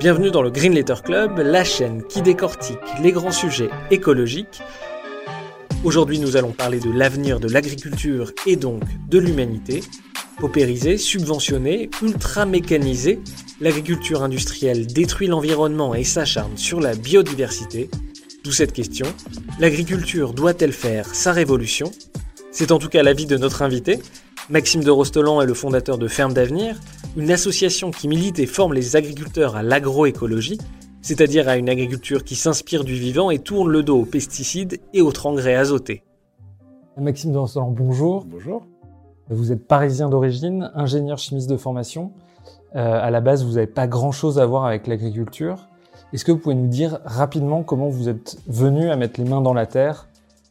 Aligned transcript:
Bienvenue 0.00 0.30
dans 0.30 0.40
le 0.40 0.50
Green 0.50 0.72
Letter 0.72 0.94
Club, 1.04 1.40
la 1.40 1.62
chaîne 1.62 2.02
qui 2.04 2.22
décortique 2.22 2.78
les 3.02 3.12
grands 3.12 3.32
sujets 3.32 3.68
écologiques. 3.90 4.62
Aujourd'hui, 5.84 6.18
nous 6.18 6.38
allons 6.38 6.52
parler 6.52 6.80
de 6.80 6.90
l'avenir 6.90 7.38
de 7.38 7.52
l'agriculture 7.52 8.32
et 8.46 8.56
donc 8.56 8.82
de 9.10 9.18
l'humanité. 9.18 9.82
Paupériser, 10.38 10.96
subventionner, 10.96 11.90
ultra 12.00 12.46
mécaniser, 12.46 13.20
l'agriculture 13.60 14.22
industrielle 14.22 14.86
détruit 14.86 15.28
l'environnement 15.28 15.94
et 15.94 16.04
s'acharne 16.04 16.56
sur 16.56 16.80
la 16.80 16.94
biodiversité. 16.94 17.90
D'où 18.42 18.52
cette 18.52 18.72
question, 18.72 19.04
l'agriculture 19.58 20.32
doit-elle 20.32 20.72
faire 20.72 21.14
sa 21.14 21.32
révolution? 21.32 21.92
C'est 22.52 22.72
en 22.72 22.78
tout 22.78 22.88
cas 22.88 23.02
l'avis 23.02 23.26
de 23.26 23.36
notre 23.36 23.60
invité. 23.60 24.00
Maxime 24.50 24.82
de 24.82 24.90
Rostolan 24.90 25.40
est 25.40 25.46
le 25.46 25.54
fondateur 25.54 25.96
de 25.96 26.08
Ferme 26.08 26.32
d'Avenir, 26.32 26.76
une 27.16 27.30
association 27.30 27.92
qui 27.92 28.08
milite 28.08 28.40
et 28.40 28.46
forme 28.46 28.74
les 28.74 28.96
agriculteurs 28.96 29.54
à 29.54 29.62
l'agroécologie, 29.62 30.58
c'est-à-dire 31.02 31.48
à 31.48 31.56
une 31.56 31.68
agriculture 31.68 32.24
qui 32.24 32.34
s'inspire 32.34 32.82
du 32.82 32.94
vivant 32.94 33.30
et 33.30 33.38
tourne 33.38 33.70
le 33.70 33.84
dos 33.84 34.00
aux 34.00 34.04
pesticides 34.04 34.80
et 34.92 35.02
aux 35.02 35.12
engrais 35.24 35.54
azotés. 35.54 36.02
Maxime 36.96 37.30
de 37.30 37.38
Rostolan, 37.38 37.70
bonjour. 37.70 38.24
Bonjour. 38.24 38.66
Vous 39.28 39.52
êtes 39.52 39.68
parisien 39.68 40.08
d'origine, 40.08 40.72
ingénieur 40.74 41.18
chimiste 41.18 41.48
de 41.48 41.56
formation. 41.56 42.10
Euh, 42.74 43.00
à 43.00 43.10
la 43.12 43.20
base, 43.20 43.44
vous 43.44 43.52
n'avez 43.52 43.68
pas 43.68 43.86
grand-chose 43.86 44.40
à 44.40 44.46
voir 44.46 44.64
avec 44.64 44.88
l'agriculture. 44.88 45.68
Est-ce 46.12 46.24
que 46.24 46.32
vous 46.32 46.38
pouvez 46.38 46.56
nous 46.56 46.66
dire 46.66 46.98
rapidement 47.04 47.62
comment 47.62 47.88
vous 47.88 48.08
êtes 48.08 48.36
venu 48.48 48.90
à 48.90 48.96
mettre 48.96 49.20
les 49.20 49.28
mains 49.28 49.42
dans 49.42 49.54
la 49.54 49.66
terre, 49.66 50.08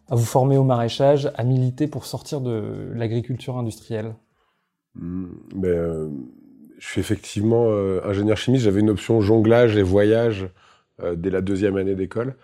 à 0.09 0.15
vous 0.15 0.25
former 0.25 0.57
au 0.57 0.63
maraîchage, 0.63 1.31
à 1.35 1.43
militer 1.43 1.87
pour 1.87 2.05
sortir 2.05 2.41
de 2.41 2.91
l'agriculture 2.93 3.57
industrielle 3.57 4.15
hmm, 4.95 5.27
ben, 5.55 5.69
euh, 5.69 6.09
je 6.79 6.87
suis 6.87 7.01
effectivement 7.01 7.65
euh, 7.67 8.01
ingénieur 8.05 8.37
chimiste. 8.37 8.63
J'avais 8.63 8.79
une 8.79 8.89
option 8.89 9.21
jonglage 9.21 9.77
et 9.77 9.83
voyage 9.83 10.47
euh, 11.01 11.15
dès 11.15 11.29
la 11.29 11.41
deuxième 11.41 11.77
année 11.77 11.95
d'école. 11.95 12.35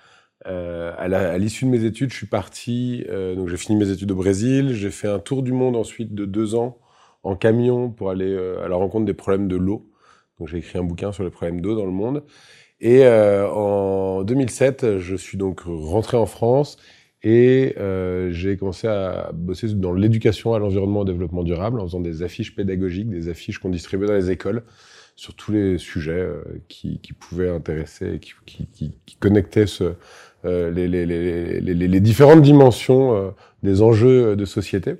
À 0.47 1.37
l'issue 1.39 1.65
de 1.65 1.71
mes 1.71 1.85
études, 1.85 2.11
je 2.11 2.17
suis 2.17 2.27
parti. 2.27 3.03
donc 3.09 3.47
j'ai 3.47 3.57
fini 3.57 3.79
mes 3.79 3.89
études 3.89 4.11
au 4.11 4.15
Brésil. 4.15 4.73
J'ai 4.73 4.91
fait 4.91 5.07
un 5.07 5.17
tour 5.17 5.41
du 5.41 5.51
monde 5.51 5.75
ensuite 5.75 6.13
de 6.13 6.25
deux 6.25 6.53
ans 6.53 6.77
en 7.23 7.35
camion 7.35 7.89
pour 7.89 8.11
aller 8.11 8.37
à 8.63 8.67
la 8.67 8.75
rencontre 8.75 9.05
des 9.05 9.15
problèmes 9.15 9.47
de 9.47 9.55
l'eau. 9.55 9.89
Donc 10.37 10.47
j'ai 10.47 10.59
écrit 10.59 10.77
un 10.77 10.83
bouquin 10.83 11.11
sur 11.11 11.23
les 11.23 11.31
problèmes 11.31 11.61
d'eau 11.61 11.75
dans 11.75 11.85
le 11.85 11.91
monde. 11.91 12.23
Et 12.79 13.07
en 13.07 14.21
2007, 14.21 14.99
je 14.99 15.15
suis 15.15 15.39
donc 15.39 15.61
rentré 15.65 16.15
en 16.15 16.27
France 16.27 16.77
et 17.27 17.73
euh, 17.79 18.29
j'ai 18.31 18.55
commencé 18.55 18.87
à 18.87 19.31
bosser 19.33 19.73
dans 19.73 19.93
l'éducation 19.93 20.53
à 20.53 20.59
l'environnement 20.59 20.99
et 20.99 21.01
au 21.01 21.05
développement 21.05 21.43
durable 21.43 21.79
en 21.79 21.85
faisant 21.85 21.99
des 21.99 22.21
affiches 22.21 22.55
pédagogiques, 22.55 23.09
des 23.09 23.29
affiches 23.29 23.57
qu'on 23.57 23.71
distribuait 23.71 24.07
dans 24.07 24.13
les 24.13 24.29
écoles 24.29 24.61
sur 25.15 25.33
tous 25.33 25.51
les 25.51 25.79
sujets 25.79 26.11
euh, 26.11 26.43
qui, 26.67 26.99
pouvaient 27.19 27.49
intéresser 27.49 28.19
qui, 28.19 29.15
connectaient 29.19 29.65
les, 30.43 31.99
différentes 31.99 32.43
dimensions 32.43 33.15
euh, 33.15 33.31
des 33.63 33.81
enjeux 33.81 34.35
de 34.35 34.45
société 34.45 34.93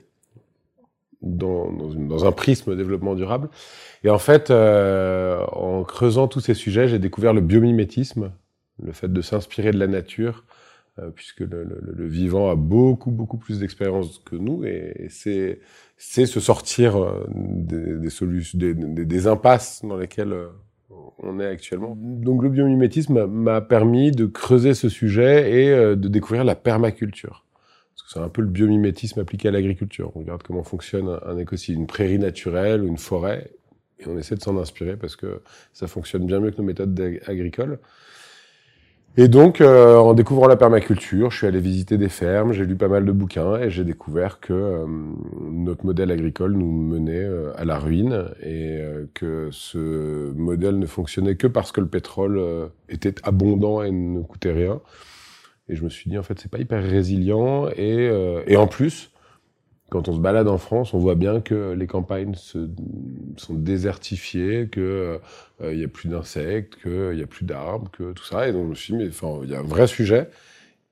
dans, 1.22 1.72
dans, 1.72 2.26
un 2.26 2.32
prisme 2.32 2.76
développement 2.76 3.14
durable. 3.14 3.50
Et 4.04 4.10
en 4.10 4.20
fait, 4.20 4.50
en 4.50 5.84
creusant 5.84 6.28
tous 6.28 6.40
ces 6.40 6.56
sujets, 6.56 6.88
j'ai 6.88 7.00
découvert 7.00 7.34
le 7.34 7.42
biomimétisme, 7.42 8.32
le 8.82 8.92
fait 8.94 9.12
de 9.12 9.22
s'inspirer 9.22 9.72
de 9.72 9.78
la 9.80 9.88
nature, 9.88 10.44
puisque 11.16 11.42
le, 11.42 11.64
le, 11.64 11.82
le, 11.94 12.08
vivant 12.08 12.50
a 12.50 12.56
beaucoup 12.56 13.12
beaucoup 13.12 13.38
plus 13.38 13.60
d'expérience 13.60 14.20
que 14.20 14.36
nous 14.36 14.64
et, 14.64 15.08
c'est 15.10 15.60
c'est 15.98 16.26
se 16.26 16.40
sortir 16.40 16.96
euh, 16.98 17.26
des, 17.30 17.98
des 17.98 18.10
solutions 18.10 18.58
des, 18.58 18.74
des, 18.74 19.06
des, 19.06 19.28
impasses 19.28 19.84
dans 19.84 19.98
lesquelles 19.98 20.34
euh, 20.34 20.48
on 21.20 21.40
est 21.40 21.48
actuellement. 21.48 21.96
Donc 21.98 22.44
le 22.44 22.50
biomimétisme 22.50 23.26
m'a 23.26 23.62
permis 23.62 24.12
de 24.12 24.26
creuser 24.26 24.74
ce 24.74 24.90
sujet 24.90 25.52
et 25.52 25.96
de 25.96 26.08
découvrir 26.08 26.44
la 26.44 26.56
permaculture. 26.56 27.46
Parce 27.94 28.04
que 28.04 28.14
c'est 28.14 28.26
un 28.26 28.30
peu 28.30 28.42
le 28.42 28.50
biomimétisme 28.50 29.20
appliqué 29.22 29.48
à 29.48 29.52
l'agriculture. 29.52 30.12
On 30.16 30.20
regarde 30.20 30.44
comment 30.44 30.64
fonctionne 30.64 31.20
un 31.26 31.38
écosystème, 31.38 31.82
une 31.82 31.88
prairie 31.88 32.20
naturelle 32.20 32.84
ou 32.84 32.88
une 32.88 32.98
forêt, 32.98 33.52
et 34.00 34.08
on 34.08 34.18
essaie 34.18 34.36
de 34.36 34.42
s'en 34.42 34.58
inspirer 34.58 34.98
parce 34.98 35.16
que 35.16 35.42
ça 35.74 35.88
fonctionne 35.88 36.26
bien 36.26 36.40
mieux 36.40 36.52
que 36.52 36.58
nos 36.58 36.64
méthodes 36.64 37.00
agricoles. 37.28 37.80
Et 39.18 39.30
donc, 39.30 39.62
euh, 39.62 39.96
en 39.96 40.14
découvrant 40.14 40.48
la 40.48 40.58
permaculture, 40.58 41.32
je 41.32 41.38
suis 41.38 41.48
allé 41.48 41.62
visiter 41.62 41.98
des 41.98 42.10
fermes, 42.10 42.52
j'ai 42.52 42.66
lu 42.66 42.76
pas 42.76 42.90
mal 42.90 43.06
de 43.06 43.12
bouquins 43.14 43.56
et 43.56 43.70
j'ai 43.70 43.86
découvert 43.86 44.42
que 44.42 44.52
euh, 44.52 44.86
notre 45.50 45.86
modèle 45.86 46.12
agricole 46.12 46.52
nous 46.52 46.70
menait 46.70 47.24
euh, 47.24 47.54
à 47.56 47.64
la 47.64 47.80
ruine 47.80 48.26
et 48.44 48.82
que 49.14 49.48
ce 49.52 50.34
modèle 50.34 50.80
ne 50.80 50.86
fonctionnait 50.86 51.38
que 51.38 51.48
parce 51.48 51.72
que 51.72 51.80
le 51.80 51.88
pétrole 51.88 52.42
était 52.90 53.16
abondant 53.24 53.84
et 53.84 53.92
ne 53.92 54.22
coûtait 54.22 54.52
rien. 54.52 54.82
Et 55.70 55.76
je 55.76 55.84
me 55.86 55.90
suis 55.90 56.10
dit, 56.10 56.18
en 56.18 56.24
fait, 56.24 56.38
c'est 56.38 56.52
pas 56.52 56.60
hyper 56.60 56.84
résilient 56.84 57.70
et, 57.76 58.12
et 58.48 58.58
en 58.58 58.68
plus, 58.68 59.12
quand 59.90 60.08
on 60.08 60.14
se 60.14 60.20
balade 60.20 60.48
en 60.48 60.58
France, 60.58 60.94
on 60.94 61.00
voit 61.00 61.16
bien 61.16 61.42
que 61.42 61.74
les 61.74 61.88
campagnes 61.88 62.34
sont 62.36 63.54
désertifiées, 63.54 64.68
que 64.68 65.20
il 65.62 65.66
euh, 65.66 65.86
a 65.86 65.88
plus 65.88 66.10
d'insectes, 66.10 66.82
qu'il 66.82 67.18
y 67.18 67.24
a 67.24 67.28
plus 67.28 67.46
d'arbres, 67.46 67.92
que 67.92 68.12
tout 68.14 68.26
ça. 68.26 68.48
Et 68.48 68.52
donc 68.52 68.64
je 68.64 68.70
me 68.70 68.76
suis 68.76 68.94
dit, 68.94 69.00
mais 69.00 69.10
enfin, 69.10 69.42
il 69.44 69.52
y 69.52 69.56
a 69.56 69.60
un 69.60 69.64
vrai 69.64 69.88
sujet. 69.88 70.30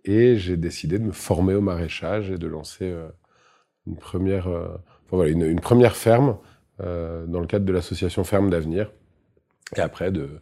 Et 0.05 0.37
j'ai 0.37 0.57
décidé 0.57 0.99
de 0.99 1.05
me 1.05 1.11
former 1.11 1.55
au 1.55 1.61
maraîchage 1.61 2.29
et 2.29 2.37
de 2.37 2.47
lancer 2.47 2.85
euh, 2.85 3.07
une 3.87 3.95
première, 3.95 4.47
euh, 4.47 5.25
une, 5.25 5.59
première 5.59 5.95
ferme 5.95 6.37
dans 6.79 7.39
le 7.39 7.45
cadre 7.45 7.65
de 7.65 7.71
l'association 7.71 8.23
Ferme 8.25 8.49
d'avenir. 8.49 8.91
Et 9.77 9.79
après, 9.79 10.11
de, 10.11 10.39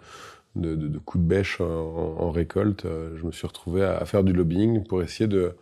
coups 1.06 1.24
de 1.24 1.28
bêche 1.28 1.62
en, 1.62 2.32
récolte, 2.32 2.88
je 3.16 3.24
me 3.24 3.32
suis 3.32 3.46
retrouvé 3.46 3.84
à, 3.84 4.04
faire 4.06 4.24
du 4.24 4.34
lobbying 4.34 4.84
pour 4.84 5.04
essayer 5.04 5.28
de 5.28 5.54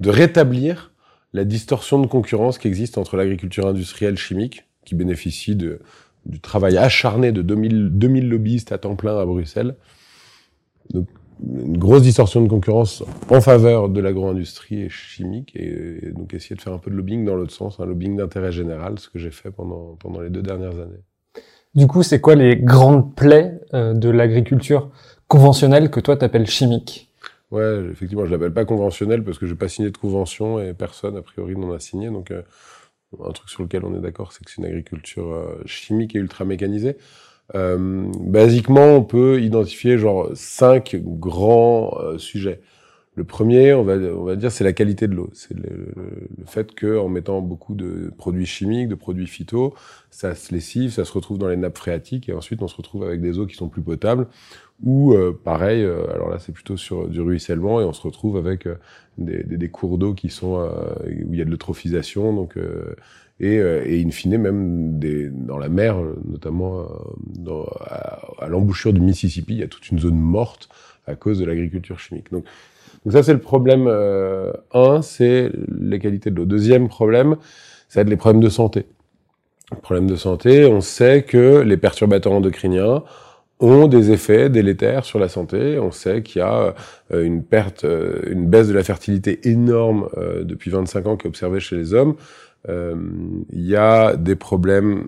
rétablir 0.00 0.92
la 1.32 1.44
distorsion 1.44 2.00
de 2.00 2.06
concurrence 2.06 2.58
qui 2.58 2.68
existe 2.68 2.98
entre 2.98 3.16
l'agriculture 3.16 3.66
industrielle 3.66 4.16
chimique, 4.16 4.64
qui 4.84 4.94
bénéficie 4.94 5.56
du 5.56 6.40
travail 6.40 6.78
acharné 6.78 7.32
de 7.32 7.42
2000, 7.42 7.90
2000 7.92 8.28
lobbyistes 8.28 8.72
à 8.72 8.78
temps 8.78 8.96
plein 8.96 9.18
à 9.18 9.26
Bruxelles. 9.26 9.76
Donc, 10.90 11.08
une 11.40 11.78
grosse 11.78 12.02
distorsion 12.02 12.42
de 12.42 12.48
concurrence 12.48 13.04
en 13.30 13.40
faveur 13.40 13.88
de 13.88 14.00
l'agro-industrie 14.00 14.82
et 14.82 14.88
chimique, 14.88 15.54
et, 15.54 16.10
donc 16.12 16.34
essayer 16.34 16.56
de 16.56 16.60
faire 16.60 16.72
un 16.72 16.78
peu 16.78 16.90
de 16.90 16.96
lobbying 16.96 17.24
dans 17.24 17.36
l'autre 17.36 17.52
sens, 17.52 17.78
un 17.78 17.86
lobbying 17.86 18.16
d'intérêt 18.16 18.50
général, 18.50 18.98
ce 18.98 19.08
que 19.08 19.18
j'ai 19.18 19.30
fait 19.30 19.50
pendant, 19.50 19.96
pendant 20.00 20.20
les 20.20 20.30
deux 20.30 20.42
dernières 20.42 20.80
années. 20.80 21.02
Du 21.74 21.86
coup, 21.86 22.02
c'est 22.02 22.20
quoi 22.20 22.34
les 22.34 22.56
grandes 22.56 23.14
plaies 23.14 23.60
euh, 23.74 23.94
de 23.94 24.08
l'agriculture 24.08 24.90
conventionnelle 25.28 25.90
que 25.90 26.00
toi 26.00 26.16
t'appelles 26.16 26.48
chimique? 26.48 27.07
Ouais, 27.50 27.82
effectivement, 27.90 28.26
je 28.26 28.30
l'appelle 28.30 28.52
pas 28.52 28.66
conventionnel 28.66 29.24
parce 29.24 29.38
que 29.38 29.46
je 29.46 29.52
n'ai 29.52 29.58
pas 29.58 29.68
signé 29.68 29.90
de 29.90 29.96
convention 29.96 30.60
et 30.60 30.74
personne, 30.74 31.16
a 31.16 31.22
priori, 31.22 31.56
n'en 31.56 31.72
a 31.72 31.78
signé. 31.80 32.08
Donc, 32.10 32.30
euh, 32.30 32.42
un 33.24 33.32
truc 33.32 33.48
sur 33.48 33.62
lequel 33.62 33.84
on 33.84 33.94
est 33.96 34.00
d'accord, 34.00 34.32
c'est 34.32 34.44
que 34.44 34.50
c'est 34.50 34.58
une 34.58 34.66
agriculture 34.66 35.32
euh, 35.32 35.62
chimique 35.64 36.14
et 36.14 36.18
ultra 36.18 36.44
mécanisée. 36.44 36.98
Euh, 37.54 38.10
basiquement, 38.20 38.96
on 38.96 39.04
peut 39.04 39.40
identifier 39.40 39.96
genre 39.98 40.30
cinq 40.34 40.96
grands 41.02 42.18
sujets. 42.18 42.60
Le 43.18 43.24
premier, 43.24 43.74
on 43.74 43.82
va, 43.82 43.94
on 43.94 44.22
va 44.22 44.36
dire, 44.36 44.52
c'est 44.52 44.62
la 44.62 44.72
qualité 44.72 45.08
de 45.08 45.14
l'eau. 45.14 45.28
C'est 45.32 45.52
le, 45.52 45.92
le, 45.96 46.44
fait 46.46 46.72
que, 46.72 46.96
en 46.96 47.08
mettant 47.08 47.40
beaucoup 47.40 47.74
de 47.74 48.12
produits 48.16 48.46
chimiques, 48.46 48.86
de 48.86 48.94
produits 48.94 49.26
phyto, 49.26 49.74
ça 50.12 50.36
se 50.36 50.54
lessive, 50.54 50.92
ça 50.92 51.04
se 51.04 51.12
retrouve 51.12 51.36
dans 51.36 51.48
les 51.48 51.56
nappes 51.56 51.76
phréatiques, 51.76 52.28
et 52.28 52.32
ensuite 52.32 52.62
on 52.62 52.68
se 52.68 52.76
retrouve 52.76 53.02
avec 53.02 53.20
des 53.20 53.40
eaux 53.40 53.46
qui 53.46 53.56
sont 53.56 53.68
plus 53.68 53.82
potables, 53.82 54.28
ou 54.84 55.14
euh, 55.14 55.36
pareil, 55.42 55.82
euh, 55.82 56.08
alors 56.14 56.30
là 56.30 56.38
c'est 56.38 56.52
plutôt 56.52 56.76
sur 56.76 57.08
du 57.08 57.20
ruissellement 57.20 57.80
et 57.80 57.84
on 57.84 57.92
se 57.92 58.02
retrouve 58.02 58.36
avec 58.36 58.68
euh, 58.68 58.76
des, 59.18 59.42
des, 59.42 59.68
cours 59.68 59.98
d'eau 59.98 60.14
qui 60.14 60.28
sont 60.28 60.70
où 61.04 61.32
il 61.32 61.38
y 61.40 61.42
a 61.42 61.44
de 61.44 61.50
l'eutrophisation, 61.50 62.32
donc 62.32 62.56
et, 63.40 63.56
et 63.56 64.04
in 64.06 64.10
fine 64.12 64.38
même 64.38 65.00
des, 65.00 65.28
dans 65.28 65.58
la 65.58 65.68
mer, 65.68 65.96
notamment 66.24 66.86
dans, 67.26 67.64
à, 67.80 68.20
à 68.38 68.46
l'embouchure 68.46 68.92
du 68.92 69.00
Mississippi, 69.00 69.54
il 69.54 69.58
y 69.58 69.64
a 69.64 69.66
toute 69.68 69.90
une 69.90 69.98
zone 69.98 70.20
morte 70.20 70.68
à 71.08 71.16
cause 71.16 71.40
de 71.40 71.44
l'agriculture 71.44 71.98
chimique. 71.98 72.30
Donc, 72.30 72.44
donc 73.08 73.12
ça 73.14 73.22
c'est 73.22 73.32
le 73.32 73.38
problème 73.40 73.88
un, 74.74 75.00
c'est 75.00 75.50
les 75.80 75.98
qualités 75.98 76.30
de 76.30 76.36
l'eau. 76.36 76.44
Deuxième 76.44 76.88
problème, 76.88 77.36
ça 77.88 78.00
va 78.00 78.02
être 78.02 78.10
les 78.10 78.18
problèmes 78.18 78.42
de 78.42 78.50
santé. 78.50 78.84
problèmes 79.80 80.06
de 80.06 80.16
santé, 80.16 80.66
on 80.66 80.82
sait 80.82 81.22
que 81.22 81.62
les 81.62 81.78
perturbateurs 81.78 82.34
endocriniens 82.34 83.02
ont 83.60 83.88
des 83.88 84.12
effets 84.12 84.50
délétères 84.50 85.04
sur 85.04 85.18
la 85.18 85.28
santé. 85.28 85.78
On 85.78 85.90
sait 85.90 86.22
qu'il 86.22 86.40
y 86.40 86.42
a 86.42 86.74
euh, 87.12 87.24
une 87.24 87.42
perte, 87.42 87.84
euh, 87.84 88.20
une 88.30 88.46
baisse 88.46 88.68
de 88.68 88.74
la 88.74 88.84
fertilité 88.84 89.48
énorme 89.48 90.08
euh, 90.16 90.44
depuis 90.44 90.70
25 90.70 91.06
ans 91.06 91.16
qui 91.16 91.26
est 91.26 91.28
observée 91.28 91.60
chez 91.60 91.76
les 91.76 91.94
hommes. 91.94 92.14
Il 92.68 93.64
y 93.66 93.76
a 93.76 94.14
des 94.14 94.36
problèmes 94.36 95.06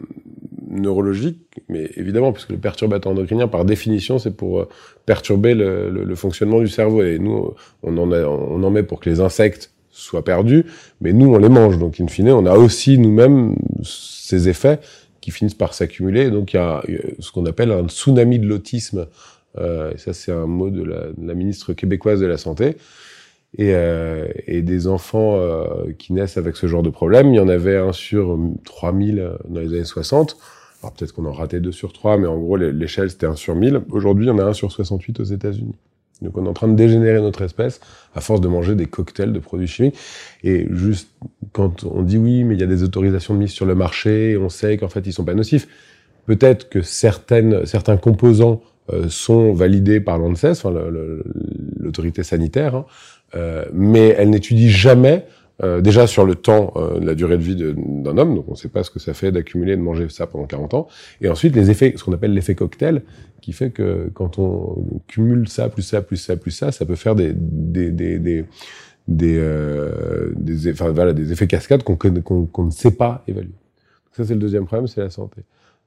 neurologiques, 0.70 1.60
mais 1.68 1.90
évidemment, 1.96 2.32
puisque 2.32 2.50
le 2.50 2.58
perturbateur 2.58 3.12
endocrinien, 3.12 3.48
par 3.48 3.64
définition, 3.64 4.18
c'est 4.18 4.36
pour 4.36 4.66
perturber 5.04 5.54
le, 5.54 5.90
le, 5.90 6.14
fonctionnement 6.14 6.60
du 6.60 6.68
cerveau. 6.68 7.02
Et 7.02 7.18
nous, 7.18 7.54
on 7.82 7.98
en, 7.98 8.12
on 8.12 8.62
en 8.62 8.70
met 8.70 8.82
pour 8.82 9.00
que 9.00 9.10
les 9.10 9.20
insectes 9.20 9.72
soient 9.90 10.24
perdus, 10.24 10.64
mais 11.00 11.12
nous, 11.12 11.34
on 11.34 11.38
les 11.38 11.48
mange. 11.48 11.78
Donc, 11.78 12.00
in 12.00 12.06
fine, 12.06 12.30
on 12.30 12.46
a 12.46 12.56
aussi 12.56 12.98
nous-mêmes 12.98 13.56
ces 13.82 14.48
effets 14.48 14.78
qui 15.20 15.30
finissent 15.30 15.54
par 15.54 15.74
s'accumuler. 15.74 16.30
Donc 16.30 16.52
il 16.52 16.56
y 16.56 16.60
a 16.60 16.82
ce 17.18 17.30
qu'on 17.32 17.46
appelle 17.46 17.70
un 17.72 17.88
tsunami 17.88 18.38
de 18.38 18.46
l'autisme. 18.46 19.06
Euh, 19.58 19.92
ça, 19.96 20.12
c'est 20.12 20.32
un 20.32 20.46
mot 20.46 20.70
de 20.70 20.82
la, 20.82 21.08
de 21.08 21.26
la, 21.26 21.34
ministre 21.34 21.72
québécoise 21.72 22.20
de 22.20 22.26
la 22.26 22.38
Santé. 22.38 22.76
Et, 23.58 23.74
euh, 23.74 24.28
et 24.46 24.62
des 24.62 24.86
enfants 24.86 25.34
euh, 25.36 25.92
qui 25.98 26.12
naissent 26.12 26.36
avec 26.36 26.54
ce 26.56 26.68
genre 26.68 26.84
de 26.84 26.90
problème, 26.90 27.34
il 27.34 27.36
y 27.36 27.40
en 27.40 27.48
avait 27.48 27.76
un 27.76 27.92
sur 27.92 28.38
3000 28.64 29.28
dans 29.48 29.60
les 29.60 29.68
années 29.74 29.84
60. 29.84 30.36
Alors 30.82 30.94
peut-être 30.94 31.12
qu'on 31.12 31.26
en 31.26 31.32
ratait 31.32 31.60
deux 31.60 31.72
sur 31.72 31.92
trois, 31.92 32.16
mais 32.16 32.26
en 32.26 32.38
gros, 32.38 32.56
l'échelle, 32.56 33.10
c'était 33.10 33.26
un 33.26 33.36
sur 33.36 33.54
1000. 33.54 33.82
Aujourd'hui, 33.90 34.26
il 34.26 34.28
y 34.28 34.32
en 34.32 34.38
a 34.38 34.44
un 34.44 34.52
sur 34.52 34.72
68 34.72 35.20
aux 35.20 35.24
États-Unis. 35.24 35.74
Donc 36.22 36.36
on 36.36 36.44
est 36.44 36.48
en 36.48 36.52
train 36.52 36.68
de 36.68 36.74
dégénérer 36.74 37.20
notre 37.20 37.42
espèce 37.42 37.80
à 38.14 38.20
force 38.20 38.40
de 38.40 38.48
manger 38.48 38.74
des 38.74 38.86
cocktails 38.86 39.32
de 39.32 39.38
produits 39.38 39.66
chimiques. 39.66 39.96
Et 40.44 40.66
juste 40.70 41.08
quand 41.52 41.84
on 41.84 42.02
dit 42.02 42.18
oui, 42.18 42.44
mais 42.44 42.54
il 42.54 42.60
y 42.60 42.64
a 42.64 42.66
des 42.66 42.82
autorisations 42.82 43.34
de 43.34 43.38
mise 43.38 43.50
sur 43.50 43.66
le 43.66 43.74
marché, 43.74 44.36
on 44.36 44.48
sait 44.48 44.76
qu'en 44.76 44.88
fait 44.88 45.06
ils 45.06 45.12
sont 45.12 45.24
pas 45.24 45.34
nocifs. 45.34 45.66
Peut-être 46.26 46.68
que 46.68 46.82
certaines, 46.82 47.64
certains 47.64 47.96
composants 47.96 48.60
euh, 48.92 49.08
sont 49.08 49.52
validés 49.54 50.00
par 50.00 50.18
l'ANSES, 50.18 50.50
enfin, 50.50 50.72
l'autorité 51.78 52.22
sanitaire, 52.22 52.74
hein, 52.74 52.86
euh, 53.34 53.64
mais 53.72 54.14
elle 54.18 54.30
n'étudie 54.30 54.70
jamais 54.70 55.24
euh, 55.62 55.80
déjà 55.80 56.06
sur 56.06 56.24
le 56.24 56.34
temps, 56.34 56.72
euh, 56.76 56.98
la 57.00 57.14
durée 57.14 57.36
de 57.36 57.42
vie 57.42 57.56
d'un 57.56 58.16
homme, 58.18 58.34
donc 58.34 58.44
on 58.48 58.52
ne 58.52 58.56
sait 58.56 58.68
pas 58.68 58.82
ce 58.82 58.90
que 58.90 58.98
ça 58.98 59.14
fait 59.14 59.32
d'accumuler 59.32 59.76
de 59.76 59.82
manger 59.82 60.08
ça 60.08 60.26
pendant 60.26 60.46
40 60.46 60.74
ans. 60.74 60.88
Et 61.20 61.28
ensuite 61.28 61.54
les 61.54 61.70
effets, 61.70 61.92
ce 61.96 62.04
qu'on 62.04 62.12
appelle 62.12 62.32
l'effet 62.32 62.54
cocktail, 62.54 63.02
qui 63.40 63.52
fait 63.52 63.70
que 63.70 64.10
quand 64.14 64.38
on 64.38 65.00
cumule 65.06 65.48
ça 65.48 65.68
plus 65.68 65.82
ça 65.82 66.02
plus 66.02 66.16
ça 66.16 66.36
plus 66.36 66.50
ça, 66.50 66.72
ça 66.72 66.84
peut 66.84 66.94
faire 66.94 67.14
des 67.14 67.32
des 67.34 67.90
des 67.90 68.18
des 68.18 68.44
des, 69.08 69.36
euh, 69.38 70.32
des, 70.36 70.70
enfin, 70.70 70.90
voilà, 70.90 71.12
des 71.12 71.32
effets 71.32 71.46
cascades 71.48 71.82
qu'on 71.82 71.96
qu'on 71.96 72.64
ne 72.64 72.70
sait 72.70 72.92
pas 72.92 73.24
évaluer. 73.26 73.48
Donc 73.48 74.14
ça 74.16 74.24
c'est 74.24 74.34
le 74.34 74.40
deuxième 74.40 74.66
problème, 74.66 74.86
c'est 74.86 75.00
la 75.00 75.10
santé. 75.10 75.42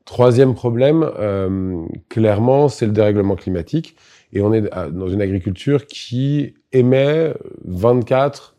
Troisième 0.05 0.53
problème, 0.53 1.09
euh, 1.17 1.85
clairement, 2.09 2.67
c'est 2.67 2.85
le 2.85 2.91
dérèglement 2.91 3.35
climatique. 3.35 3.95
Et 4.33 4.41
on 4.41 4.51
est 4.51 4.63
dans 4.91 5.07
une 5.07 5.21
agriculture 5.21 5.85
qui 5.85 6.55
émet 6.73 7.33
24 7.65 8.52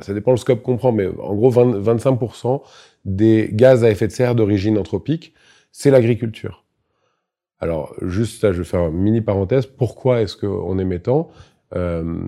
ça 0.00 0.14
dépend 0.14 0.30
le 0.30 0.36
scope 0.36 0.62
qu'on 0.62 0.76
prend, 0.76 0.92
mais 0.92 1.06
en 1.06 1.34
gros, 1.34 1.50
20, 1.50 1.80
25% 1.80 2.62
des 3.04 3.50
gaz 3.52 3.84
à 3.84 3.90
effet 3.90 4.06
de 4.06 4.12
serre 4.12 4.34
d'origine 4.34 4.78
anthropique, 4.78 5.34
c'est 5.72 5.90
l'agriculture. 5.90 6.64
Alors, 7.58 7.94
juste 8.02 8.40
ça, 8.40 8.52
je 8.52 8.58
vais 8.58 8.64
faire 8.64 8.86
une 8.88 8.96
mini 8.96 9.20
parenthèse. 9.20 9.66
Pourquoi 9.66 10.20
est-ce 10.20 10.36
qu'on 10.36 10.78
émet 10.78 10.98
tant 10.98 11.30
euh, 11.74 12.18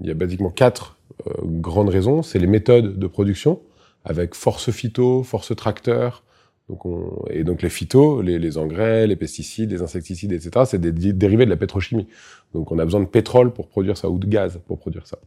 Il 0.00 0.08
y 0.08 0.10
a 0.10 0.14
basiquement 0.14 0.50
quatre 0.50 0.96
euh, 1.26 1.32
grandes 1.44 1.90
raisons. 1.90 2.22
C'est 2.22 2.38
les 2.38 2.46
méthodes 2.46 2.98
de 2.98 3.06
production, 3.06 3.60
avec 4.04 4.34
force 4.34 4.70
phyto, 4.70 5.22
force 5.22 5.54
tracteur, 5.54 6.24
donc 6.68 6.84
on, 6.84 7.24
et 7.30 7.44
donc 7.44 7.62
les 7.62 7.68
phytos, 7.68 8.22
les, 8.22 8.38
les, 8.38 8.58
engrais, 8.58 9.06
les 9.06 9.16
pesticides, 9.16 9.70
les 9.70 9.82
insecticides, 9.82 10.32
etc., 10.32 10.64
c'est 10.66 10.80
des 10.80 11.12
dérivés 11.12 11.44
de 11.44 11.50
la 11.50 11.56
pétrochimie. 11.56 12.08
Donc 12.54 12.72
on 12.72 12.78
a 12.78 12.84
besoin 12.84 13.00
de 13.00 13.06
pétrole 13.06 13.52
pour 13.52 13.68
produire 13.68 13.96
ça, 13.96 14.08
ou 14.08 14.18
de 14.18 14.26
gaz 14.26 14.60
pour 14.66 14.78
produire 14.78 15.06
ça. 15.06 15.18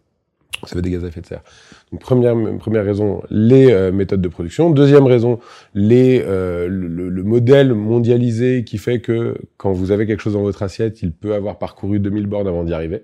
Ça 0.66 0.76
fait 0.76 0.82
des 0.82 0.92
gaz 0.92 1.06
à 1.06 1.08
effet 1.08 1.22
de 1.22 1.26
serre. 1.26 1.44
Donc 1.92 2.02
première 2.02 2.36
première 2.58 2.84
raison, 2.84 3.22
les 3.30 3.72
euh, 3.72 3.92
méthodes 3.92 4.22
de 4.22 4.28
production. 4.28 4.70
Deuxième 4.70 5.06
raison, 5.06 5.40
les 5.74 6.22
euh, 6.26 6.68
le, 6.68 7.10
le, 7.10 7.24
modèle 7.24 7.74
mondialisé 7.74 8.64
qui 8.66 8.78
fait 8.78 9.00
que 9.00 9.38
quand 9.58 9.72
vous 9.72 9.92
avez 9.92 10.06
quelque 10.06 10.22
chose 10.22 10.34
dans 10.34 10.42
votre 10.42 10.62
assiette, 10.62 11.02
il 11.02 11.14
peut 11.14 11.34
avoir 11.34 11.60
parcouru 11.60 12.00
2000 12.00 12.28
bornes 12.28 12.48
avant 12.48 12.64
d'y 12.64 12.74
arriver. 12.74 13.04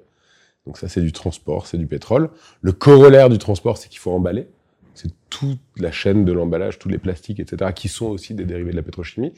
Donc 0.65 0.77
ça 0.77 0.89
c'est 0.89 1.01
du 1.01 1.13
transport, 1.13 1.68
c'est 1.68 1.77
du 1.77 1.88
pétrole. 1.88 2.30
Le 2.62 2.74
corollaire 2.74 3.30
du 3.30 3.38
transport, 3.38 3.77
c'est 3.77 3.89
qu'il 3.89 4.00
faut 4.00 4.12
emballer. 4.12 4.48
C'est 4.94 5.12
toute 5.30 5.59
la 5.77 5.91
chaîne 5.91 6.25
de 6.25 6.33
l'emballage, 6.33 6.80
tous 6.80 6.89
les 6.89 6.98
plastiques, 6.98 7.39
etc., 7.39 7.71
qui 7.75 7.89
sont 7.89 8.07
aussi 8.07 8.33
des 8.33 8.45
dérivés 8.45 8.71
de 8.71 8.77
la 8.77 8.81
pétrochimie. 8.81 9.33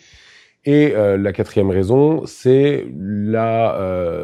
Et 0.66 0.94
euh, 0.96 1.18
la 1.18 1.34
quatrième 1.34 1.70
raison, 1.70 2.26
c'est 2.26 2.88
la 2.96 3.78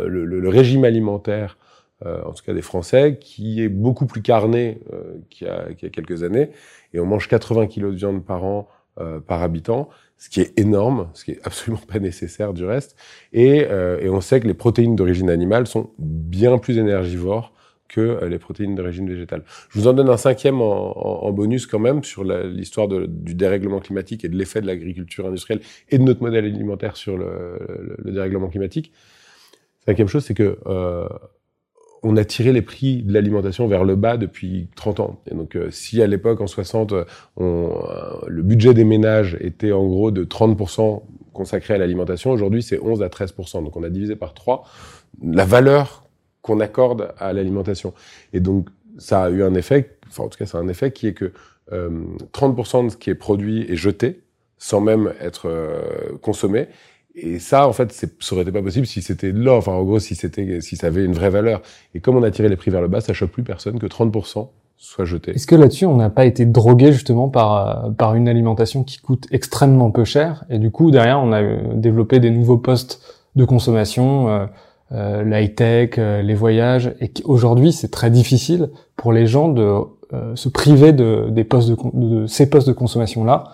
le, 0.07 0.25
le, 0.25 0.50
régime 0.50 0.83
alimentaire 0.83 1.57
euh, 2.05 2.21
en 2.23 2.33
tout 2.33 2.44
cas 2.44 2.53
des 2.53 2.61
Français, 2.61 3.17
qui 3.19 3.61
est 3.61 3.69
beaucoup 3.69 4.05
plus 4.05 4.21
carné 4.21 4.79
euh, 4.94 5.15
qu'il 5.29 5.47
y, 5.47 5.50
a, 5.50 5.73
quelques 5.73 6.23
années. 6.23 6.50
Et 6.94 7.00
on 7.00 7.05
mange 7.05 7.27
80 7.27 7.67
kilos 7.67 7.91
de 7.91 7.97
viande 7.97 8.25
par 8.25 8.44
an 8.44 8.67
euh, 9.00 9.19
par 9.19 9.41
habitant, 9.41 9.89
ce 10.17 10.29
qui 10.29 10.41
est 10.41 10.57
énorme, 10.59 11.09
ce 11.13 11.25
qui 11.25 11.31
est 11.31 11.39
absolument 11.44 11.81
pas 11.88 12.00
nécessaire 12.00 12.53
du 12.53 12.65
reste. 12.65 12.95
Et, 13.31 13.59
et 13.59 14.09
on 14.09 14.21
sait 14.21 14.39
que 14.39 14.47
les 14.47 14.53
protéines 14.53 14.95
d'origine 14.95 15.29
animale 15.29 15.67
sont 15.67 15.91
bien 15.97 16.57
plus 16.57 16.77
énergivores 16.77 17.53
que 17.89 18.25
les 18.25 18.39
protéines 18.39 18.73
d'origine 18.73 19.07
végétale. 19.07 19.44
Je 19.69 19.79
vous 19.79 19.88
en 19.88 19.94
donne 19.94 20.09
un 20.09 20.17
cinquième 20.17 20.61
en, 20.61 21.25
en, 21.25 21.31
bonus 21.31 21.67
quand 21.67 21.77
même 21.79 22.03
sur 22.03 22.23
l'histoire 22.23 22.88
du 22.88 23.35
dérèglement 23.35 23.79
climatique 23.79 24.25
et 24.25 24.29
de 24.29 24.35
l'effet 24.35 24.61
de 24.61 24.67
l'agriculture 24.67 25.27
industrielle 25.27 25.61
et 25.89 26.00
de 26.00 26.03
notre 26.03 26.23
modèle 26.23 26.45
alimentaire 26.45 26.97
sur 26.97 27.17
le, 27.17 27.59
le, 27.69 27.95
le 28.00 28.11
dérèglement 28.11 28.47
climatique. 28.47 28.91
Cinquième 29.85 30.07
chose, 30.07 30.23
c'est 30.23 30.33
que 30.33 30.57
euh, 30.65 31.07
on 32.03 32.17
a 32.17 32.25
tiré 32.25 32.51
les 32.51 32.61
prix 32.61 33.01
de 33.01 33.13
l'alimentation 33.13 33.67
vers 33.67 33.85
le 33.85 33.95
bas 33.95 34.17
depuis 34.17 34.67
30 34.75 35.00
ans. 35.00 35.21
Et 35.31 35.35
donc, 35.35 35.55
euh, 35.55 35.69
si 35.71 36.01
à 36.01 36.07
l'époque, 36.07 36.41
en 36.41 36.47
60, 36.47 36.94
on, 37.38 37.45
euh, 37.45 38.25
le 38.27 38.44
budget 38.44 38.73
des 38.73 38.83
ménages 38.83 39.38
était 39.39 39.71
en 39.71 39.88
gros 39.88 40.11
de 40.11 40.23
30% 40.23 41.03
consacré 41.31 41.73
à 41.73 41.77
l'alimentation, 41.77 42.31
aujourd'hui, 42.31 42.61
c'est 42.61 42.79
11 42.79 43.01
à 43.01 43.07
13%. 43.07 43.63
Donc, 43.63 43.75
on 43.77 43.83
a 43.83 43.89
divisé 43.89 44.15
par 44.15 44.33
3 44.33 44.65
la 45.21 45.45
valeur 45.45 46.03
qu'on 46.41 46.59
accorde 46.59 47.13
à 47.17 47.33
l'alimentation. 47.33 47.94
Et 48.33 48.39
donc, 48.39 48.69
ça 48.97 49.23
a 49.23 49.29
eu 49.29 49.41
un 49.44 49.55
effet, 49.55 49.97
enfin, 50.07 50.23
en 50.23 50.27
tout 50.27 50.38
cas, 50.38 50.45
c'est 50.45 50.57
un 50.57 50.67
effet 50.67 50.91
qui 50.91 51.07
est 51.07 51.13
que 51.13 51.31
euh, 51.71 51.89
30% 52.33 52.85
de 52.85 52.89
ce 52.89 52.97
qui 52.97 53.09
est 53.09 53.15
produit 53.15 53.65
est 53.71 53.75
jeté, 53.75 54.21
sans 54.57 54.81
même 54.81 55.13
être 55.19 55.47
euh, 55.47 56.17
consommé, 56.21 56.67
et 57.15 57.39
ça, 57.39 57.68
en 57.68 57.74
fait, 57.74 57.92
ça 57.92 58.07
aurait 58.33 58.42
été 58.42 58.51
pas 58.51 58.62
possible 58.62 58.86
si 58.86 59.01
c'était 59.01 59.31
de 59.31 59.39
l'or. 59.39 59.57
Enfin, 59.57 59.74
en 59.74 59.84
gros, 59.84 60.00
si 60.00 60.15
c'était, 60.15 60.62
si 60.62 60.75
ça 60.75 60.88
avait 60.88 61.05
une 61.05 61.13
vraie 61.13 61.29
valeur. 61.29 61.62
Et 61.93 62.00
comme 62.00 62.15
on 62.15 62.24
a 62.24 62.32
tiré 62.32 62.50
les 62.50 62.55
prix 62.55 62.72
vers 62.72 62.82
le 62.82 62.88
bas, 62.88 63.01
ça 63.01 63.13
choque 63.13 63.32
plus 63.32 63.43
personne 63.43 63.79
que 63.79 63.86
30% 63.86 64.48
soit 64.77 65.05
jeté. 65.05 65.32
Est-ce 65.32 65.48
que 65.48 65.55
là-dessus, 65.55 65.86
on 65.86 65.96
n'a 65.96 66.10
pas 66.10 66.25
été 66.25 66.46
drogué 66.46 66.91
justement 66.91 67.29
par, 67.29 67.91
par 67.98 68.15
une 68.15 68.27
alimentation 68.27 68.84
qui 68.84 68.98
coûte 68.98 69.27
extrêmement 69.32 69.91
peu 69.91 70.03
cher? 70.03 70.43
Et 70.50 70.58
du 70.60 70.72
coup, 70.72 70.91
derrière, 70.91 71.20
on 71.20 71.32
a 71.32 71.41
développé 71.75 72.20
des 72.20 72.32
nouveaux 72.32 72.58
postes 72.58 73.01
de 73.36 73.46
consommation, 73.46 74.29
euh, 74.29 74.46
euh, 74.91 75.24
l'high-tech, 75.24 75.91
euh, 75.98 76.22
les 76.22 76.36
voyages. 76.36 76.93
Et 77.00 77.12
aujourd'hui, 77.24 77.72
c'est 77.72 77.89
très 77.89 78.12
difficile 78.12 78.70
pour 78.96 79.13
les 79.13 79.25
gens 79.25 79.50
de 79.50 79.74
euh, 80.13 80.36
se 80.36 80.50
priver 80.50 80.93
de, 80.93 81.27
des 81.29 81.43
postes 81.43 81.70
de, 81.70 81.77
de 81.93 82.27
ces 82.27 82.50
postes 82.50 82.67
de 82.67 82.74
consommation-là 82.74 83.46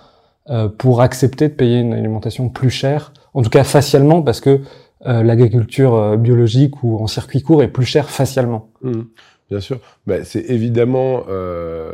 euh, 0.49 0.67
pour 0.67 1.01
accepter 1.01 1.47
de 1.47 1.53
payer 1.53 1.79
une 1.79 1.93
alimentation 1.93 2.49
plus 2.49 2.69
chère 2.69 3.13
en 3.33 3.41
tout 3.41 3.49
cas 3.49 3.63
facialement, 3.63 4.21
parce 4.21 4.41
que 4.41 4.61
euh, 5.05 5.23
l'agriculture 5.23 5.95
euh, 5.95 6.17
biologique 6.17 6.83
ou 6.83 6.97
en 6.97 7.07
circuit 7.07 7.41
court 7.41 7.63
est 7.63 7.69
plus 7.69 7.85
chère 7.85 8.09
facialement. 8.09 8.69
Mmh. 8.81 9.01
Bien 9.49 9.61
sûr, 9.61 9.79
bah, 10.05 10.23
c'est 10.25 10.41
évidemment 10.49 11.23
euh, 11.29 11.93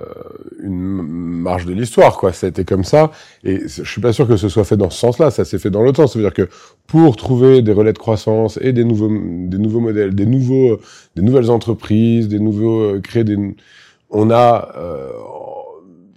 une 0.62 1.02
marge 1.02 1.66
de 1.66 1.74
l'histoire, 1.74 2.18
quoi. 2.18 2.34
Ça 2.34 2.48
a 2.48 2.50
été 2.50 2.66
comme 2.66 2.84
ça, 2.84 3.12
et 3.46 3.62
je 3.68 3.84
suis 3.84 4.02
pas 4.02 4.12
sûr 4.12 4.28
que 4.28 4.36
ce 4.36 4.50
soit 4.50 4.66
fait 4.66 4.76
dans 4.76 4.90
ce 4.90 5.00
sens-là. 5.00 5.32
Ça 5.32 5.46
s'est 5.46 5.60
fait 5.60 5.70
dans 5.70 5.82
l'autre 5.82 5.98
sens. 5.98 6.14
Ça 6.14 6.20
veut 6.20 6.26
dire 6.26 6.34
que 6.34 6.50
pour 6.88 7.16
trouver 7.16 7.62
des 7.62 7.72
relais 7.72 7.94
de 7.94 7.98
croissance 7.98 8.60
et 8.62 8.74
des 8.74 8.84
nouveaux, 8.84 9.08
des 9.08 9.58
nouveaux 9.58 9.80
modèles, 9.80 10.14
des 10.14 10.26
nouveaux, 10.26 10.80
des 11.16 11.22
nouvelles 11.22 11.50
entreprises, 11.50 12.28
des 12.28 12.40
nouveaux 12.40 13.00
créer 13.00 13.24
des, 13.24 13.38
on 14.10 14.32
a 14.32 14.70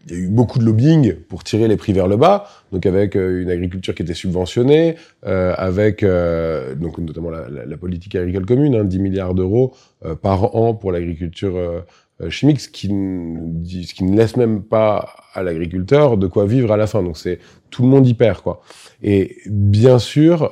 il 0.09 0.17
y 0.17 0.21
a 0.21 0.25
eu 0.25 0.29
beaucoup 0.29 0.59
de 0.59 0.65
lobbying 0.65 1.15
pour 1.15 1.45
tirer 1.45 1.69
les 1.69 1.77
prix 1.77 1.93
vers 1.93 2.09
le 2.09 2.17
bas, 2.17 2.49
donc 2.73 2.87
avec 2.87 3.17
euh, 3.17 3.43
une 3.43 3.50
agriculture 3.50 3.95
qui 3.95 4.03
était 4.03 4.15
subventionnée, 4.15 4.97
euh, 5.27 5.55
avec 5.57 6.03
euh, 6.03 6.75
donc 6.75 6.99
notamment 6.99 7.31
la, 7.31 7.49
la, 7.49 7.67
la, 7.67 7.77
politique 7.77 8.15
agricole 8.15 8.47
commune, 8.47 8.75
hein, 8.75 8.85
10 8.85 8.99
milliards 8.99 9.35
d'euros 9.35 9.75
euh, 10.05 10.15
par 10.15 10.57
an 10.57 10.75
pour 10.75 10.93
l'agriculture 10.93 11.57
euh, 11.57 11.83
chimique, 12.31 12.61
ce 12.61 12.69
qui, 12.69 12.88
ce 12.88 13.95
qui 13.95 14.05
ne 14.05 14.17
laisse 14.17 14.37
même 14.37 14.62
pas 14.62 15.15
à 15.35 15.43
l'agriculteur 15.43 16.17
de 16.17 16.27
quoi 16.27 16.47
vivre 16.47 16.73
à 16.73 16.77
la 16.77 16.87
fin. 16.87 17.03
Donc 17.03 17.17
c'est 17.17 17.38
tout 17.71 17.83
le 17.83 17.88
monde 17.88 18.07
y 18.07 18.15
perd 18.15 18.41
quoi. 18.41 18.61
Et 19.03 19.37
bien 19.47 20.00
sûr, 20.00 20.50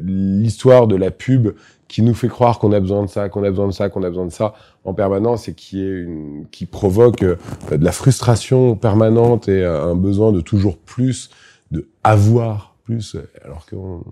l'histoire 0.00 0.86
de 0.86 0.94
la 0.94 1.10
pub 1.10 1.48
qui 1.90 2.02
nous 2.02 2.14
fait 2.14 2.28
croire 2.28 2.60
qu'on 2.60 2.70
a 2.70 2.78
besoin 2.78 3.04
de 3.04 3.10
ça, 3.10 3.28
qu'on 3.28 3.42
a 3.42 3.50
besoin 3.50 3.66
de 3.66 3.72
ça, 3.72 3.88
qu'on 3.88 4.04
a 4.04 4.08
besoin 4.08 4.26
de 4.26 4.32
ça 4.32 4.54
en 4.84 4.94
permanence 4.94 5.48
et 5.48 5.54
qui 5.54 5.82
est 5.82 5.88
une, 5.88 6.46
qui 6.52 6.64
provoque 6.64 7.24
euh, 7.24 7.36
de 7.70 7.84
la 7.84 7.90
frustration 7.90 8.76
permanente 8.76 9.48
et 9.48 9.64
euh, 9.64 9.90
un 9.90 9.96
besoin 9.96 10.30
de 10.30 10.40
toujours 10.40 10.78
plus 10.78 11.30
de 11.72 11.88
avoir 12.04 12.76
plus, 12.84 13.16
alors 13.44 13.66
qu'on 13.66 14.04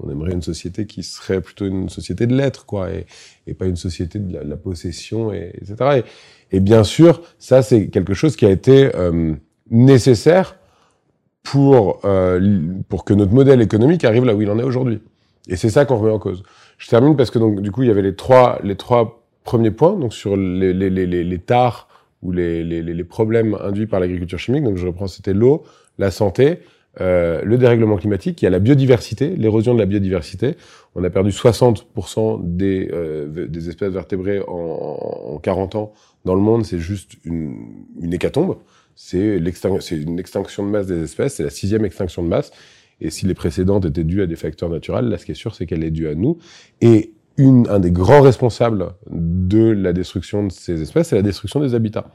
on 0.00 0.10
aimerait 0.10 0.32
une 0.32 0.42
société 0.42 0.86
qui 0.86 1.04
serait 1.04 1.40
plutôt 1.40 1.66
une 1.66 1.88
société 1.88 2.26
de 2.26 2.34
l'être, 2.34 2.66
quoi, 2.66 2.90
et, 2.90 3.06
et, 3.46 3.54
pas 3.54 3.66
une 3.66 3.76
société 3.76 4.18
de 4.18 4.38
la, 4.38 4.56
possession, 4.56 5.32
et, 5.32 5.52
etc. 5.54 6.02
Et, 6.52 6.56
et, 6.56 6.60
bien 6.60 6.84
sûr, 6.84 7.22
ça 7.38 7.62
c'est 7.62 7.88
quelque 7.88 8.14
chose 8.14 8.36
qui 8.36 8.44
a 8.44 8.50
été 8.50 8.94
euh, 8.94 9.34
nécessaire 9.70 10.56
pour 11.42 12.00
euh, 12.04 12.60
pour 12.88 13.04
que 13.04 13.14
notre 13.14 13.32
modèle 13.32 13.60
économique 13.60 14.04
arrive 14.04 14.24
là 14.24 14.34
où 14.34 14.42
il 14.42 14.50
en 14.50 14.58
est 14.58 14.64
aujourd'hui. 14.64 15.00
Et 15.48 15.56
c'est 15.56 15.70
ça 15.70 15.84
qu'on 15.84 15.96
remet 15.96 16.12
en 16.12 16.18
cause. 16.18 16.42
Je 16.80 16.88
termine 16.88 17.14
parce 17.14 17.30
que 17.30 17.38
donc 17.38 17.60
du 17.60 17.70
coup 17.70 17.82
il 17.82 17.88
y 17.88 17.90
avait 17.90 18.02
les 18.02 18.16
trois 18.16 18.58
les 18.64 18.74
trois 18.74 19.22
premiers 19.44 19.70
points 19.70 19.92
donc 19.92 20.14
sur 20.14 20.34
les 20.36 20.72
les 20.72 20.88
les, 20.88 21.06
les, 21.06 21.22
les 21.22 21.38
tares 21.38 21.88
ou 22.22 22.32
les, 22.32 22.64
les, 22.64 22.82
les 22.82 23.04
problèmes 23.04 23.56
induits 23.62 23.86
par 23.86 24.00
l'agriculture 24.00 24.38
chimique. 24.38 24.64
Donc 24.64 24.76
je 24.76 24.86
reprends 24.86 25.06
c'était 25.06 25.34
l'eau, 25.34 25.62
la 25.98 26.10
santé, 26.10 26.60
euh, 27.00 27.42
le 27.44 27.58
dérèglement 27.58 27.96
climatique, 27.96 28.42
il 28.42 28.46
y 28.46 28.48
a 28.48 28.50
la 28.50 28.58
biodiversité, 28.58 29.36
l'érosion 29.36 29.74
de 29.74 29.78
la 29.78 29.86
biodiversité. 29.86 30.56
On 30.94 31.04
a 31.04 31.10
perdu 31.10 31.30
60% 31.30 32.40
des, 32.42 32.90
euh, 32.92 33.46
des 33.46 33.68
espèces 33.68 33.92
vertébrées 33.92 34.40
en, 34.48 35.34
en, 35.34 35.38
40 35.38 35.76
ans 35.76 35.92
dans 36.24 36.34
le 36.34 36.40
monde. 36.40 36.64
C'est 36.64 36.78
juste 36.78 37.12
une, 37.24 37.56
une 38.00 38.12
hécatombe. 38.12 38.56
C'est 38.96 39.38
une 39.38 40.18
extinction 40.18 40.64
de 40.64 40.70
masse 40.70 40.86
des 40.86 41.02
espèces. 41.02 41.36
C'est 41.36 41.44
la 41.44 41.50
sixième 41.50 41.84
extinction 41.84 42.22
de 42.22 42.28
masse. 42.28 42.50
Et 43.00 43.10
si 43.10 43.26
les 43.26 43.34
précédentes 43.34 43.84
étaient 43.84 44.04
dues 44.04 44.22
à 44.22 44.26
des 44.26 44.36
facteurs 44.36 44.68
naturels, 44.68 45.06
là, 45.06 45.18
ce 45.18 45.24
qui 45.24 45.32
est 45.32 45.36
sûr, 45.36 45.54
c'est 45.54 45.66
qu'elle 45.66 45.84
est 45.84 45.90
due 45.90 46.08
à 46.08 46.14
nous. 46.14 46.38
Et 46.80 47.12
un 47.38 47.78
des 47.78 47.90
grands 47.90 48.20
responsables 48.20 48.92
de 49.10 49.70
la 49.70 49.92
destruction 49.92 50.46
de 50.46 50.52
ces 50.52 50.82
espèces, 50.82 51.08
c'est 51.08 51.16
la 51.16 51.22
destruction 51.22 51.60
des 51.60 51.74
habitats. 51.74 52.10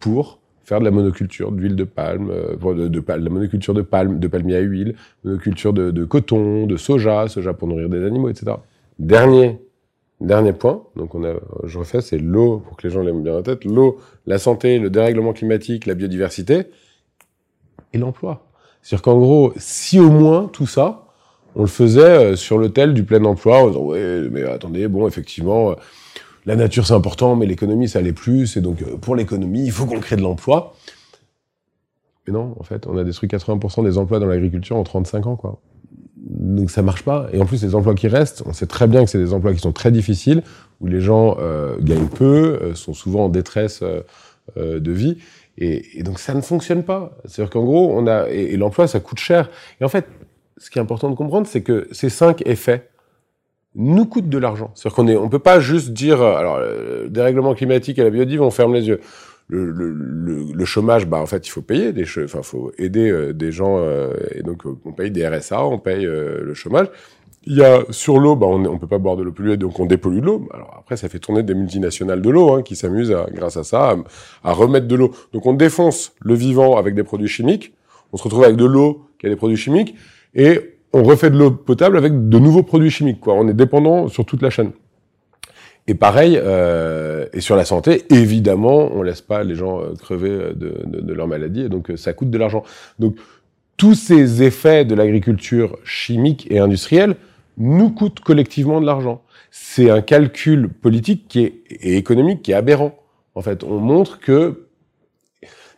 Pour 0.00 0.40
faire 0.64 0.80
de 0.80 0.84
la 0.84 0.90
monoculture 0.90 1.52
d'huile 1.52 1.76
de 1.76 1.84
palme, 1.84 2.30
euh, 2.30 2.74
de, 2.74 2.88
de, 2.88 3.02
la 3.06 3.30
monoculture 3.30 3.74
de 3.74 3.82
palme, 3.82 4.18
palmier 4.20 4.56
à 4.56 4.60
huile, 4.60 4.96
monoculture 5.24 5.72
de, 5.72 5.90
de 5.90 6.04
coton, 6.04 6.66
de 6.66 6.76
soja, 6.76 7.28
soja 7.28 7.54
pour 7.54 7.68
nourrir 7.68 7.88
des 7.88 8.04
animaux, 8.04 8.28
etc. 8.28 8.56
Dernier, 8.98 9.60
dernier 10.20 10.52
point, 10.52 10.82
donc 10.96 11.14
on 11.14 11.22
a, 11.24 11.34
je 11.64 11.78
refais, 11.78 12.00
c'est 12.00 12.18
l'eau, 12.18 12.62
pour 12.66 12.76
que 12.76 12.86
les 12.86 12.92
gens 12.92 13.02
l'aiment 13.02 13.22
bien 13.22 13.36
en 13.36 13.42
tête, 13.42 13.64
l'eau, 13.64 13.98
la 14.26 14.38
santé, 14.38 14.78
le 14.78 14.90
dérèglement 14.90 15.32
climatique, 15.32 15.86
la 15.86 15.94
biodiversité 15.94 16.64
et 17.92 17.98
l'emploi. 17.98 18.46
C'est-à-dire 18.86 19.02
qu'en 19.02 19.18
gros, 19.18 19.52
si 19.56 19.98
au 19.98 20.10
moins 20.10 20.48
tout 20.52 20.68
ça, 20.68 21.06
on 21.56 21.62
le 21.62 21.66
faisait 21.66 22.02
euh, 22.02 22.36
sur 22.36 22.56
l'hôtel 22.56 22.94
du 22.94 23.02
plein 23.02 23.24
emploi, 23.24 23.64
en 23.64 23.66
disant, 23.66 23.80
ouais, 23.80 24.28
mais 24.30 24.44
attendez, 24.44 24.86
bon, 24.86 25.08
effectivement, 25.08 25.72
euh, 25.72 25.74
la 26.44 26.54
nature 26.54 26.86
c'est 26.86 26.94
important, 26.94 27.34
mais 27.34 27.46
l'économie 27.46 27.88
ça 27.88 28.00
l'est 28.00 28.12
plus, 28.12 28.56
et 28.56 28.60
donc 28.60 28.82
euh, 28.82 28.96
pour 28.96 29.16
l'économie, 29.16 29.64
il 29.64 29.72
faut 29.72 29.86
qu'on 29.86 29.98
crée 29.98 30.14
de 30.14 30.22
l'emploi. 30.22 30.76
Mais 32.28 32.32
non, 32.32 32.54
en 32.60 32.62
fait, 32.62 32.86
on 32.86 32.96
a 32.96 33.02
détruit 33.02 33.28
80% 33.28 33.82
des 33.82 33.98
emplois 33.98 34.20
dans 34.20 34.26
l'agriculture 34.26 34.76
en 34.76 34.84
35 34.84 35.26
ans, 35.26 35.34
quoi. 35.34 35.60
Donc 36.14 36.70
ça 36.70 36.82
marche 36.82 37.02
pas. 37.02 37.26
Et 37.32 37.42
en 37.42 37.46
plus, 37.46 37.64
les 37.64 37.74
emplois 37.74 37.96
qui 37.96 38.06
restent, 38.06 38.44
on 38.46 38.52
sait 38.52 38.66
très 38.68 38.86
bien 38.86 39.04
que 39.04 39.10
c'est 39.10 39.18
des 39.18 39.34
emplois 39.34 39.52
qui 39.52 39.58
sont 39.58 39.72
très 39.72 39.90
difficiles, 39.90 40.44
où 40.80 40.86
les 40.86 41.00
gens 41.00 41.36
gagnent 41.80 42.08
peu, 42.08 42.72
sont 42.74 42.94
souvent 42.94 43.24
en 43.24 43.28
détresse 43.28 43.82
de 44.56 44.92
vie. 44.92 45.18
Et, 45.58 46.02
donc 46.02 46.18
ça 46.18 46.34
ne 46.34 46.40
fonctionne 46.40 46.82
pas. 46.82 47.16
C'est-à-dire 47.24 47.50
qu'en 47.50 47.64
gros, 47.64 47.90
on 47.94 48.06
a 48.06 48.28
et, 48.28 48.56
l'emploi, 48.56 48.86
ça 48.86 49.00
coûte 49.00 49.18
cher. 49.18 49.50
Et 49.80 49.84
en 49.84 49.88
fait, 49.88 50.06
ce 50.58 50.70
qui 50.70 50.78
est 50.78 50.82
important 50.82 51.10
de 51.10 51.14
comprendre, 51.14 51.46
c'est 51.46 51.62
que 51.62 51.88
ces 51.92 52.08
cinq 52.08 52.46
effets 52.46 52.88
nous 53.74 54.06
coûtent 54.06 54.28
de 54.28 54.38
l'argent. 54.38 54.70
C'est-à-dire 54.74 54.96
qu'on 54.96 55.08
est, 55.08 55.16
on 55.16 55.28
peut 55.28 55.38
pas 55.38 55.60
juste 55.60 55.90
dire, 55.90 56.22
alors, 56.22 56.58
le 56.58 57.08
dérèglement 57.10 57.54
climatique 57.54 57.98
et 57.98 58.04
la 58.04 58.10
biodive, 58.10 58.40
on 58.42 58.50
ferme 58.50 58.74
les 58.74 58.88
yeux. 58.88 59.00
Le, 59.48 60.64
chômage, 60.64 61.06
bah 61.06 61.18
en 61.18 61.26
fait, 61.26 61.46
il 61.46 61.50
faut 61.50 61.62
payer 61.62 61.92
des, 61.92 62.04
enfin, 62.24 62.42
faut 62.42 62.72
aider 62.78 63.08
euh, 63.10 63.32
des 63.32 63.52
gens, 63.52 63.78
euh, 63.78 64.12
et 64.32 64.42
donc 64.42 64.62
on 64.84 64.92
paye 64.92 65.12
des 65.12 65.26
RSA, 65.26 65.64
on 65.64 65.78
paye 65.78 66.04
euh, 66.04 66.42
le 66.42 66.54
chômage. 66.54 66.88
Il 67.48 67.56
y 67.56 67.62
a 67.62 67.84
sur 67.90 68.18
l'eau, 68.18 68.34
bah 68.34 68.46
on, 68.48 68.64
on 68.64 68.76
peut 68.76 68.88
pas 68.88 68.98
boire 68.98 69.16
de 69.16 69.22
l'eau 69.22 69.30
polluée, 69.30 69.56
donc 69.56 69.78
on 69.78 69.86
dépollue 69.86 70.20
l'eau. 70.20 70.48
Alors 70.52 70.76
après, 70.80 70.96
ça 70.96 71.08
fait 71.08 71.20
tourner 71.20 71.44
des 71.44 71.54
multinationales 71.54 72.20
de 72.20 72.30
l'eau 72.30 72.52
hein, 72.54 72.62
qui 72.62 72.74
s'amusent 72.74 73.16
grâce 73.32 73.56
à 73.56 73.62
ça 73.62 73.90
à, 73.90 73.96
à 74.50 74.52
remettre 74.52 74.88
de 74.88 74.96
l'eau. 74.96 75.12
Donc 75.32 75.46
on 75.46 75.54
défonce 75.54 76.12
le 76.20 76.34
vivant 76.34 76.76
avec 76.76 76.94
des 76.94 77.04
produits 77.04 77.28
chimiques. 77.28 77.72
On 78.12 78.16
se 78.16 78.24
retrouve 78.24 78.44
avec 78.44 78.56
de 78.56 78.64
l'eau 78.64 79.06
qui 79.18 79.26
a 79.26 79.28
des 79.28 79.36
produits 79.36 79.56
chimiques 79.56 79.94
et 80.34 80.76
on 80.92 81.02
refait 81.02 81.30
de 81.30 81.36
l'eau 81.36 81.50
potable 81.50 81.96
avec 81.98 82.28
de 82.28 82.38
nouveaux 82.38 82.62
produits 82.62 82.90
chimiques. 82.90 83.20
Quoi. 83.20 83.34
On 83.34 83.46
est 83.48 83.54
dépendant 83.54 84.08
sur 84.08 84.24
toute 84.24 84.42
la 84.42 84.50
chaîne. 84.50 84.72
Et 85.88 85.94
pareil, 85.94 86.38
euh, 86.42 87.26
et 87.32 87.40
sur 87.40 87.54
la 87.54 87.64
santé, 87.64 88.04
évidemment, 88.10 88.90
on 88.92 89.02
laisse 89.02 89.20
pas 89.20 89.44
les 89.44 89.54
gens 89.54 89.80
euh, 89.80 89.94
crever 89.94 90.30
de, 90.56 90.82
de, 90.84 91.00
de, 91.00 91.12
leur 91.12 91.28
maladie, 91.28 91.62
et 91.62 91.68
donc 91.68 91.90
euh, 91.90 91.96
ça 91.96 92.12
coûte 92.12 92.28
de 92.28 92.38
l'argent. 92.38 92.64
Donc 92.98 93.16
tous 93.76 93.94
ces 93.94 94.42
effets 94.42 94.84
de 94.84 94.96
l'agriculture 94.96 95.78
chimique 95.84 96.48
et 96.50 96.58
industrielle 96.58 97.14
nous 97.56 97.90
coûtent 97.90 98.20
collectivement 98.20 98.80
de 98.80 98.86
l'argent. 98.86 99.22
C'est 99.50 99.90
un 99.90 100.02
calcul 100.02 100.68
politique 100.68 101.26
qui 101.28 101.40
est, 101.40 101.62
et 101.70 101.96
économique 101.96 102.42
qui 102.42 102.52
est 102.52 102.54
aberrant. 102.54 102.94
En 103.34 103.42
fait, 103.42 103.64
on 103.64 103.78
montre 103.78 104.18
que, 104.18 104.66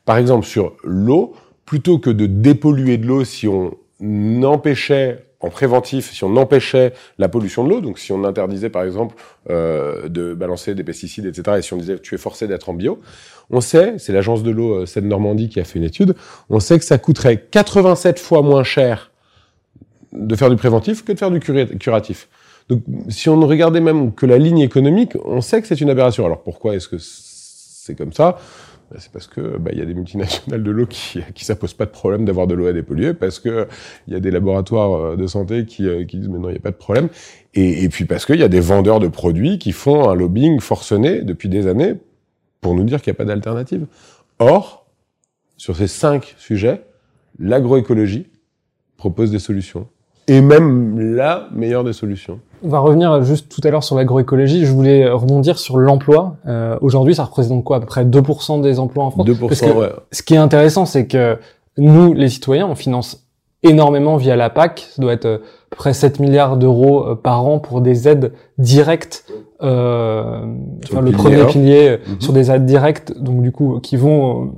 par 0.04 0.16
exemple, 0.16 0.46
sur 0.46 0.76
l'eau, 0.84 1.34
plutôt 1.64 1.98
que 1.98 2.10
de 2.10 2.26
dépolluer 2.26 2.98
de 2.98 3.06
l'eau 3.06 3.24
si 3.24 3.46
on 3.46 3.76
empêchait 4.42 5.24
en 5.40 5.50
préventif, 5.50 6.12
si 6.12 6.24
on 6.24 6.36
empêchait 6.36 6.92
la 7.18 7.28
pollution 7.28 7.64
de 7.64 7.70
l'eau, 7.70 7.80
donc 7.80 7.98
si 7.98 8.10
on 8.12 8.24
interdisait 8.24 8.70
par 8.70 8.82
exemple 8.82 9.14
euh, 9.50 10.08
de 10.08 10.34
balancer 10.34 10.74
des 10.74 10.82
pesticides, 10.82 11.26
etc., 11.26 11.58
et 11.58 11.62
si 11.62 11.72
on 11.74 11.76
disait 11.76 11.98
tu 11.98 12.14
es 12.14 12.18
forcé 12.18 12.48
d'être 12.48 12.68
en 12.68 12.74
bio, 12.74 13.00
on 13.50 13.60
sait, 13.60 13.94
c'est 13.98 14.12
l'agence 14.12 14.42
de 14.42 14.50
l'eau 14.50 14.74
euh, 14.74 14.86
Seine-Normandie 14.86 15.48
qui 15.48 15.60
a 15.60 15.64
fait 15.64 15.78
une 15.78 15.84
étude, 15.84 16.14
on 16.50 16.58
sait 16.58 16.78
que 16.78 16.84
ça 16.84 16.98
coûterait 16.98 17.46
87 17.50 18.18
fois 18.18 18.42
moins 18.42 18.64
cher 18.64 19.12
de 20.18 20.36
faire 20.36 20.50
du 20.50 20.56
préventif 20.56 21.04
que 21.04 21.12
de 21.12 21.18
faire 21.18 21.30
du 21.30 21.40
curatif. 21.40 22.28
Donc 22.68 22.82
si 23.08 23.28
on 23.28 23.40
regardait 23.40 23.80
même 23.80 24.12
que 24.12 24.26
la 24.26 24.38
ligne 24.38 24.58
économique, 24.58 25.12
on 25.24 25.40
sait 25.40 25.60
que 25.62 25.66
c'est 25.66 25.80
une 25.80 25.90
aberration. 25.90 26.26
Alors 26.26 26.42
pourquoi 26.42 26.74
est-ce 26.74 26.88
que 26.88 26.96
c'est 26.98 27.94
comme 27.94 28.12
ça? 28.12 28.38
Bah, 28.90 28.96
c'est 29.00 29.12
parce 29.12 29.26
que 29.26 29.58
bah, 29.58 29.70
il 29.72 29.78
y 29.78 29.82
a 29.82 29.84
des 29.84 29.94
multinationales 29.94 30.62
de 30.62 30.70
l'eau 30.70 30.86
qui 30.86 31.20
qui 31.34 31.44
ça 31.44 31.56
pose 31.56 31.74
pas 31.74 31.84
de 31.84 31.90
problème 31.90 32.24
d'avoir 32.24 32.46
de 32.46 32.54
l'eau 32.54 32.66
à 32.66 32.72
dépolluer 32.72 33.12
parce 33.12 33.38
que 33.38 33.68
il 34.06 34.14
y 34.14 34.16
a 34.16 34.20
des 34.20 34.30
laboratoires 34.30 34.92
euh, 34.94 35.16
de 35.16 35.26
santé 35.26 35.66
qui, 35.66 35.86
euh, 35.86 36.04
qui 36.04 36.18
disent 36.18 36.28
mais 36.28 36.38
non 36.38 36.48
il 36.48 36.54
y 36.54 36.56
a 36.56 36.60
pas 36.60 36.70
de 36.70 36.76
problème 36.76 37.08
et, 37.54 37.84
et 37.84 37.88
puis 37.90 38.06
parce 38.06 38.24
qu'il 38.24 38.36
y 38.36 38.42
a 38.42 38.48
des 38.48 38.60
vendeurs 38.60 38.98
de 38.98 39.08
produits 39.08 39.58
qui 39.58 39.72
font 39.72 40.08
un 40.08 40.14
lobbying 40.14 40.60
forcené 40.60 41.20
depuis 41.20 41.50
des 41.50 41.66
années 41.66 41.96
pour 42.62 42.74
nous 42.74 42.84
dire 42.84 43.02
qu'il 43.02 43.10
n'y 43.10 43.16
a 43.16 43.18
pas 43.18 43.24
d'alternative. 43.26 43.86
Or 44.38 44.86
sur 45.58 45.76
ces 45.76 45.88
cinq 45.88 46.34
sujets, 46.38 46.82
l'agroécologie 47.38 48.26
propose 48.96 49.30
des 49.30 49.38
solutions 49.38 49.86
et 50.28 50.40
même 50.40 51.16
la 51.16 51.48
meilleure 51.52 51.84
des 51.84 51.92
solutions. 51.92 52.40
On 52.62 52.68
va 52.68 52.80
revenir 52.80 53.22
juste 53.22 53.48
tout 53.50 53.60
à 53.66 53.70
l'heure 53.70 53.84
sur 53.84 53.96
l'agroécologie. 53.96 54.64
Je 54.64 54.72
voulais 54.72 55.08
rebondir 55.08 55.58
sur 55.58 55.78
l'emploi. 55.78 56.36
Euh, 56.46 56.76
Aujourd'hui, 56.80 57.14
ça 57.14 57.24
représente 57.24 57.64
quoi? 57.64 57.78
À 57.78 57.80
peu 57.80 57.86
près 57.86 58.04
2% 58.04 58.60
des 58.60 58.78
emplois 58.78 59.04
en 59.04 59.10
France? 59.10 59.26
2%, 59.26 59.76
ouais. 59.76 59.92
Ce 60.12 60.22
qui 60.22 60.34
est 60.34 60.38
intéressant, 60.38 60.84
c'est 60.84 61.06
que 61.06 61.38
nous, 61.76 62.14
les 62.14 62.28
citoyens, 62.28 62.66
on 62.66 62.74
finance 62.74 63.28
énormément 63.62 64.16
via 64.16 64.36
la 64.36 64.50
PAC. 64.50 64.88
Ça 64.90 65.02
doit 65.02 65.12
être 65.12 65.26
euh, 65.26 65.36
à 65.36 65.70
peu 65.70 65.76
près 65.76 65.94
7 65.94 66.20
milliards 66.20 66.56
d'euros 66.56 67.06
euh, 67.06 67.14
par 67.14 67.46
an 67.46 67.58
pour 67.58 67.80
des 67.80 68.08
aides 68.08 68.32
directes. 68.58 69.24
Euh, 69.62 70.44
enfin, 70.84 71.00
le, 71.00 71.10
premier 71.12 71.44
pilier 71.46 71.96
mm-hmm. 71.96 72.20
sur 72.20 72.32
des 72.32 72.50
aides 72.50 72.66
directes, 72.66 73.18
donc 73.18 73.42
du 73.42 73.52
coup, 73.52 73.80
qui 73.80 73.96
vont 73.96 74.52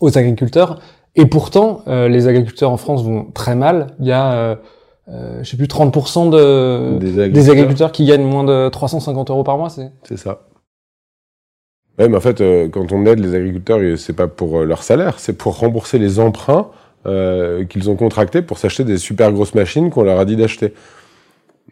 aux 0.00 0.18
agriculteurs. 0.18 0.80
Et 1.16 1.26
pourtant, 1.26 1.82
les 1.86 2.26
agriculteurs 2.26 2.72
en 2.72 2.76
France 2.76 3.04
vont 3.04 3.28
très 3.32 3.54
mal. 3.54 3.94
Il 4.00 4.06
y 4.06 4.10
a 4.10 4.58
euh, 5.08 5.42
je 5.42 5.50
sais 5.50 5.56
plus 5.56 5.66
30% 5.66 6.30
de 6.30 6.98
des 6.98 7.50
agriculteurs. 7.50 7.92
qui 7.92 8.06
gagnent 8.06 8.24
moins 8.24 8.44
de 8.44 8.68
350 8.68 9.30
euros 9.30 9.44
par 9.44 9.58
mois, 9.58 9.68
c'est 9.68 9.92
c'est 10.04 10.16
ça. 10.16 10.40
Ouais, 11.98 12.08
mais 12.08 12.16
en 12.16 12.20
fait, 12.20 12.40
euh, 12.40 12.68
quand 12.68 12.90
on 12.92 13.06
aide 13.06 13.20
les 13.20 13.34
agriculteurs, 13.34 13.80
c'est 13.98 14.14
pas 14.16 14.26
pour 14.26 14.60
euh, 14.60 14.64
leur 14.64 14.82
salaire, 14.82 15.20
c'est 15.20 15.38
pour 15.38 15.58
rembourser 15.58 15.98
les 15.98 16.18
emprunts 16.18 16.68
euh, 17.06 17.64
qu'ils 17.64 17.88
ont 17.88 17.94
contractés 17.94 18.42
pour 18.42 18.58
s'acheter 18.58 18.82
des 18.82 18.98
super 18.98 19.30
grosses 19.32 19.54
machines 19.54 19.90
qu'on 19.90 20.02
leur 20.02 20.18
a 20.18 20.24
dit 20.24 20.34
d'acheter. 20.34 20.72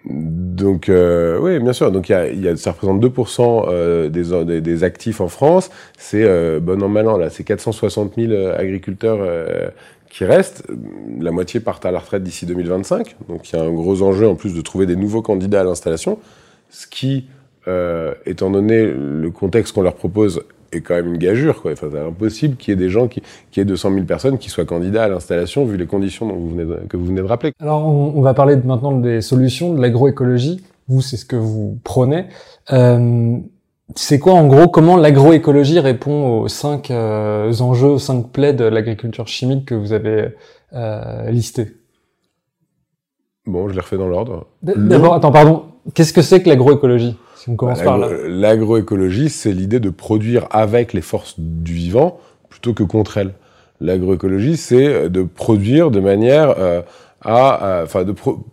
Donc, 0.05 0.89
euh, 0.89 1.39
oui, 1.41 1.59
bien 1.59 1.73
sûr. 1.73 1.91
Donc, 1.91 2.09
il 2.09 2.13
y 2.13 2.15
a, 2.15 2.29
y 2.29 2.49
a, 2.49 2.57
ça 2.57 2.73
représente 2.73 3.03
2% 3.03 4.11
des, 4.11 4.45
des, 4.45 4.61
des, 4.61 4.85
actifs 4.85 5.21
en 5.21 5.29
France. 5.29 5.71
C'est 5.99 6.61
bon 6.61 6.83
an 6.83 6.89
mal 6.89 7.09
an 7.09 7.17
là, 7.17 7.31
c'est 7.31 7.45
460 7.45 8.15
000 8.17 8.33
agriculteurs 8.57 9.19
qui 10.13 10.25
restent. 10.27 10.65
La 11.19 11.33
moitié 11.33 11.59
partent 11.59 11.87
à 11.87 11.91
la 11.91 11.99
retraite 11.99 12.23
d'ici 12.23 12.45
2025. 12.47 13.17
Donc 13.29 13.51
il 13.51 13.57
y 13.57 13.59
a 13.59 13.63
un 13.63 13.73
gros 13.73 14.03
enjeu 14.03 14.29
en 14.29 14.35
plus 14.35 14.55
de 14.55 14.61
trouver 14.61 14.87
des 14.87 14.95
nouveaux 14.95 15.23
candidats 15.23 15.63
à 15.63 15.65
l'installation. 15.65 16.19
Ce 16.69 16.87
qui, 16.87 17.27
euh, 17.67 18.15
étant 18.27 18.51
donné 18.51 18.85
le 18.85 19.31
contexte 19.31 19.75
qu'on 19.75 19.83
leur 19.83 19.95
propose, 19.95 20.43
est 20.71 20.83
quand 20.83 20.95
même 20.95 21.09
une 21.09 21.19
gageure. 21.19 21.63
Quoi. 21.63 21.73
Enfin, 21.73 21.89
c'est 21.91 21.99
impossible 21.99 22.57
qu'il 22.57 22.73
y 22.73 22.75
ait 22.75 22.79
des 22.79 22.91
gens, 22.91 23.09
qui, 23.09 23.23
qu'il 23.51 23.61
y 23.61 23.63
ait 23.63 23.65
200 23.65 23.93
000 23.93 24.05
personnes 24.05 24.39
qui 24.39 24.51
soient 24.51 24.65
candidats 24.65 25.05
à 25.05 25.09
l'installation 25.09 25.65
vu 25.65 25.77
les 25.77 25.87
conditions 25.87 26.27
dont 26.27 26.37
vous 26.37 26.51
venez 26.51 26.65
de, 26.65 26.79
que 26.89 26.97
vous 26.97 27.07
venez 27.07 27.21
de 27.21 27.27
rappeler. 27.27 27.53
Alors 27.61 27.87
on, 27.87 28.13
on 28.15 28.23
va 28.23 28.35
parler 28.35 28.57
maintenant 28.57 28.93
des 28.93 29.23
solutions, 29.23 29.75
de 29.75 29.81
l'agroécologie. 29.81 30.63
Vous, 30.89 31.01
c'est 31.01 31.17
ce 31.17 31.25
que 31.25 31.37
vous 31.37 31.79
prenez. 31.85 32.27
Euh, 32.73 33.39
c'est 33.97 34.19
quoi 34.19 34.35
en 34.35 34.47
gros 34.47 34.69
comment 34.69 34.97
l'agroécologie 34.97 35.81
répond 35.81 36.41
aux 36.41 36.49
cinq 36.49 36.91
euh, 36.91 37.53
enjeux, 37.61 37.89
aux 37.89 37.99
cinq 37.99 38.31
plaies 38.31 38.53
de 38.53 38.65
l'agriculture 38.65 39.29
chimique 39.29 39.67
que 39.67 39.75
vous 39.75 39.93
avez 39.93 40.29
euh, 40.73 41.31
listés 41.31 41.77
Bon, 43.47 43.69
je 43.69 43.75
les 43.75 43.81
refais 43.81 43.97
dans 43.97 44.07
l'ordre. 44.07 44.47
D'abord, 44.63 45.15
attends, 45.15 45.33
pardon. 45.33 45.65
Qu'est-ce 45.95 46.13
que 46.13 46.23
c'est 46.23 46.43
que 46.43 46.49
l'agroécologie? 46.49 47.17
Si 47.35 47.51
on 47.51 47.57
commence 47.57 47.83
par 47.83 47.99
là. 47.99 48.09
L'agroécologie, 48.29 49.31
c'est 49.31 49.51
l'idée 49.51 49.81
de 49.81 49.91
produire 49.91 50.47
avec 50.51 50.93
les 50.93 51.01
forces 51.01 51.35
du 51.39 51.73
vivant 51.73 52.21
plutôt 52.49 52.73
que 52.73 52.85
contre 52.85 53.19
elles. 53.19 53.35
L'agroécologie, 53.81 54.57
c'est 54.57 55.11
de 55.11 55.23
produire 55.25 55.91
de 55.91 55.99
manière 55.99 56.55
euh, 56.57 56.83
à, 57.21 57.83
enfin, 57.83 58.05
de 58.05 58.13
pro... 58.13 58.45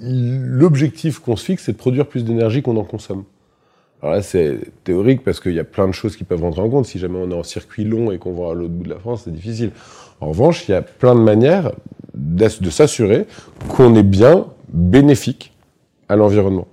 l'objectif 0.00 1.18
qu'on 1.18 1.36
se 1.36 1.44
fixe, 1.44 1.64
c'est 1.64 1.72
de 1.72 1.76
produire 1.76 2.06
plus 2.06 2.24
d'énergie 2.24 2.62
qu'on 2.62 2.78
en 2.78 2.84
consomme. 2.84 3.24
Alors 4.02 4.14
là, 4.14 4.22
c'est 4.22 4.58
théorique 4.84 5.24
parce 5.24 5.40
qu'il 5.40 5.54
y 5.54 5.58
a 5.58 5.64
plein 5.64 5.88
de 5.88 5.92
choses 5.92 6.16
qui 6.16 6.24
peuvent 6.24 6.42
rentrer 6.42 6.62
en 6.62 6.70
compte. 6.70 6.86
Si 6.86 6.98
jamais 6.98 7.18
on 7.18 7.30
est 7.30 7.34
en 7.34 7.42
circuit 7.42 7.84
long 7.84 8.12
et 8.12 8.18
qu'on 8.18 8.32
va 8.32 8.52
à 8.52 8.54
l'autre 8.54 8.72
bout 8.72 8.84
de 8.84 8.90
la 8.90 8.98
France, 8.98 9.22
c'est 9.24 9.32
difficile. 9.32 9.70
En 10.20 10.28
revanche, 10.28 10.68
il 10.68 10.72
y 10.72 10.74
a 10.74 10.82
plein 10.82 11.14
de 11.14 11.20
manières 11.20 11.72
de 12.14 12.70
s'assurer 12.70 13.26
qu'on 13.68 13.94
est 13.94 14.02
bien 14.02 14.46
bénéfique 14.72 15.52
à 16.08 16.16
l'environnement. 16.16 16.66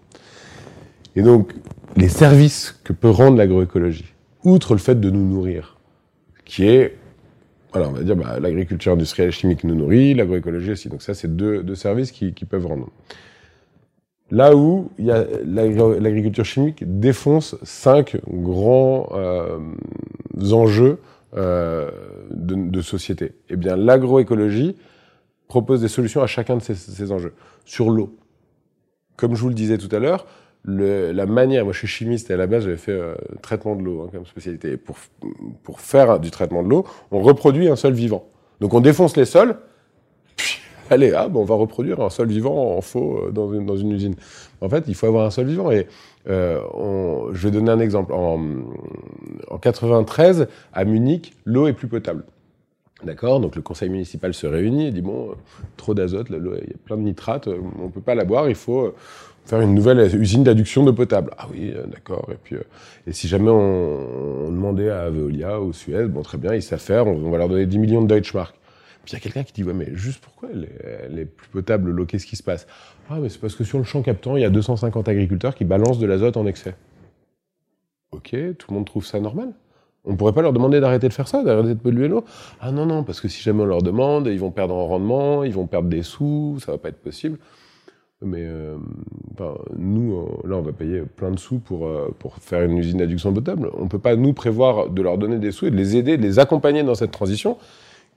Et 1.15 1.21
donc, 1.21 1.53
les 1.95 2.09
services 2.09 2.79
que 2.83 2.93
peut 2.93 3.09
rendre 3.09 3.37
l'agroécologie, 3.37 4.13
outre 4.43 4.73
le 4.73 4.79
fait 4.79 4.99
de 4.99 5.09
nous 5.09 5.25
nourrir, 5.25 5.77
qui 6.45 6.67
est, 6.67 6.97
alors 7.73 7.89
on 7.89 7.93
va 7.93 8.03
dire, 8.03 8.15
bah, 8.15 8.39
l'agriculture 8.39 8.93
industrielle 8.93 9.31
chimique 9.31 9.63
nous 9.63 9.75
nourrit, 9.75 10.13
l'agroécologie 10.13 10.71
aussi. 10.71 10.89
Donc 10.89 11.01
ça, 11.01 11.13
c'est 11.13 11.35
deux, 11.35 11.75
services 11.75 12.11
qui, 12.11 12.31
peuvent 12.31 12.65
rendre. 12.65 12.89
Là 14.31 14.55
où 14.55 14.89
il 14.97 15.05
y 15.05 15.11
a 15.11 15.23
l'agriculture 15.45 16.45
chimique 16.45 16.83
défonce 16.99 17.55
cinq 17.63 18.17
grands 18.27 19.09
euh, 19.13 19.59
enjeux 20.51 20.99
euh, 21.37 21.91
de, 22.31 22.81
société. 22.81 23.33
Eh 23.49 23.55
bien, 23.55 23.75
l'agroécologie 23.75 24.75
propose 25.47 25.81
des 25.81 25.87
solutions 25.87 26.21
à 26.21 26.27
chacun 26.27 26.57
de 26.57 26.61
ces, 26.61 27.11
enjeux. 27.11 27.33
Sur 27.65 27.89
l'eau, 27.89 28.15
comme 29.15 29.35
je 29.35 29.41
vous 29.41 29.49
le 29.49 29.53
disais 29.53 29.77
tout 29.77 29.93
à 29.93 29.99
l'heure, 29.99 30.25
la 30.65 31.25
manière, 31.27 31.63
moi 31.63 31.73
je 31.73 31.79
suis 31.79 31.87
chimiste 31.87 32.31
et 32.31 32.33
à 32.33 32.37
la 32.37 32.47
base 32.47 32.63
j'avais 32.63 32.77
fait 32.77 32.93
euh, 32.93 33.15
traitement 33.43 33.75
de 33.75 33.83
l'eau 33.83 34.03
hein, 34.03 34.09
comme 34.11 34.25
spécialité. 34.25 34.77
pour, 34.77 35.79
faire 35.79 36.19
du 36.19 36.31
traitement 36.31 36.63
de 36.63 36.69
l'eau, 36.69 36.85
on 37.11 37.19
reproduit 37.19 37.67
un 37.67 37.75
sol 37.75 37.93
vivant. 37.93 38.27
Donc 38.61 38.73
on 38.73 38.79
défonce 38.79 39.15
les 39.17 39.25
sols, 39.25 39.57
allez, 40.89 41.13
ah, 41.13 41.29
on 41.33 41.43
va 41.43 41.55
reproduire 41.55 41.99
un 42.01 42.09
sol 42.09 42.27
vivant 42.27 42.77
en 42.77 42.81
faux 42.81 43.27
euh, 43.27 43.31
dans 43.31 43.77
une, 43.77 43.91
usine. 43.91 44.15
En 44.61 44.69
fait, 44.69 44.85
il 44.87 44.95
faut 44.95 45.07
avoir 45.07 45.25
un 45.25 45.31
sol 45.31 45.47
vivant. 45.47 45.71
Et 45.71 45.87
euh, 46.27 46.59
je 47.33 47.47
vais 47.47 47.51
donner 47.51 47.71
un 47.71 47.79
exemple. 47.79 48.13
En, 48.13 48.39
en 49.49 49.57
93, 49.57 50.47
à 50.73 50.85
Munich, 50.85 51.33
l'eau 51.45 51.67
est 51.67 51.73
plus 51.73 51.87
potable. 51.87 52.23
D'accord? 53.03 53.39
Donc 53.39 53.55
le 53.55 53.61
conseil 53.61 53.89
municipal 53.89 54.33
se 54.33 54.47
réunit 54.47 54.87
et 54.87 54.91
dit 54.91 55.01
bon, 55.01 55.31
euh, 55.31 55.33
trop 55.77 55.93
d'azote, 55.93 56.27
il 56.29 56.35
y 56.35 56.73
a 56.73 56.77
plein 56.85 56.97
de 56.97 57.01
nitrates, 57.01 57.49
on 57.81 57.89
peut 57.89 58.01
pas 58.01 58.15
la 58.15 58.23
boire, 58.23 58.47
il 58.47 58.55
faut 58.55 58.93
faire 59.45 59.59
une 59.59 59.75
nouvelle 59.75 60.15
usine 60.15 60.43
d'adduction 60.43 60.83
d'eau 60.83 60.93
potable. 60.93 61.31
Ah 61.37 61.47
oui, 61.51 61.73
d'accord. 61.87 62.27
Et 62.31 62.37
puis, 62.41 62.55
et 63.05 63.11
si 63.11 63.27
jamais 63.27 63.51
on, 63.51 64.49
demandait 64.49 64.89
à 64.89 65.09
Veolia 65.09 65.59
ou 65.59 65.73
Suez, 65.73 66.05
bon 66.05 66.21
très 66.21 66.37
bien, 66.37 66.55
ils 66.55 66.63
savent 66.63 66.79
faire, 66.79 67.05
on, 67.05 67.29
va 67.29 67.37
leur 67.37 67.49
donner 67.49 67.65
10 67.65 67.77
millions 67.77 68.01
de 68.01 68.07
Deutschmark. 68.07 68.55
Puis 69.05 69.13
il 69.13 69.13
y 69.13 69.17
a 69.17 69.19
quelqu'un 69.19 69.43
qui 69.43 69.53
dit 69.53 69.63
ouais 69.63 69.73
mais 69.73 69.89
juste 69.93 70.19
pourquoi 70.21 70.49
elle 70.51 71.19
est, 71.19 71.25
plus 71.25 71.47
potable 71.49 71.91
l'eau 71.91 72.05
Qu'est-ce 72.05 72.25
qui 72.25 72.35
se 72.35 72.43
passe? 72.43 72.67
Ah 73.09 73.19
mais 73.21 73.29
c'est 73.29 73.39
parce 73.39 73.55
que 73.55 73.63
sur 73.63 73.77
le 73.77 73.83
champ 73.83 74.01
captant, 74.01 74.35
il 74.35 74.41
y 74.41 74.45
a 74.45 74.49
250 74.49 75.07
agriculteurs 75.07 75.55
qui 75.55 75.63
balancent 75.63 75.99
de 75.99 76.07
l'azote 76.07 76.37
en 76.37 76.45
excès. 76.45 76.75
Ok, 78.11 78.29
tout 78.57 78.67
le 78.69 78.73
monde 78.73 78.85
trouve 78.85 79.05
ça 79.05 79.19
normal 79.19 79.53
on 80.05 80.15
pourrait 80.15 80.33
pas 80.33 80.41
leur 80.41 80.53
demander 80.53 80.79
d'arrêter 80.79 81.07
de 81.07 81.13
faire 81.13 81.27
ça, 81.27 81.43
d'arrêter 81.43 81.69
de 81.69 81.79
polluer 81.79 82.07
l'eau? 82.07 82.23
Ah 82.61 82.71
non, 82.71 82.85
non, 82.85 83.03
parce 83.03 83.19
que 83.19 83.27
si 83.27 83.41
jamais 83.41 83.63
on 83.63 83.65
leur 83.65 83.81
demande, 83.81 84.27
ils 84.27 84.39
vont 84.39 84.51
perdre 84.51 84.75
en 84.75 84.85
rendement, 84.85 85.43
ils 85.43 85.53
vont 85.53 85.67
perdre 85.67 85.89
des 85.89 86.03
sous, 86.03 86.59
ça 86.59 86.73
va 86.73 86.77
pas 86.77 86.89
être 86.89 87.01
possible. 87.01 87.39
Mais 88.21 88.43
euh, 88.43 88.77
nous, 89.77 90.15
euh, 90.15 90.47
là, 90.47 90.55
on 90.55 90.61
va 90.61 90.71
payer 90.71 91.01
plein 91.01 91.31
de 91.31 91.39
sous 91.39 91.59
pour, 91.59 91.85
euh, 91.85 92.15
pour 92.17 92.37
faire 92.37 92.61
une 92.61 92.77
usine 92.77 92.99
d'adduction 92.99 93.33
potable. 93.33 93.69
On 93.77 93.87
peut 93.87 93.99
pas, 93.99 94.15
nous, 94.15 94.33
prévoir 94.33 94.89
de 94.89 95.01
leur 95.01 95.17
donner 95.17 95.37
des 95.37 95.51
sous 95.51 95.67
et 95.67 95.71
de 95.71 95.75
les 95.75 95.97
aider, 95.97 96.17
de 96.17 96.21
les 96.21 96.39
accompagner 96.39 96.83
dans 96.83 96.95
cette 96.95 97.11
transition, 97.11 97.57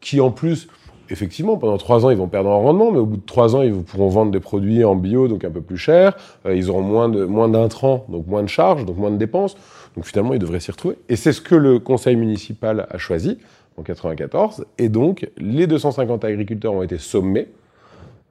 qui 0.00 0.20
en 0.20 0.30
plus, 0.30 0.68
effectivement, 1.10 1.56
pendant 1.56 1.78
trois 1.78 2.04
ans, 2.04 2.10
ils 2.10 2.16
vont 2.16 2.28
perdre 2.28 2.50
en 2.50 2.60
rendement, 2.60 2.92
mais 2.92 2.98
au 2.98 3.06
bout 3.06 3.16
de 3.16 3.26
trois 3.26 3.56
ans, 3.56 3.62
ils 3.62 3.72
pourront 3.72 4.08
vendre 4.08 4.30
des 4.30 4.40
produits 4.40 4.84
en 4.84 4.94
bio, 4.94 5.28
donc 5.28 5.44
un 5.44 5.50
peu 5.50 5.60
plus 5.60 5.78
cher. 5.78 6.16
ils 6.48 6.70
auront 6.70 6.82
moins 6.82 7.08
de 7.08 7.24
moins 7.24 7.48
d'intrants, 7.48 8.04
donc 8.08 8.26
moins 8.26 8.42
de 8.42 8.48
charges, 8.48 8.84
donc 8.84 8.96
moins 8.96 9.10
de 9.10 9.16
dépenses. 9.16 9.56
Donc 9.96 10.04
finalement, 10.04 10.34
ils 10.34 10.38
devraient 10.38 10.60
s'y 10.60 10.70
retrouver. 10.70 10.96
Et 11.08 11.16
c'est 11.16 11.32
ce 11.32 11.40
que 11.40 11.54
le 11.54 11.78
conseil 11.78 12.16
municipal 12.16 12.86
a 12.90 12.98
choisi 12.98 13.38
en 13.78 13.82
94. 13.82 14.66
Et 14.78 14.88
donc, 14.88 15.28
les 15.38 15.66
250 15.66 16.24
agriculteurs 16.24 16.72
ont 16.72 16.82
été 16.82 16.98
sommés, 16.98 17.48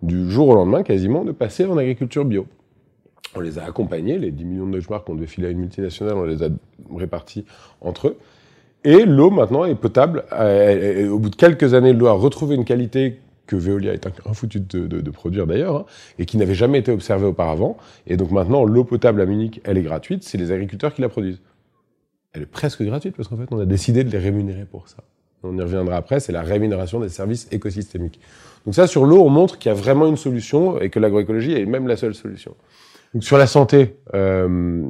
du 0.04 0.30
jour 0.30 0.50
au 0.50 0.56
lendemain 0.56 0.84
quasiment, 0.84 1.26
de 1.26 1.32
passer 1.32 1.66
en 1.66 1.78
agriculture 1.78 2.24
bio. 2.24 2.46
On 3.36 3.40
les 3.40 3.60
a 3.60 3.66
accompagnés, 3.66 4.18
les 4.18 4.32
10 4.32 4.46
millions 4.46 4.68
de 4.68 4.74
Deutschmark 4.74 5.06
qu'on 5.06 5.16
devait 5.16 5.28
filer 5.28 5.48
à 5.48 5.50
une 5.50 5.60
multinationale, 5.60 6.16
on 6.16 6.24
les 6.24 6.44
a 6.44 6.50
répartis 6.96 7.46
entre 7.82 8.10
eux. 8.10 8.18
Et 8.88 9.06
l'eau 9.06 9.30
maintenant 9.30 9.66
est 9.66 9.76
potable. 9.76 10.24
au 10.32 11.20
bout 11.20 11.30
de 11.30 11.36
quelques 11.36 11.74
années, 11.74 11.92
l'eau 11.92 12.08
a 12.08 12.14
retrouvé 12.14 12.56
une 12.56 12.66
qualité 12.66 13.20
que 13.46 13.56
Veolia 13.56 13.94
est 13.94 14.08
infoutu 14.26 14.60
de, 14.60 14.88
de, 14.88 15.02
de 15.02 15.12
produire 15.12 15.48
d'ailleurs, 15.48 15.76
hein, 15.76 15.86
et 16.20 16.26
qui 16.26 16.38
n'avait 16.38 16.56
jamais 16.56 16.80
été 16.80 16.92
observée 16.92 17.26
auparavant. 17.26 17.78
Et 18.06 18.18
donc 18.18 18.32
maintenant, 18.32 18.64
l'eau 18.66 18.84
potable 18.84 19.22
à 19.22 19.26
Munich, 19.26 19.62
elle 19.64 19.78
est 19.78 19.84
gratuite, 19.84 20.24
c'est 20.24 20.38
les 20.38 20.52
agriculteurs 20.52 20.94
qui 20.94 21.02
la 21.02 21.10
produisent 21.10 21.40
elle 22.38 22.44
est 22.44 22.46
presque 22.46 22.84
gratuite 22.84 23.16
parce 23.16 23.28
qu'en 23.28 23.38
fait, 23.38 23.48
on 23.52 23.60
a 23.60 23.66
décidé 23.66 24.04
de 24.04 24.12
les 24.12 24.20
rémunérer 24.20 24.66
pour 24.66 24.88
ça. 24.88 24.98
On 25.44 25.58
y 25.58 25.62
reviendra 25.62 25.96
après, 25.96 26.20
c'est 26.20 26.32
la 26.32 26.42
rémunération 26.42 27.00
des 27.00 27.10
services 27.10 27.48
écosystémiques. 27.52 28.20
Donc 28.66 28.76
ça, 28.76 28.86
sur 28.86 29.06
l'eau, 29.06 29.24
on 29.24 29.30
montre 29.30 29.58
qu'il 29.58 29.70
y 29.70 29.72
a 29.72 29.76
vraiment 29.76 30.08
une 30.08 30.18
solution 30.18 30.80
et 30.80 30.90
que 30.90 31.00
l'agroécologie 31.00 31.54
est 31.54 31.66
même 31.66 31.88
la 31.88 31.98
seule 31.98 32.16
solution. 32.16 32.56
Donc 33.14 33.24
sur 33.24 33.38
la 33.38 33.48
santé, 33.48 33.98
euh, 34.14 34.84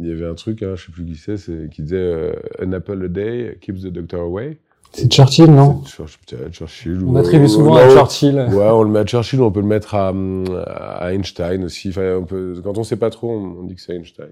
il 0.00 0.08
y 0.08 0.12
avait 0.12 0.26
un 0.26 0.34
truc, 0.34 0.62
hein, 0.62 0.74
je 0.76 0.86
sais 0.86 0.92
plus 0.92 1.04
qui 1.04 1.16
c'est, 1.16 1.70
qui 1.70 1.82
disait 1.82 1.96
euh, 1.96 2.32
An 2.62 2.72
apple 2.72 3.04
a 3.04 3.08
day 3.08 3.58
keeps 3.60 3.82
the 3.82 3.88
doctor 3.88 4.22
away. 4.22 4.58
C'est 4.92 5.10
Churchill, 5.10 5.50
non 5.50 5.82
Churchill. 6.52 7.02
On 7.04 7.16
attribue 7.16 7.48
souvent 7.48 7.76
à 7.76 7.88
Churchill. 7.88 8.46
Ouais, 8.52 8.68
on 8.68 8.84
le 8.84 8.90
met 8.90 9.00
à 9.00 9.04
Churchill, 9.04 9.40
on 9.40 9.50
peut 9.50 9.60
le 9.60 9.66
mettre 9.66 9.96
à, 9.96 10.12
à 10.68 11.12
Einstein 11.12 11.64
aussi. 11.64 11.88
Enfin, 11.88 12.16
on 12.20 12.24
peut, 12.24 12.60
quand 12.62 12.78
on 12.78 12.84
sait 12.84 12.96
pas 12.96 13.10
trop, 13.10 13.32
on, 13.32 13.60
on 13.60 13.62
dit 13.64 13.74
que 13.74 13.80
c'est 13.80 13.96
Einstein. 13.96 14.30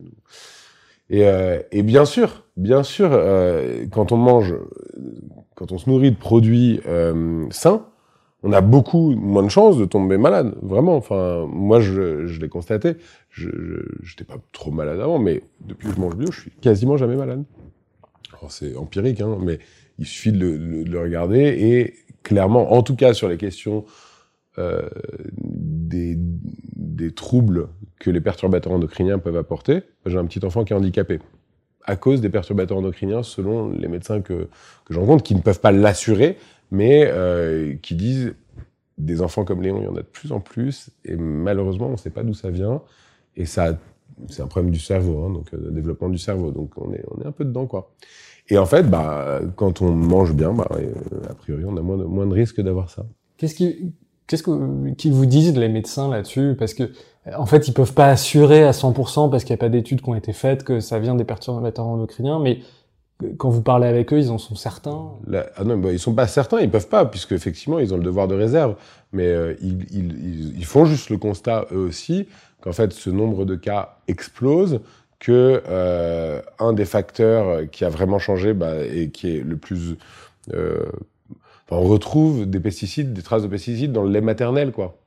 Et, 1.11 1.27
euh, 1.27 1.61
et, 1.73 1.83
bien 1.83 2.05
sûr, 2.05 2.45
bien 2.57 2.83
sûr, 2.83 3.11
euh, 3.13 3.85
quand 3.91 4.13
on 4.13 4.17
mange, 4.17 4.55
quand 5.57 5.73
on 5.73 5.79
se 5.79 5.91
nourrit 5.91 6.13
de 6.13 6.17
produits 6.17 6.81
euh, 6.87 7.45
sains, 7.51 7.87
on 8.43 8.53
a 8.53 8.61
beaucoup 8.61 9.15
moins 9.15 9.43
de 9.43 9.49
chances 9.49 9.79
de 9.79 9.85
tomber 9.85 10.19
malade. 10.19 10.55
Vraiment. 10.63 10.97
Enfin, 10.97 11.47
moi, 11.49 11.81
je, 11.81 12.27
je 12.27 12.41
l'ai 12.41 12.49
constaté. 12.49 12.97
Je 13.31 13.49
n'étais 13.49 14.25
pas 14.25 14.37
trop 14.53 14.71
malade 14.71 15.01
avant, 15.01 15.19
mais 15.19 15.43
depuis 15.61 15.89
que 15.89 15.95
je 15.95 16.01
mange 16.01 16.17
bio, 16.17 16.31
je 16.31 16.41
suis 16.41 16.51
quasiment 16.51 16.97
jamais 16.97 17.17
malade. 17.17 17.45
Alors 18.39 18.51
c'est 18.51 18.77
empirique, 18.77 19.21
hein, 19.21 19.39
mais 19.41 19.59
il 19.99 20.07
suffit 20.07 20.33
de 20.33 20.39
le, 20.39 20.85
de 20.85 20.91
le, 20.91 21.01
regarder 21.01 21.39
et 21.39 21.95
clairement, 22.25 22.73
en 22.73 22.83
tout 22.83 22.97
cas 22.97 23.15
sur 23.15 23.29
les 23.29 23.37
questions 23.37 23.85
euh, 24.59 24.89
des, 25.37 26.17
des 26.19 27.13
troubles 27.13 27.69
que 28.01 28.11
les 28.11 28.21
perturbateurs 28.21 28.73
endocriniens 28.73 29.19
peuvent 29.19 29.37
apporter. 29.37 29.83
J'ai 30.07 30.19
un 30.19 30.25
petit 30.25 30.45
enfant 30.45 30.65
qui 30.65 30.73
est 30.73 30.77
handicapé 30.77 31.21
à 31.85 31.97
cause 31.97 32.21
des 32.21 32.29
perturbateurs 32.29 32.79
endocriniens, 32.79 33.23
selon 33.23 33.71
les 33.71 33.89
médecins 33.89 34.21
que, 34.21 34.49
que 34.85 34.95
je 34.95 34.99
rencontre, 34.99 35.23
qui 35.23 35.35
ne 35.35 35.41
peuvent 35.41 35.61
pas 35.61 35.73
l'assurer, 35.73 36.37
mais 36.73 37.05
euh, 37.07 37.75
qui 37.83 37.95
disent 37.95 38.35
des 38.97 39.21
enfants 39.21 39.45
comme 39.45 39.63
Léon, 39.63 39.79
il 39.81 39.85
y 39.85 39.89
en 39.89 39.95
a 39.95 40.01
de 40.01 40.07
plus 40.07 40.33
en 40.33 40.41
plus, 40.41 40.89
et 41.05 41.17
malheureusement, 41.17 41.89
on 41.89 41.93
ne 41.93 41.97
sait 41.97 42.11
pas 42.11 42.23
d'où 42.23 42.33
ça 42.33 42.51
vient, 42.51 42.81
et 43.37 43.45
ça, 43.45 43.79
c'est 44.29 44.43
un 44.43 44.47
problème 44.47 44.73
du 44.73 44.81
cerveau, 44.81 45.23
hein, 45.23 45.31
donc 45.31 45.53
euh, 45.53 45.71
développement 45.71 46.09
du 46.09 46.19
cerveau, 46.19 46.51
donc 46.51 46.73
on 46.79 46.93
est, 46.95 47.05
on 47.11 47.21
est 47.21 47.27
un 47.27 47.33
peu 47.33 47.45
dedans, 47.45 47.67
quoi. 47.67 47.93
Et 48.49 48.57
en 48.57 48.65
fait, 48.65 48.85
bah, 48.85 49.41
quand 49.55 49.83
on 49.83 49.93
mange 49.93 50.33
bien, 50.33 50.53
bah, 50.53 50.67
euh, 50.73 50.93
a 51.29 51.35
priori, 51.35 51.65
on 51.67 51.77
a 51.77 51.83
moins 51.83 51.99
de, 51.99 52.05
moins 52.05 52.27
de 52.27 52.33
risques 52.33 52.61
d'avoir 52.61 52.89
ça. 52.89 53.05
Qu'est-ce 53.37 53.55
qui, 53.55 53.93
qu'est-ce 54.27 54.43
que, 54.43 54.91
qu'ils 54.95 55.13
vous 55.13 55.27
disent 55.27 55.57
les 55.57 55.69
médecins 55.69 56.09
là-dessus? 56.09 56.57
Parce 56.59 56.73
que 56.73 56.91
en 57.37 57.47
fait, 57.47 57.69
ils 57.69 57.75
peuvent 57.75 57.93
pas 57.93 58.09
assurer 58.09 58.65
à 58.65 58.73
100% 58.73 59.31
parce 59.31 59.45
qu'il 59.45 59.53
n'y 59.53 59.59
a 59.59 59.61
pas 59.61 59.69
d'études 59.69 60.01
qui 60.01 60.09
ont 60.09 60.15
été 60.15 60.33
faites 60.33 60.65
que 60.65 60.81
ça 60.81 60.99
vient 60.99 61.15
des 61.15 61.25
perturbateurs 61.25 61.87
endocriniens, 61.87 62.41
mais 62.41 62.61
quand 63.37 63.51
vous 63.51 63.63
parlez 63.63 63.87
avec 63.87 64.13
eux, 64.13 64.19
ils 64.19 64.31
en 64.31 64.39
sont 64.39 64.55
certains 64.55 65.11
ah 65.57 65.65
non, 65.65 65.79
bah, 65.79 65.93
ils 65.93 65.99
sont 65.99 66.15
pas 66.15 66.27
certains, 66.27 66.61
ils 66.61 66.71
peuvent 66.71 66.89
pas, 66.89 67.05
puisque 67.05 67.33
effectivement, 67.33 67.79
ils 67.79 67.93
ont 67.95 67.97
le 67.97 68.03
devoir 68.03 68.29
de 68.29 68.35
réserve. 68.35 68.77
Mais 69.13 69.27
euh, 69.27 69.55
ils, 69.61 70.65
font 70.65 70.85
juste 70.85 71.11
le 71.11 71.19
constat, 71.19 71.67
eux 71.73 71.79
aussi, 71.79 72.29
qu'en 72.61 72.73
fait, 72.73 72.93
ce 72.93 73.11
nombre 73.11 73.45
de 73.45 73.57
cas 73.57 73.99
explose, 74.09 74.81
que 75.19 75.63
euh, 75.69 76.41
un 76.59 76.73
des 76.73 76.85
facteurs 76.85 77.71
qui 77.71 77.85
a 77.85 77.89
vraiment 77.89 78.19
changé 78.19 78.55
bah, 78.55 78.85
et 78.85 79.11
qui 79.11 79.37
est 79.37 79.41
le 79.43 79.57
plus... 79.57 79.97
Euh, 80.53 80.85
on 81.71 81.83
retrouve 81.83 82.45
des 82.45 82.61
pesticides, 82.61 83.15
des 83.15 83.23
traces 83.23 83.43
de 83.43 83.49
pesticides 83.49 83.93
dans 83.93 84.05
le 84.05 84.11
lait 84.11 84.21
maternel, 84.21 84.73
quoi. 84.73 84.99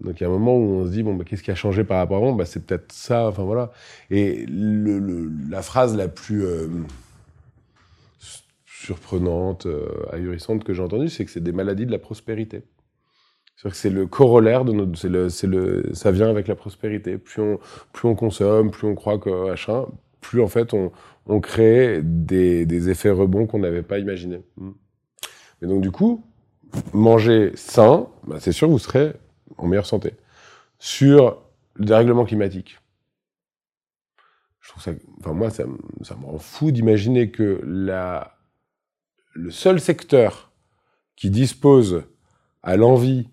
Donc 0.00 0.20
il 0.20 0.22
y 0.22 0.26
a 0.26 0.28
un 0.28 0.32
moment 0.32 0.56
où 0.56 0.80
on 0.80 0.84
se 0.84 0.90
dit 0.90 1.02
bon 1.02 1.14
bah, 1.14 1.24
qu'est-ce 1.26 1.42
qui 1.42 1.50
a 1.50 1.54
changé 1.54 1.82
par 1.82 1.98
rapport 1.98 2.18
à 2.18 2.20
avant? 2.20 2.32
Bah, 2.34 2.44
c'est 2.44 2.64
peut-être 2.64 2.92
ça 2.92 3.28
enfin 3.28 3.44
voilà 3.44 3.72
et 4.10 4.44
la 4.46 5.62
phrase 5.62 5.96
la 5.96 6.06
plus 6.08 6.44
surprenantes, 8.86 9.66
euh, 9.66 9.88
ahurissantes 10.12 10.64
que 10.64 10.72
j'ai 10.72 10.82
entendues, 10.82 11.08
c'est 11.08 11.24
que 11.24 11.30
c'est 11.30 11.42
des 11.42 11.52
maladies 11.52 11.86
de 11.86 11.92
la 11.92 11.98
prospérité. 11.98 12.62
C'est 13.56 13.70
que 13.70 13.76
c'est 13.76 13.90
le 13.90 14.06
corollaire 14.06 14.64
de 14.64 14.72
notre, 14.72 14.98
c'est 14.98 15.08
le, 15.08 15.28
c'est 15.28 15.46
le, 15.46 15.90
ça 15.94 16.10
vient 16.10 16.28
avec 16.28 16.46
la 16.46 16.54
prospérité. 16.54 17.18
Plus 17.18 17.42
on, 17.42 17.58
plus 17.92 18.08
on 18.08 18.14
consomme, 18.14 18.70
plus 18.70 18.86
on 18.86 18.94
croit 18.94 19.18
que 19.18 19.48
machin, 19.48 19.86
plus 20.20 20.40
en 20.40 20.48
fait 20.48 20.74
on, 20.74 20.92
on 21.26 21.40
crée 21.40 22.00
des, 22.02 22.66
des 22.66 22.90
effets 22.90 23.10
rebonds 23.10 23.46
qu'on 23.46 23.58
n'avait 23.58 23.82
pas 23.82 23.98
imaginés. 23.98 24.42
Hmm. 24.56 24.72
Mais 25.60 25.68
donc 25.68 25.80
du 25.80 25.90
coup, 25.90 26.24
manger 26.92 27.52
sain, 27.54 28.08
bah, 28.26 28.36
c'est 28.38 28.52
sûr 28.52 28.68
que 28.68 28.72
vous 28.72 28.78
serez 28.78 29.14
en 29.56 29.66
meilleure 29.66 29.86
santé. 29.86 30.12
Sur 30.78 31.42
le 31.74 31.86
dérèglement 31.86 32.24
climatique, 32.24 32.78
je 34.60 34.68
trouve 34.68 34.82
ça, 34.82 34.92
enfin 35.20 35.32
moi 35.32 35.48
ça, 35.50 35.64
ça 36.02 36.14
me 36.14 36.26
rend 36.26 36.38
fou 36.38 36.70
d'imaginer 36.70 37.30
que 37.30 37.60
la, 37.64 38.35
le 39.36 39.50
seul 39.50 39.80
secteur 39.80 40.50
qui 41.14 41.30
dispose 41.30 42.04
à 42.62 42.76
l'envie 42.76 43.28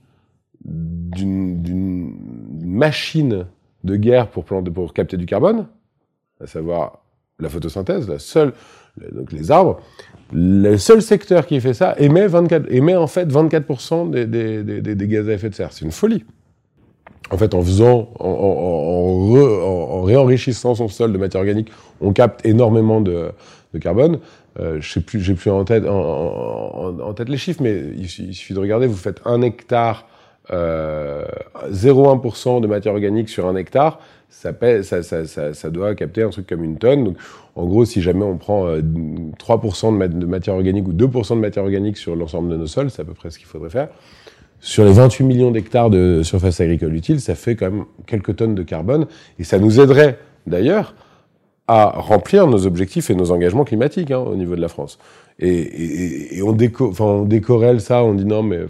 d'une 0.65 2.15
machine 2.61 3.47
de 3.83 3.95
guerre 3.95 4.29
pour, 4.29 4.45
pour 4.45 4.93
capter 4.93 5.17
du 5.17 5.25
carbone, 5.25 5.67
à 6.39 6.47
savoir 6.47 7.03
la 7.39 7.49
photosynthèse, 7.49 8.07
les 9.31 9.51
arbres, 9.51 9.81
le 10.31 10.77
seul 10.77 11.01
secteur 11.01 11.45
qui 11.45 11.59
fait 11.59 11.73
ça 11.73 11.95
émet, 11.97 12.27
24, 12.27 12.71
émet 12.71 12.95
en 12.95 13.07
fait 13.07 13.25
24% 13.25 14.09
des, 14.11 14.25
des, 14.25 14.63
des, 14.63 14.95
des, 14.95 15.07
gaz 15.07 15.27
à 15.27 15.33
effet 15.33 15.49
de 15.49 15.55
serre. 15.55 15.73
C'est 15.73 15.83
une 15.83 15.91
folie. 15.91 16.23
En 17.31 17.37
fait, 17.37 17.53
en 17.53 17.61
faisant, 17.61 18.09
en, 18.19 18.27
en, 18.27 19.97
en, 19.97 20.01
réenrichissant 20.03 20.75
son 20.75 20.87
sol 20.87 21.13
de 21.13 21.17
matière 21.17 21.41
organique, 21.41 21.71
on 22.01 22.11
capte 22.11 22.45
énormément 22.45 23.01
de, 23.01 23.31
de 23.73 23.79
carbone. 23.79 24.19
Euh, 24.59 24.79
je 24.81 24.91
sais 24.91 25.01
plus, 25.01 25.19
j'ai 25.19 25.33
plus 25.33 25.49
en 25.49 25.63
tête, 25.65 25.85
en, 25.87 26.99
en, 26.99 27.13
tête 27.13 27.29
les 27.29 27.37
chiffres, 27.37 27.61
mais 27.63 27.81
il, 27.97 28.07
suffit 28.07 28.53
de 28.53 28.59
regarder. 28.59 28.85
Vous 28.85 28.95
faites 28.95 29.21
un 29.25 29.41
hectare, 29.41 30.05
euh, 30.51 31.25
0,1% 31.71 32.61
de 32.61 32.67
matière 32.67 32.93
organique 32.93 33.29
sur 33.29 33.47
un 33.47 33.55
hectare, 33.55 33.99
ça, 34.29 34.51
ça, 34.83 35.03
ça, 35.03 35.25
ça, 35.25 35.53
ça, 35.53 35.69
doit 35.69 35.95
capter 35.95 36.23
un 36.23 36.29
truc 36.29 36.47
comme 36.47 36.63
une 36.63 36.77
tonne. 36.77 37.03
Donc, 37.03 37.17
en 37.55 37.65
gros, 37.65 37.85
si 37.85 38.01
jamais 38.01 38.25
on 38.25 38.37
prend 38.37 38.67
3% 38.67 38.75
euh, 38.75 40.07
de, 40.07 40.25
matière 40.25 40.55
organique 40.55 40.87
ou 40.87 40.93
2% 40.93 41.35
de 41.35 41.39
matière 41.39 41.63
organique 41.63 41.97
sur 41.97 42.15
l'ensemble 42.15 42.49
de 42.49 42.57
nos 42.57 42.67
sols, 42.67 42.91
c'est 42.91 43.01
à 43.01 43.05
peu 43.05 43.13
près 43.13 43.31
ce 43.31 43.39
qu'il 43.39 43.47
faudrait 43.47 43.69
faire. 43.69 43.89
Sur 44.65 44.85
les 44.85 44.93
28 44.93 45.25
millions 45.25 45.51
d'hectares 45.51 45.89
de 45.89 46.21
surface 46.23 46.61
agricole 46.61 46.95
utile, 46.95 47.19
ça 47.19 47.35
fait 47.35 47.57
quand 47.57 47.69
même 47.69 47.83
quelques 48.07 48.37
tonnes 48.37 48.55
de 48.55 48.63
carbone, 48.63 49.07
et 49.37 49.43
ça 49.43 49.59
nous 49.59 49.81
aiderait 49.81 50.17
d'ailleurs 50.47 50.95
à 51.67 51.89
remplir 51.89 52.47
nos 52.47 52.65
objectifs 52.65 53.09
et 53.09 53.15
nos 53.15 53.31
engagements 53.31 53.65
climatiques 53.65 54.11
hein, 54.11 54.19
au 54.19 54.35
niveau 54.35 54.55
de 54.55 54.61
la 54.61 54.69
France. 54.69 54.99
Et, 55.37 55.49
et, 55.49 56.37
et 56.37 56.43
on, 56.43 56.53
déco 56.53 56.93
on 57.01 57.23
décorrèle 57.23 57.81
ça, 57.81 58.05
on 58.05 58.13
dit 58.13 58.23
non, 58.23 58.41
mais 58.41 58.61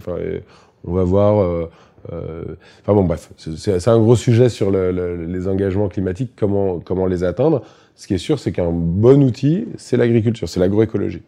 on 0.84 0.94
va 0.94 1.04
voir. 1.04 1.40
Euh, 1.40 1.70
euh, 2.12 2.42
enfin 2.82 2.92
bon, 2.92 3.04
bref, 3.04 3.30
c'est 3.36 3.88
un 3.88 3.98
gros 4.00 4.16
sujet 4.16 4.48
sur 4.48 4.72
le, 4.72 4.90
le, 4.90 5.26
les 5.26 5.46
engagements 5.46 5.88
climatiques, 5.88 6.32
comment, 6.34 6.80
comment 6.80 7.06
les 7.06 7.22
atteindre. 7.22 7.62
Ce 7.94 8.08
qui 8.08 8.14
est 8.14 8.18
sûr, 8.18 8.40
c'est 8.40 8.50
qu'un 8.50 8.72
bon 8.72 9.22
outil, 9.22 9.68
c'est 9.76 9.96
l'agriculture, 9.96 10.48
c'est 10.48 10.58
l'agroécologie. 10.58 11.22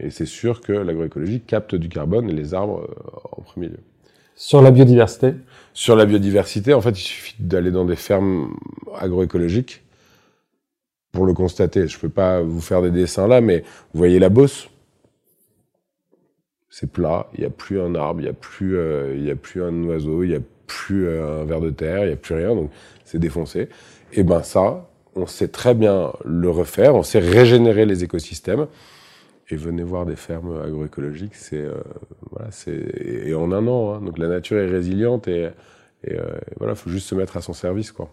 Et 0.00 0.10
c'est 0.10 0.26
sûr 0.26 0.62
que 0.62 0.72
l'agroécologie 0.72 1.40
capte 1.40 1.76
du 1.76 1.88
carbone 1.88 2.28
et 2.28 2.32
les 2.32 2.54
arbres 2.54 2.88
euh, 2.90 3.38
en 3.38 3.42
premier 3.42 3.68
lieu. 3.68 3.78
Sur 4.42 4.62
la 4.62 4.70
biodiversité 4.70 5.34
Sur 5.74 5.96
la 5.96 6.06
biodiversité, 6.06 6.72
en 6.72 6.80
fait, 6.80 6.98
il 6.98 7.02
suffit 7.02 7.34
d'aller 7.38 7.70
dans 7.70 7.84
des 7.84 7.94
fermes 7.94 8.56
agroécologiques 8.98 9.82
pour 11.12 11.26
le 11.26 11.34
constater. 11.34 11.86
Je 11.86 11.98
peux 11.98 12.08
pas 12.08 12.40
vous 12.40 12.62
faire 12.62 12.80
des 12.80 12.90
dessins 12.90 13.28
là, 13.28 13.42
mais 13.42 13.58
vous 13.92 13.98
voyez 13.98 14.18
la 14.18 14.30
bosse 14.30 14.70
C'est 16.70 16.90
plat, 16.90 17.28
il 17.34 17.40
n'y 17.40 17.46
a 17.46 17.50
plus 17.50 17.82
un 17.82 17.94
arbre, 17.94 18.20
il 18.20 18.24
n'y 18.24 18.30
a, 18.30 18.32
plus, 18.32 18.78
euh, 18.78 19.30
a 19.30 19.36
plus 19.36 19.62
un 19.62 19.84
oiseau, 19.84 20.22
il 20.22 20.30
n'y 20.30 20.36
a 20.36 20.40
plus 20.66 21.06
euh, 21.06 21.42
un 21.42 21.44
ver 21.44 21.60
de 21.60 21.68
terre, 21.68 22.04
il 22.04 22.06
n'y 22.06 22.14
a 22.14 22.16
plus 22.16 22.34
rien, 22.34 22.54
donc 22.54 22.70
c'est 23.04 23.18
défoncé. 23.18 23.68
Et 24.14 24.22
ben 24.22 24.42
ça, 24.42 24.88
on 25.16 25.26
sait 25.26 25.48
très 25.48 25.74
bien 25.74 26.14
le 26.24 26.48
refaire, 26.48 26.94
on 26.94 27.02
sait 27.02 27.18
régénérer 27.18 27.84
les 27.84 28.04
écosystèmes. 28.04 28.68
Et 29.52 29.56
venez 29.56 29.82
voir 29.82 30.06
des 30.06 30.16
fermes 30.16 30.60
agroécologiques, 30.64 31.34
c'est 31.34 31.56
euh, 31.56 31.74
voilà, 32.30 32.48
c'est 32.50 32.84
et 33.26 33.34
en 33.34 33.50
un 33.52 33.66
an. 33.66 33.94
Hein. 33.94 34.00
Donc 34.04 34.18
la 34.18 34.28
nature 34.28 34.58
est 34.58 34.70
résiliente 34.70 35.26
et, 35.28 35.48
et 36.04 36.14
euh, 36.14 36.22
voilà, 36.58 36.74
faut 36.74 36.90
juste 36.90 37.08
se 37.08 37.14
mettre 37.14 37.36
à 37.36 37.40
son 37.40 37.52
service, 37.52 37.90
quoi. 37.92 38.10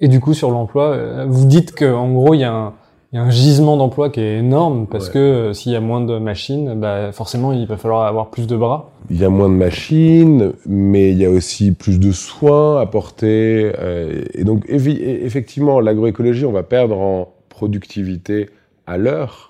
Et 0.00 0.08
du 0.08 0.18
coup, 0.18 0.34
sur 0.34 0.50
l'emploi, 0.50 0.92
euh, 0.92 1.26
vous 1.28 1.46
dites 1.46 1.72
que 1.72 1.84
en 1.84 2.10
gros, 2.10 2.34
il 2.34 2.40
y 2.40 2.44
a 2.44 2.52
un, 2.52 2.74
il 3.12 3.16
y 3.16 3.18
a 3.18 3.22
un 3.22 3.30
gisement 3.30 3.76
d'emploi 3.76 4.08
qui 4.08 4.20
est 4.20 4.38
énorme 4.38 4.86
parce 4.86 5.10
que 5.10 5.18
euh, 5.18 5.52
s'il 5.52 5.72
y 5.72 5.76
a 5.76 5.80
moins 5.80 6.00
de 6.00 6.18
machines, 6.18 6.78
bah, 6.78 7.10
forcément 7.10 7.52
il 7.52 7.66
va 7.66 7.76
falloir 7.76 8.06
avoir 8.06 8.30
plus 8.30 8.46
de 8.46 8.56
bras. 8.56 8.92
Il 9.10 9.18
y 9.18 9.24
a 9.24 9.28
moins 9.28 9.48
de 9.48 9.54
machines, 9.54 10.52
mais 10.64 11.10
il 11.10 11.18
y 11.18 11.26
a 11.26 11.30
aussi 11.30 11.72
plus 11.72 11.98
de 11.98 12.12
soins 12.12 12.80
apportés. 12.80 13.72
Euh, 13.78 14.22
et 14.32 14.44
donc 14.44 14.64
effectivement, 14.68 15.80
l'agroécologie, 15.80 16.46
on 16.46 16.52
va 16.52 16.62
perdre 16.62 16.98
en 16.98 17.34
productivité 17.48 18.48
à 18.86 18.96
l'heure, 18.96 19.49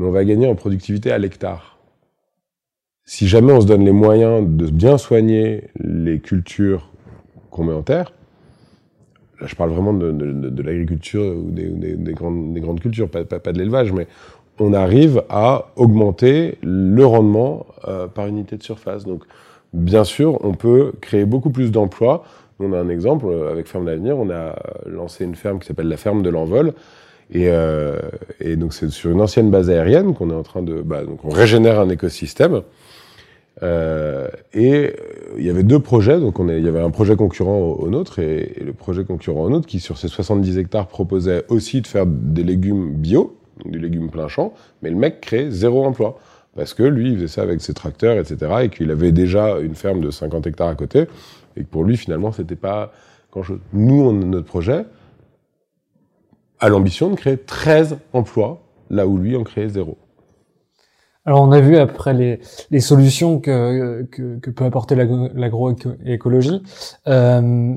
mais 0.00 0.06
on 0.06 0.10
va 0.10 0.24
gagner 0.24 0.46
en 0.46 0.54
productivité 0.54 1.12
à 1.12 1.18
l'hectare. 1.18 1.78
Si 3.04 3.28
jamais 3.28 3.52
on 3.52 3.60
se 3.60 3.66
donne 3.66 3.84
les 3.84 3.92
moyens 3.92 4.46
de 4.48 4.66
bien 4.70 4.96
soigner 4.96 5.64
les 5.78 6.20
cultures 6.20 6.90
qu'on 7.50 7.64
met 7.64 7.74
en 7.74 7.82
terre, 7.82 8.12
là 9.40 9.46
je 9.46 9.54
parle 9.54 9.70
vraiment 9.70 9.92
de, 9.92 10.62
l'agriculture 10.62 11.36
ou 11.36 11.50
des, 11.50 11.68
des, 11.68 11.96
des, 11.96 12.12
grandes, 12.14 12.54
des, 12.54 12.60
grandes, 12.60 12.80
cultures, 12.80 13.10
pas, 13.10 13.24
de 13.24 13.58
l'élevage, 13.58 13.92
mais 13.92 14.06
on 14.58 14.72
arrive 14.72 15.22
à 15.28 15.66
augmenter 15.76 16.56
le 16.62 17.04
rendement 17.04 17.66
euh, 17.86 18.06
par 18.06 18.26
unité 18.26 18.56
de 18.56 18.62
surface. 18.62 19.04
Donc, 19.04 19.24
bien 19.74 20.04
sûr, 20.04 20.42
on 20.44 20.54
peut 20.54 20.92
créer 21.02 21.26
beaucoup 21.26 21.50
plus 21.50 21.70
d'emplois. 21.70 22.24
On 22.58 22.72
a 22.72 22.78
un 22.78 22.88
exemple 22.88 23.26
euh, 23.26 23.50
avec 23.50 23.66
Ferme 23.66 23.84
d'Avenir, 23.84 24.16
on 24.18 24.30
a 24.30 24.56
lancé 24.86 25.24
une 25.24 25.34
ferme 25.34 25.58
qui 25.58 25.66
s'appelle 25.66 25.88
la 25.88 25.98
ferme 25.98 26.22
de 26.22 26.30
l'envol. 26.30 26.72
Et, 27.32 27.48
euh, 27.48 27.98
et 28.40 28.56
donc 28.56 28.72
c'est 28.72 28.90
sur 28.90 29.10
une 29.10 29.20
ancienne 29.20 29.50
base 29.50 29.70
aérienne 29.70 30.14
qu'on 30.14 30.30
est 30.30 30.34
en 30.34 30.42
train 30.42 30.62
de, 30.62 30.82
bah, 30.82 31.04
donc 31.04 31.24
on 31.24 31.30
régénère 31.30 31.78
un 31.78 31.88
écosystème. 31.88 32.62
Euh, 33.62 34.28
et 34.52 34.86
euh, 34.86 34.90
il 35.38 35.44
y 35.44 35.50
avait 35.50 35.62
deux 35.62 35.80
projets, 35.80 36.18
donc 36.18 36.36
il 36.40 36.64
y 36.64 36.68
avait 36.68 36.80
un 36.80 36.90
projet 36.90 37.14
concurrent 37.14 37.58
au, 37.58 37.74
au 37.74 37.90
nôtre 37.90 38.18
et, 38.18 38.56
le 38.64 38.72
projet 38.72 39.04
concurrent 39.04 39.42
au 39.42 39.50
nôtre 39.50 39.66
qui 39.66 39.80
sur 39.80 39.98
ces 39.98 40.08
70 40.08 40.58
hectares 40.58 40.86
proposait 40.86 41.44
aussi 41.48 41.82
de 41.82 41.86
faire 41.86 42.06
des 42.06 42.42
légumes 42.42 42.94
bio, 42.94 43.36
du 43.66 43.78
légume 43.78 44.10
plein 44.10 44.28
champ, 44.28 44.54
mais 44.82 44.90
le 44.90 44.96
mec 44.96 45.20
crée 45.20 45.50
zéro 45.50 45.84
emploi 45.84 46.18
parce 46.56 46.74
que 46.74 46.82
lui 46.82 47.10
il 47.10 47.16
faisait 47.16 47.28
ça 47.28 47.42
avec 47.42 47.60
ses 47.60 47.74
tracteurs, 47.74 48.18
etc. 48.18 48.52
et 48.62 48.68
qu'il 48.70 48.90
avait 48.90 49.12
déjà 49.12 49.58
une 49.60 49.74
ferme 49.74 50.00
de 50.00 50.10
50 50.10 50.46
hectares 50.46 50.68
à 50.68 50.74
côté 50.74 51.06
et 51.56 51.62
que 51.62 51.68
pour 51.68 51.84
lui 51.84 51.96
finalement 51.96 52.32
c'était 52.32 52.56
pas 52.56 52.92
grand 53.30 53.42
chose. 53.42 53.58
Nous, 53.72 54.02
on, 54.02 54.12
notre 54.12 54.46
projet 54.46 54.84
a 56.60 56.68
l'ambition 56.68 57.10
de 57.10 57.16
créer 57.16 57.36
13 57.36 57.98
emplois 58.12 58.60
là 58.90 59.06
où 59.06 59.16
lui 59.16 59.36
en 59.36 59.44
créait 59.44 59.68
zéro. 59.68 59.96
Alors 61.26 61.42
on 61.42 61.52
a 61.52 61.60
vu 61.60 61.76
après 61.76 62.14
les, 62.14 62.40
les 62.70 62.80
solutions 62.80 63.40
que, 63.40 64.02
que, 64.10 64.38
que, 64.38 64.50
peut 64.50 64.64
apporter 64.64 64.94
l'agroécologie, 64.96 66.62
euh, 67.06 67.74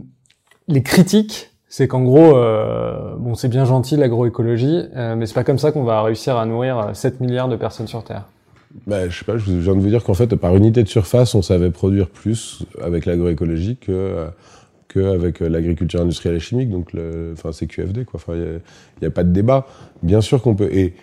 les 0.67 0.81
critiques, 0.81 1.51
c'est 1.67 1.87
qu'en 1.87 2.03
gros, 2.03 2.37
euh, 2.37 3.15
bon 3.17 3.35
c'est 3.35 3.49
bien 3.49 3.65
gentil 3.65 3.97
l'agroécologie, 3.97 4.83
euh, 4.95 5.15
mais 5.15 5.25
c'est 5.25 5.33
pas 5.33 5.43
comme 5.43 5.59
ça 5.59 5.71
qu'on 5.71 5.83
va 5.83 6.01
réussir 6.01 6.37
à 6.37 6.45
nourrir 6.45 6.91
7 6.93 7.19
milliards 7.19 7.49
de 7.49 7.57
personnes 7.57 7.87
sur 7.87 8.03
Terre. 8.03 8.23
Ben, 8.87 9.09
je 9.09 9.19
sais 9.19 9.25
pas, 9.25 9.37
je 9.37 9.51
viens 9.51 9.75
de 9.75 9.81
vous 9.81 9.89
dire 9.89 10.03
qu'en 10.03 10.15
fait, 10.15 10.35
par 10.35 10.55
unité 10.55 10.81
de 10.81 10.87
surface, 10.87 11.35
on 11.35 11.43
savait 11.43 11.69
produire 11.69 12.09
plus 12.09 12.63
avec 12.81 13.05
l'agroécologie 13.05 13.77
que 13.77 14.25
qu'avec 14.93 15.39
l'agriculture 15.39 16.01
industrielle 16.01 16.35
et 16.35 16.39
chimique, 16.39 16.69
donc 16.69 16.93
le, 16.93 17.31
enfin 17.33 17.51
c'est 17.51 17.67
QFD 17.67 18.05
quoi. 18.05 18.19
Enfin, 18.23 18.33
il 18.35 18.61
n'y 19.01 19.07
a, 19.07 19.11
pas 19.11 19.23
de 19.23 19.31
débat. 19.31 19.67
Bien 20.01 20.21
sûr 20.21 20.41
qu'on 20.41 20.55
peut 20.55 20.69
et 20.71 20.93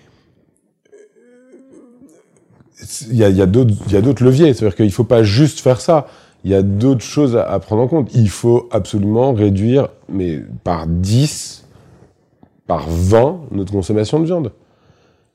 il 3.11 3.17
y 3.17 3.25
a, 3.25 3.29
y 3.29 3.43
a 3.43 3.47
d'autres 3.47 4.25
leviers. 4.25 4.55
C'est-à-dire 4.55 4.77
qu'il 4.77 4.87
ne 4.87 4.91
faut 4.91 5.05
pas 5.05 5.23
juste 5.23 5.61
faire 5.61 5.81
ça. 5.81 6.07
Il 6.45 6.51
y 6.51 6.55
a 6.55 6.63
d'autres 6.63 7.05
choses 7.05 7.37
à, 7.37 7.45
à, 7.45 7.59
prendre 7.59 7.83
en 7.83 7.89
compte. 7.89 8.11
Il 8.15 8.31
faut 8.31 8.69
absolument 8.71 9.35
réduire, 9.35 9.89
mais 10.09 10.41
par 10.65 10.87
10, 10.87 11.67
par 12.67 12.89
20, 12.89 13.41
notre 13.51 13.73
consommation 13.73 14.21
de 14.21 14.25
viande. 14.25 14.53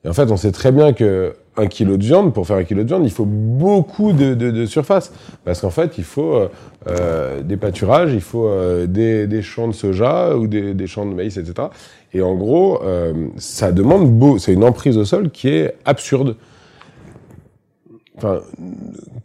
Et 0.06 0.08
en 0.08 0.12
fait, 0.12 0.30
on 0.30 0.36
sait 0.36 0.52
très 0.52 0.70
bien 0.70 0.92
que 0.92 1.34
un 1.56 1.66
kilo 1.66 1.96
de 1.96 2.04
viande, 2.04 2.32
pour 2.32 2.46
faire 2.46 2.58
un 2.58 2.64
kilo 2.64 2.84
de 2.84 2.88
viande, 2.88 3.04
il 3.04 3.10
faut 3.10 3.24
beaucoup 3.24 4.12
de, 4.12 4.64
surface. 4.66 5.12
Parce 5.44 5.60
qu'en 5.60 5.70
fait, 5.70 5.98
il 5.98 6.04
faut 6.04 6.36
euh, 6.36 6.48
euh, 6.86 7.42
des 7.42 7.56
pâturages, 7.56 8.12
il 8.12 8.20
faut 8.20 8.46
euh, 8.46 8.86
des, 8.86 9.42
champs 9.42 9.66
de 9.66 9.72
soja 9.72 10.36
ou 10.36 10.46
des, 10.46 10.86
champs 10.86 11.06
de 11.06 11.12
maïs, 11.12 11.36
etc. 11.36 11.68
Et 12.12 12.22
en 12.22 12.36
gros, 12.36 12.80
ça 13.36 13.72
demande 13.72 14.10
beau, 14.10 14.38
c'est 14.38 14.52
une 14.52 14.64
emprise 14.64 14.96
au 14.96 15.04
sol 15.04 15.30
qui 15.30 15.48
est 15.48 15.74
absurde. 15.84 16.36
Enfin, 18.16 18.40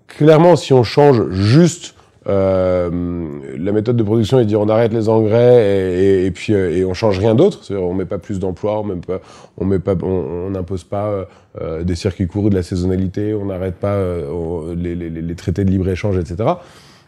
clairement, 0.08 0.56
si 0.56 0.74
on 0.74 0.84
change 0.84 1.30
juste 1.30 1.94
Euh, 2.28 3.40
la 3.58 3.72
méthode 3.72 3.98
de 3.98 4.04
production 4.04 4.40
est 4.40 4.44
de 4.44 4.50
dire 4.50 4.62
on 4.62 4.70
arrête 4.70 4.94
les 4.94 5.10
engrais 5.10 6.00
et, 6.00 6.26
et, 6.28 6.32
puis 6.32 6.54
et 6.54 6.86
on 6.86 6.94
change 6.94 7.18
rien 7.20 7.34
d'autre. 7.34 7.74
On 7.74 7.94
met 7.94 8.06
pas 8.06 8.20
plus 8.20 8.40
d'emplois, 8.40 8.80
on 8.80 8.84
met 8.84 8.96
pas, 8.96 9.22
on 9.58 9.66
met 9.66 9.80
pas, 9.80 9.96
on 10.04 10.50
n'impose 10.52 10.84
pas 10.84 11.28
des 11.82 11.96
circuits 11.96 12.28
courts 12.28 12.50
de 12.50 12.56
la 12.56 12.64
saisonnalité, 12.64 13.34
on 13.34 13.46
n'arrête 13.46 13.76
pas 13.76 13.98
les, 14.76 14.96
les, 14.96 15.10
les, 15.10 15.36
traités 15.36 15.66
de 15.66 15.72
libre 15.72 15.90
échange, 15.90 16.18
etc. 16.18 16.50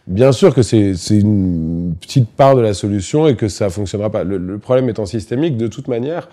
Bien 0.08 0.32
sûr 0.32 0.54
que 0.54 0.64
c'est 0.64 0.96
une 1.12 1.96
petite 2.02 2.30
part 2.30 2.56
de 2.56 2.62
la 2.62 2.74
solution 2.74 3.28
et 3.28 3.36
que 3.36 3.48
ça 3.48 3.70
fonctionnera 3.70 4.10
pas. 4.10 4.24
Le, 4.24 4.38
le 4.38 4.58
problème 4.58 4.90
étant 4.90 5.06
systémique, 5.06 5.58
de 5.58 5.68
toute 5.68 5.88
manière, 5.88 6.28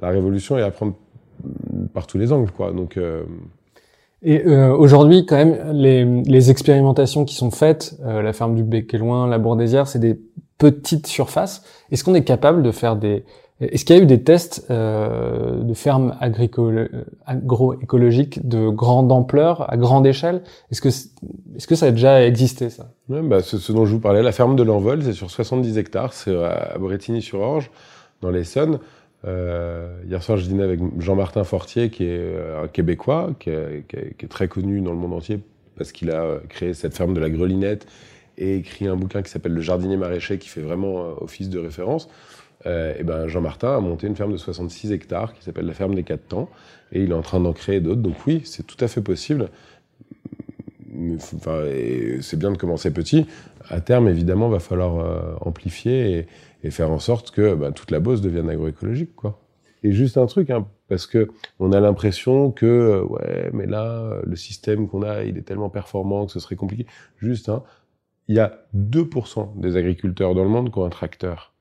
la 0.00 0.10
révolution 0.10 0.58
est 0.58 0.62
à 0.62 0.70
prendre 0.70 0.94
par 1.92 2.06
tous 2.06 2.18
les 2.18 2.32
angles, 2.32 2.50
quoi. 2.50 2.72
Donc 2.72 2.96
euh... 2.96 3.22
Et 4.28 4.44
euh, 4.44 4.76
aujourd'hui, 4.76 5.24
quand 5.24 5.36
même, 5.36 5.56
les, 5.70 6.04
les, 6.04 6.50
expérimentations 6.50 7.24
qui 7.24 7.36
sont 7.36 7.52
faites, 7.52 7.96
euh, 8.04 8.22
la 8.22 8.32
ferme 8.32 8.56
du 8.56 8.64
Bec 8.64 8.92
est 8.92 8.98
loin, 8.98 9.28
la 9.28 9.38
Bourdésière, 9.38 9.86
c'est 9.86 10.00
des 10.00 10.18
petites 10.58 11.06
surfaces. 11.06 11.62
Est-ce 11.92 12.02
qu'on 12.02 12.16
est 12.16 12.24
capable 12.24 12.64
de 12.64 12.72
faire 12.72 12.96
des... 12.96 13.24
Est-ce 13.60 13.84
qu'il 13.84 13.94
y 13.94 14.00
a 14.00 14.02
eu 14.02 14.06
des 14.06 14.24
tests 14.24 14.66
euh, 14.68 15.62
de 15.62 15.74
fermes 15.74 16.16
agroécologiques 16.20 18.46
de 18.46 18.68
grande 18.68 19.12
ampleur, 19.12 19.72
à 19.72 19.76
grande 19.76 20.08
échelle? 20.08 20.42
Est-ce 20.72 20.80
que, 20.80 20.88
est-ce 20.88 21.68
que 21.68 21.76
ça 21.76 21.86
a 21.86 21.92
déjà 21.92 22.26
existé, 22.26 22.68
ça? 22.68 22.90
Ouais, 23.08 23.22
bah, 23.22 23.42
ce, 23.42 23.58
ce, 23.58 23.70
dont 23.70 23.86
je 23.86 23.92
vous 23.92 24.00
parlais, 24.00 24.24
la 24.24 24.32
ferme 24.32 24.56
de 24.56 24.64
l'Envol, 24.64 25.04
c'est 25.04 25.12
sur 25.12 25.30
70 25.30 25.78
hectares, 25.78 26.12
c'est 26.12 26.34
à 26.34 26.76
Bretigny-sur-Orge, 26.80 27.70
dans 28.22 28.30
l'Essonne. 28.30 28.80
Euh, 29.24 30.02
hier 30.04 30.22
soir, 30.22 30.38
je 30.38 30.46
dînais 30.46 30.62
avec 30.62 30.80
Jean-Martin 30.98 31.44
Fortier, 31.44 31.90
qui 31.90 32.04
est 32.04 32.18
euh, 32.18 32.64
un 32.64 32.68
Québécois, 32.68 33.30
qui 33.38 33.50
est, 33.50 34.28
très 34.28 34.48
connu 34.48 34.80
dans 34.80 34.92
le 34.92 34.98
monde 34.98 35.14
entier 35.14 35.40
parce 35.76 35.92
qu'il 35.92 36.10
a 36.10 36.40
créé 36.48 36.74
cette 36.74 36.96
ferme 36.96 37.14
de 37.14 37.20
la 37.20 37.30
Grelinette 37.30 37.86
et 38.38 38.56
écrit 38.56 38.86
un 38.86 38.96
bouquin 38.96 39.22
qui 39.22 39.30
s'appelle 39.30 39.52
Le 39.52 39.60
jardinier 39.60 39.96
maraîcher, 39.96 40.38
qui 40.38 40.48
fait 40.48 40.60
vraiment 40.60 41.04
euh, 41.04 41.12
office 41.20 41.48
de 41.48 41.58
référence. 41.58 42.08
Euh, 42.64 42.94
et 42.98 43.04
ben 43.04 43.28
Jean-Martin 43.28 43.76
a 43.76 43.80
monté 43.80 44.06
une 44.06 44.16
ferme 44.16 44.32
de 44.32 44.36
66 44.36 44.90
hectares 44.92 45.34
qui 45.34 45.42
s'appelle 45.44 45.66
la 45.66 45.74
ferme 45.74 45.94
des 45.94 46.02
quatre 46.02 46.26
temps, 46.26 46.48
et 46.92 47.02
il 47.02 47.10
est 47.10 47.14
en 47.14 47.22
train 47.22 47.40
d'en 47.40 47.52
créer 47.52 47.80
d'autres. 47.80 48.00
Donc 48.00 48.26
oui, 48.26 48.42
c'est 48.44 48.66
tout 48.66 48.82
à 48.82 48.88
fait 48.88 49.02
possible. 49.02 49.50
C'est 51.18 52.38
bien 52.38 52.50
de 52.50 52.56
commencer 52.56 52.92
petit. 52.92 53.26
À 53.68 53.80
terme, 53.80 54.08
évidemment, 54.08 54.48
va 54.48 54.60
falloir 54.60 54.98
euh, 54.98 55.34
amplifier 55.40 56.26
et, 56.62 56.70
faire 56.70 56.90
en 56.90 56.98
sorte 56.98 57.30
que 57.30 57.54
bah, 57.54 57.70
toute 57.70 57.92
la 57.92 58.00
Beauce 58.00 58.20
devienne 58.20 58.50
agroécologique, 58.50 59.14
quoi. 59.14 59.40
Et 59.84 59.92
juste 59.92 60.16
un 60.18 60.26
truc, 60.26 60.50
hein, 60.50 60.66
parce 60.88 61.06
que 61.06 61.28
on 61.60 61.70
a 61.70 61.78
l'impression 61.78 62.50
que 62.50 62.66
euh, 62.66 63.04
ouais, 63.04 63.50
mais 63.52 63.66
là, 63.66 64.20
le 64.24 64.34
système 64.34 64.88
qu'on 64.88 65.02
a, 65.02 65.22
il 65.22 65.38
est 65.38 65.42
tellement 65.42 65.70
performant 65.70 66.26
que 66.26 66.32
ce 66.32 66.40
serait 66.40 66.56
compliqué. 66.56 66.86
Juste, 67.18 67.48
hein, 67.48 67.62
il 68.26 68.34
y 68.34 68.40
a 68.40 68.58
2% 68.74 69.60
des 69.60 69.76
agriculteurs 69.76 70.34
dans 70.34 70.42
le 70.42 70.50
monde 70.50 70.72
qui 70.72 70.78
ont 70.78 70.84
un 70.84 70.90
tracteur. 70.90 71.52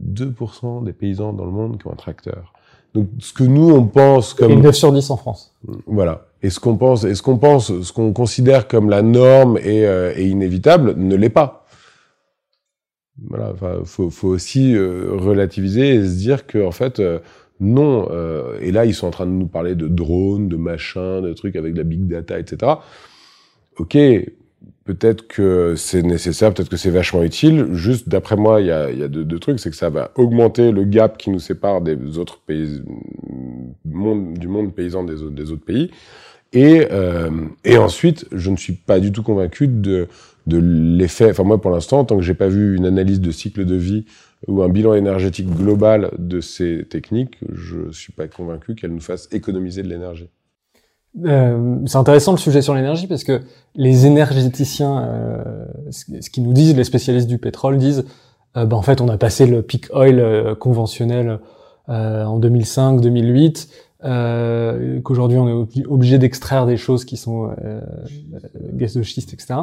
2% 0.00 0.84
des 0.84 0.92
paysans 0.92 1.32
dans 1.32 1.46
le 1.46 1.50
monde 1.50 1.80
qui 1.80 1.88
ont 1.88 1.92
un 1.92 1.96
tracteur. 1.96 2.52
Donc, 2.96 3.08
ce 3.18 3.34
que 3.34 3.44
nous 3.44 3.68
on 3.68 3.84
pense 3.84 4.32
comme 4.32 4.52
et 4.52 4.56
9 4.56 4.74
sur 4.74 4.90
10 4.90 5.10
en 5.10 5.18
France. 5.18 5.54
Voilà. 5.86 6.28
Et 6.42 6.48
ce 6.48 6.58
qu'on 6.58 6.78
pense, 6.78 7.04
et 7.04 7.14
ce 7.14 7.20
qu'on 7.20 7.36
pense, 7.36 7.82
ce 7.82 7.92
qu'on 7.92 8.14
considère 8.14 8.68
comme 8.68 8.88
la 8.88 9.02
norme 9.02 9.58
et, 9.58 9.86
euh, 9.86 10.14
et 10.16 10.26
inévitable, 10.26 10.94
ne 10.96 11.14
l'est 11.14 11.28
pas. 11.28 11.66
Voilà, 13.28 13.50
enfin, 13.52 13.80
faut, 13.84 14.08
faut 14.08 14.28
aussi 14.28 14.74
euh, 14.74 15.10
relativiser 15.12 15.96
et 15.96 16.06
se 16.06 16.16
dire 16.16 16.46
que 16.46 16.64
en 16.64 16.70
fait, 16.70 17.00
euh, 17.00 17.18
non. 17.60 18.08
Et 18.62 18.72
là, 18.72 18.86
ils 18.86 18.94
sont 18.94 19.08
en 19.08 19.10
train 19.10 19.26
de 19.26 19.30
nous 19.30 19.46
parler 19.46 19.74
de 19.74 19.88
drones, 19.88 20.48
de 20.48 20.56
machins, 20.56 21.20
de 21.20 21.34
trucs 21.34 21.56
avec 21.56 21.76
la 21.76 21.82
big 21.82 22.06
data, 22.06 22.38
etc. 22.38 22.72
Ok, 23.78 23.98
peut-être 24.86 25.26
que 25.26 25.74
c'est 25.76 26.02
nécessaire, 26.02 26.54
peut-être 26.54 26.70
que 26.70 26.76
c'est 26.76 26.90
vachement 26.90 27.22
utile. 27.22 27.66
Juste, 27.72 28.08
d'après 28.08 28.36
moi, 28.36 28.60
il 28.60 28.68
y 28.68 28.70
a, 28.70 28.90
y 28.90 29.02
a 29.02 29.08
deux, 29.08 29.24
deux, 29.24 29.38
trucs, 29.38 29.60
c'est 29.60 29.70
que 29.70 29.76
ça 29.76 29.90
va 29.90 30.12
augmenter 30.14 30.70
le 30.72 30.84
gap 30.84 31.18
qui 31.18 31.30
nous 31.30 31.40
sépare 31.40 31.82
des 31.82 32.18
autres 32.18 32.40
pays, 32.40 32.80
du 33.84 34.48
monde 34.48 34.74
paysan 34.74 35.04
des 35.04 35.22
autres, 35.22 35.34
des 35.34 35.50
autres 35.50 35.64
pays. 35.64 35.90
Et, 36.52 36.86
euh, 36.90 37.30
et 37.64 37.76
ensuite, 37.76 38.26
je 38.32 38.50
ne 38.50 38.56
suis 38.56 38.72
pas 38.72 39.00
du 39.00 39.12
tout 39.12 39.22
convaincu 39.22 39.66
de, 39.68 40.08
de 40.46 40.58
l'effet. 40.58 41.30
Enfin, 41.30 41.42
moi, 41.42 41.60
pour 41.60 41.70
l'instant, 41.70 42.04
tant 42.04 42.16
que 42.16 42.22
j'ai 42.22 42.34
pas 42.34 42.48
vu 42.48 42.76
une 42.76 42.86
analyse 42.86 43.20
de 43.20 43.30
cycle 43.30 43.64
de 43.64 43.74
vie 43.74 44.06
ou 44.46 44.62
un 44.62 44.68
bilan 44.68 44.94
énergétique 44.94 45.50
global 45.50 46.10
de 46.18 46.40
ces 46.40 46.86
techniques, 46.88 47.38
je 47.52 47.90
suis 47.90 48.12
pas 48.12 48.28
convaincu 48.28 48.74
qu'elles 48.74 48.92
nous 48.92 49.00
fassent 49.00 49.28
économiser 49.32 49.82
de 49.82 49.88
l'énergie. 49.88 50.28
Euh, 51.24 51.76
c'est 51.86 51.96
intéressant 51.96 52.32
le 52.32 52.38
sujet 52.38 52.60
sur 52.62 52.74
l'énergie 52.74 53.06
parce 53.06 53.24
que 53.24 53.40
les 53.74 54.06
énergéticiens, 54.06 55.02
euh, 55.02 55.64
ce 55.90 56.30
qu'ils 56.30 56.42
nous 56.42 56.52
disent, 56.52 56.76
les 56.76 56.84
spécialistes 56.84 57.28
du 57.28 57.38
pétrole 57.38 57.78
disent, 57.78 58.04
euh, 58.56 58.66
ben, 58.66 58.76
en 58.76 58.82
fait, 58.82 59.00
on 59.00 59.08
a 59.08 59.16
passé 59.16 59.46
le 59.46 59.62
peak 59.62 59.88
oil 59.94 60.18
euh, 60.18 60.54
conventionnel 60.54 61.38
euh, 61.88 62.24
en 62.24 62.40
2005-2008 62.40 63.68
euh, 64.04 65.00
qu'aujourd'hui 65.00 65.38
on 65.38 65.48
est 65.48 65.86
obligé 65.86 66.18
d'extraire 66.18 66.66
des 66.66 66.76
choses 66.76 67.04
qui 67.04 67.16
sont 67.16 67.50
gaz 68.74 68.94
de 68.94 69.02
schiste, 69.02 69.32
etc. 69.32 69.60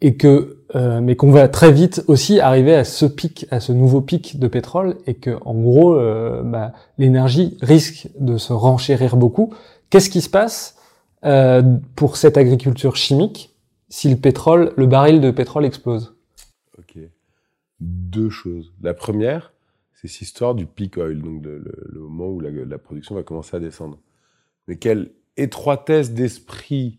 Et 0.00 0.16
que, 0.16 0.58
euh, 0.74 1.00
mais 1.00 1.16
qu'on 1.16 1.30
va 1.30 1.48
très 1.48 1.72
vite 1.72 2.04
aussi 2.06 2.38
arriver 2.38 2.74
à 2.74 2.84
ce 2.84 3.06
pic, 3.06 3.46
à 3.50 3.60
ce 3.60 3.72
nouveau 3.72 4.02
pic 4.02 4.38
de 4.38 4.46
pétrole, 4.46 4.98
et 5.06 5.14
que 5.14 5.38
en 5.42 5.54
gros, 5.54 5.94
euh, 5.94 6.42
bah, 6.42 6.72
l'énergie 6.98 7.56
risque 7.62 8.08
de 8.18 8.36
se 8.36 8.52
renchérir 8.52 9.16
beaucoup. 9.16 9.54
Qu'est-ce 9.88 10.10
qui 10.10 10.20
se 10.20 10.28
passe 10.28 10.76
euh, 11.24 11.62
pour 11.94 12.16
cette 12.16 12.36
agriculture 12.36 12.96
chimique 12.96 13.54
si 13.88 14.10
le 14.10 14.16
pétrole, 14.16 14.72
le 14.76 14.86
baril 14.86 15.20
de 15.20 15.30
pétrole 15.30 15.64
explose? 15.64 16.14
Ok, 16.78 16.98
deux 17.80 18.30
choses. 18.30 18.74
La 18.82 18.92
première, 18.92 19.52
c'est 19.94 20.08
cette 20.08 20.22
histoire 20.22 20.54
du 20.54 20.66
peak 20.66 20.98
oil, 20.98 21.22
donc 21.22 21.42
le, 21.44 22.00
moment 22.00 22.28
où 22.28 22.40
la, 22.40 22.78
production 22.78 23.14
va 23.14 23.22
commencer 23.22 23.56
à 23.56 23.60
descendre. 23.60 23.98
Mais 24.68 24.76
quelle 24.76 25.10
étroitesse 25.36 26.12
d'esprit, 26.12 26.98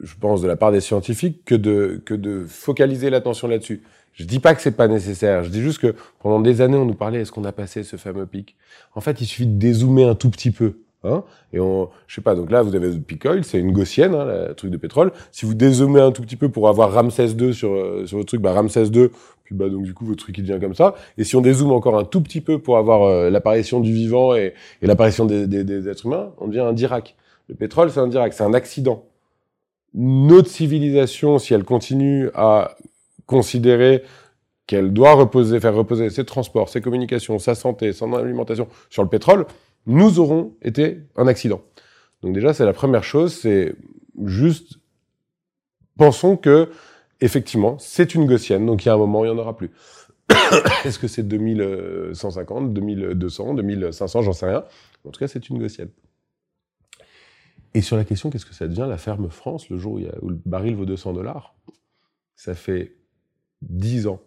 je 0.00 0.14
pense, 0.20 0.42
de 0.42 0.48
la 0.48 0.56
part 0.56 0.72
des 0.72 0.80
scientifiques, 0.80 1.44
que 1.44 1.54
de, 1.54 2.02
que 2.04 2.14
de 2.14 2.44
focaliser 2.46 3.10
l'attention 3.10 3.48
là-dessus. 3.48 3.82
Je 4.12 4.24
dis 4.24 4.38
pas 4.38 4.54
que 4.54 4.62
c'est 4.62 4.76
pas 4.76 4.88
nécessaire, 4.88 5.44
je 5.44 5.50
dis 5.50 5.60
juste 5.60 5.78
que 5.78 5.94
pendant 6.20 6.40
des 6.40 6.62
années, 6.62 6.78
on 6.78 6.86
nous 6.86 6.94
parlait, 6.94 7.20
est-ce 7.20 7.32
qu'on 7.32 7.44
a 7.44 7.52
passé 7.52 7.82
ce 7.82 7.96
fameux 7.96 8.26
pic? 8.26 8.56
En 8.94 9.00
fait, 9.00 9.20
il 9.20 9.26
suffit 9.26 9.46
de 9.46 9.58
dézoomer 9.58 10.08
un 10.08 10.14
tout 10.14 10.30
petit 10.30 10.50
peu. 10.50 10.78
Hein 11.04 11.22
et 11.52 11.60
on, 11.60 11.90
je 12.06 12.14
sais 12.14 12.20
pas, 12.20 12.34
donc 12.34 12.50
là, 12.50 12.62
vous 12.62 12.74
avez 12.74 12.90
le 12.90 13.00
peak 13.00 13.24
oil, 13.26 13.44
c'est 13.44 13.58
une 13.58 13.72
gaussienne, 13.72 14.14
hein, 14.14 14.24
le 14.48 14.54
truc 14.54 14.70
de 14.70 14.76
pétrole. 14.76 15.12
Si 15.32 15.46
vous 15.46 15.54
dézoomez 15.54 16.00
un 16.00 16.12
tout 16.12 16.22
petit 16.22 16.36
peu 16.36 16.48
pour 16.48 16.68
avoir 16.68 16.92
Ramsès 16.92 17.34
2 17.34 17.52
sur, 17.52 17.72
euh, 17.74 18.06
sur 18.06 18.18
votre 18.18 18.28
truc, 18.28 18.40
bah, 18.40 18.52
Ramsès 18.52 18.90
2, 18.90 19.10
puis 19.44 19.54
bah, 19.54 19.68
donc 19.68 19.84
du 19.84 19.94
coup, 19.94 20.04
votre 20.04 20.24
truc, 20.24 20.36
il 20.38 20.44
devient 20.44 20.60
comme 20.60 20.74
ça. 20.74 20.94
Et 21.18 21.24
si 21.24 21.36
on 21.36 21.40
dézoome 21.40 21.72
encore 21.72 21.98
un 21.98 22.04
tout 22.04 22.20
petit 22.20 22.40
peu 22.40 22.58
pour 22.58 22.78
avoir 22.78 23.02
euh, 23.02 23.30
l'apparition 23.30 23.80
du 23.80 23.92
vivant 23.92 24.34
et, 24.34 24.54
et 24.82 24.86
l'apparition 24.86 25.24
des, 25.24 25.46
des, 25.46 25.62
des, 25.62 25.88
êtres 25.88 26.06
humains, 26.06 26.32
on 26.38 26.48
devient 26.48 26.60
un 26.60 26.72
Dirac. 26.72 27.16
Le 27.48 27.54
pétrole, 27.54 27.90
c'est 27.90 28.00
un 28.00 28.08
Dirac, 28.08 28.32
c'est 28.32 28.44
un 28.44 28.54
accident. 28.54 29.04
Notre 29.96 30.50
civilisation, 30.50 31.38
si 31.38 31.54
elle 31.54 31.64
continue 31.64 32.30
à 32.34 32.76
considérer 33.26 34.02
qu'elle 34.66 34.92
doit 34.92 35.14
reposer, 35.14 35.58
faire 35.58 35.74
reposer 35.74 36.10
ses 36.10 36.24
transports, 36.24 36.68
ses 36.68 36.80
communications, 36.80 37.38
sa 37.38 37.54
santé, 37.54 37.92
son 37.92 38.12
alimentation 38.12 38.68
sur 38.90 39.02
le 39.02 39.08
pétrole, 39.08 39.46
nous 39.86 40.18
aurons 40.18 40.52
été 40.62 40.98
un 41.16 41.26
accident. 41.26 41.62
Donc 42.22 42.34
déjà, 42.34 42.52
c'est 42.52 42.64
la 42.64 42.72
première 42.72 43.04
chose, 43.04 43.32
c'est 43.32 43.74
juste 44.24 44.74
pensons 45.96 46.36
que 46.36 46.70
effectivement, 47.20 47.78
c'est 47.78 48.14
une 48.14 48.26
gaussienne, 48.26 48.66
donc 48.66 48.84
il 48.84 48.88
y 48.88 48.90
a 48.90 48.94
un 48.94 48.98
moment, 48.98 49.24
il 49.24 49.30
n'y 49.30 49.34
en 49.34 49.38
aura 49.38 49.56
plus. 49.56 49.70
Est-ce 50.84 50.98
que 50.98 51.08
c'est 51.08 51.22
2150, 51.22 52.72
2200, 52.72 53.54
2500, 53.54 54.22
j'en 54.22 54.32
sais 54.32 54.46
rien. 54.46 54.64
En 55.06 55.10
tout 55.10 55.20
cas, 55.20 55.28
c'est 55.28 55.48
une 55.48 55.58
gaussienne. 55.58 55.88
Et 57.76 57.82
sur 57.82 57.98
la 57.98 58.06
question, 58.06 58.30
qu'est-ce 58.30 58.46
que 58.46 58.54
ça 58.54 58.68
devient 58.68 58.86
la 58.88 58.96
ferme 58.96 59.28
France 59.28 59.68
le 59.68 59.76
jour 59.76 60.00
où, 60.22 60.28
le 60.30 60.40
baril 60.46 60.76
vaut 60.76 60.86
200 60.86 61.12
dollars? 61.12 61.54
Ça 62.34 62.54
fait 62.54 62.96
10 63.60 64.06
ans 64.06 64.22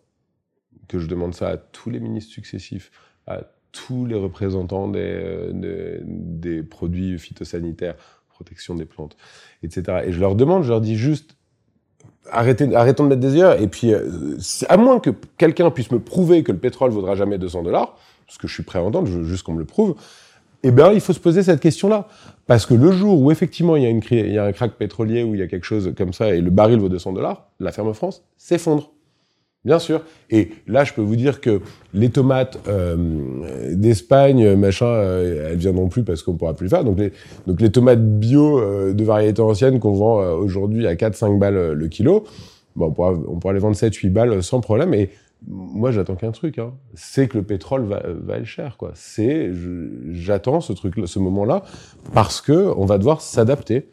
que 0.88 1.00
je 1.00 1.08
demande 1.08 1.34
ça 1.34 1.50
à 1.50 1.58
tous 1.58 1.90
les 1.90 2.00
ministres 2.00 2.32
successifs, 2.32 2.92
à 3.26 3.42
tous 3.72 4.06
les 4.06 4.14
représentants 4.14 4.88
des, 4.88 5.50
des, 6.04 6.62
produits 6.62 7.18
phytosanitaires, 7.18 7.96
protection 8.30 8.76
des 8.76 8.86
plantes, 8.86 9.18
etc. 9.64 10.04
Et 10.06 10.12
je 10.12 10.20
leur 10.20 10.36
demande, 10.36 10.62
je 10.62 10.70
leur 10.70 10.82
dis 10.82 10.96
juste, 10.96 11.36
arrêtez, 12.30 12.76
arrêtons 12.76 13.06
de 13.06 13.10
mettre 13.10 13.22
des 13.22 13.36
yeux, 13.36 13.60
et 13.60 13.68
puis, 13.68 13.96
euh, 13.96 14.38
à 14.68 14.78
moins 14.78 15.00
que 15.00 15.10
quelqu'un 15.40 15.72
puisse 15.72 15.90
me 15.90 16.00
prouver 16.00 16.44
que 16.44 16.52
le 16.52 16.60
pétrole 16.60 16.92
vaudra 16.92 17.16
jamais 17.16 17.40
200 17.40 17.64
dollars, 17.64 17.98
parce 18.28 18.38
que 18.38 18.48
je 18.48 18.54
suis 18.54 18.64
prêt 18.64 18.78
à 18.78 18.84
entendre, 18.84 19.08
je 19.08 19.18
veux 19.18 19.24
juste 19.24 19.42
qu'on 19.42 19.54
me 19.54 19.60
le 19.60 19.66
prouve, 19.66 19.96
eh 20.64 20.72
bien, 20.72 20.92
il 20.92 21.02
faut 21.02 21.14
se 21.14 21.20
poser 21.20 21.44
cette 21.44 21.60
question-là. 21.60 22.08
Parce 22.48 22.66
que 22.66 22.74
le 22.74 22.92
jour 22.92 23.22
où 23.22 23.32
effectivement 23.32 23.76
il 23.76 23.84
y, 23.84 24.38
a 24.38 24.44
un 24.44 24.52
crack 24.52 24.74
pétrolier, 24.74 25.24
où 25.24 25.36
il 25.36 25.40
y 25.40 25.44
a 25.44 25.48
quelque 25.48 25.66
chose 25.66 25.94
comme 25.96 26.14
ça, 26.14 26.34
et 26.34 26.42
le 26.42 26.50
baril 26.50 26.80
vaut 26.80 26.90
200 26.90 27.14
dollars, 27.14 27.50
la 27.60 27.72
ferme 27.72 27.94
France 27.94 28.24
s'effondre. 28.38 28.92
Bien 29.66 29.78
sûr. 29.78 30.02
Et 30.30 30.52
là, 30.68 30.86
je 30.86 30.94
peux 30.94 31.02
vous 31.02 31.18
dire 31.18 31.42
que 31.42 31.62
les 31.94 32.10
tomates 32.10 32.58
euh, 32.70 32.96
d'Espagne, 33.74 34.56
machin, 34.56 34.86
euh, 34.86 35.52
elles 35.52 35.58
viendront 35.58 35.90
plus 35.90 36.04
parce 36.04 36.24
qu'on 36.24 36.36
pourra 36.36 36.54
plus 36.54 36.66
le 36.66 36.70
faire. 36.70 36.86
Donc 36.86 36.98
les, 36.98 37.70
tomates 37.70 38.02
bio 38.02 38.60
euh, 38.60 38.94
de 38.94 39.04
variété 39.04 39.42
ancienne 39.42 39.80
qu'on 39.80 39.92
vend 39.92 40.22
euh, 40.22 40.32
aujourd'hui 40.32 40.88
à 40.88 40.96
4-5 40.96 41.38
balles 41.38 41.74
le 41.74 41.88
kilo, 41.90 42.24
on 42.80 42.92
pourra, 42.92 43.54
les 43.54 43.60
vendre 43.60 43.76
7, 43.76 43.94
8 43.94 44.10
balles 44.10 44.42
sans 44.42 44.62
problème. 44.62 44.94
Moi, 45.48 45.92
j'attends 45.92 46.16
qu'un 46.16 46.32
truc, 46.32 46.60
hein. 46.60 46.74
c'est 46.96 47.28
que 47.28 47.38
le 47.38 47.44
pétrole 47.44 47.86
va, 47.86 48.38
être 48.38 48.46
cher, 48.46 48.76
quoi. 48.78 48.92
C'est, 48.96 49.52
j'attends 50.12 50.60
ce 50.60 50.74
truc, 50.74 50.96
ce 51.06 51.20
moment-là, 51.20 51.64
parce 52.14 52.42
que 52.42 52.74
on 52.76 52.86
va 52.86 52.98
devoir 52.98 53.22
s'adapter. 53.22 53.90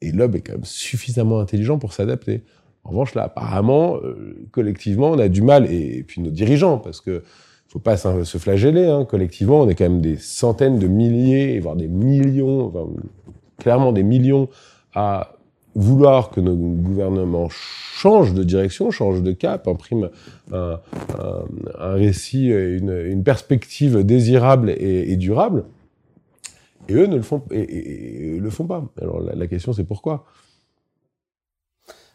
Et 0.00 0.12
l'homme 0.12 0.34
est 0.34 0.40
quand 0.40 0.54
même 0.54 0.64
suffisamment 0.64 1.40
intelligent 1.40 1.78
pour 1.78 1.92
s'adapter. 1.92 2.42
En 2.84 2.90
revanche, 2.90 3.14
là, 3.14 3.24
apparemment, 3.24 3.98
euh, 4.02 4.48
collectivement, 4.50 5.10
on 5.10 5.18
a 5.18 5.28
du 5.28 5.42
mal, 5.42 5.70
et, 5.70 6.02
puis 6.02 6.20
nos 6.20 6.30
dirigeants, 6.30 6.78
parce 6.78 7.00
que 7.00 7.22
faut 7.68 7.78
pas 7.78 7.96
se 7.96 8.38
flageller, 8.38 8.86
hein. 8.86 9.04
collectivement, 9.04 9.60
on 9.60 9.68
est 9.68 9.76
quand 9.76 9.84
même 9.84 10.00
des 10.00 10.16
centaines 10.16 10.80
de 10.80 10.88
milliers, 10.88 11.60
voire 11.60 11.76
des 11.76 11.86
millions, 11.86 12.72
clairement 13.58 13.92
des 13.92 14.02
millions 14.02 14.48
à 14.92 15.36
vouloir 15.74 16.30
que 16.30 16.40
nos 16.40 16.54
gouvernements 16.56 17.48
changent 17.50 18.34
de 18.34 18.42
direction, 18.44 18.90
changent 18.90 19.22
de 19.22 19.32
cap, 19.32 19.68
impriment 19.68 20.10
un, 20.52 20.80
un, 21.78 21.92
récit, 21.94 22.48
une, 22.48 22.90
une, 23.06 23.22
perspective 23.22 24.04
désirable 24.04 24.70
et, 24.70 25.16
durable, 25.16 25.64
et 26.88 26.94
eux 26.94 27.06
ne 27.06 27.16
le 27.16 27.22
font, 27.22 27.42
et, 27.50 28.38
le 28.40 28.50
font 28.50 28.66
pas. 28.66 28.84
Alors 29.00 29.20
la, 29.20 29.34
la 29.34 29.46
question 29.46 29.72
c'est 29.72 29.84
pourquoi? 29.84 30.24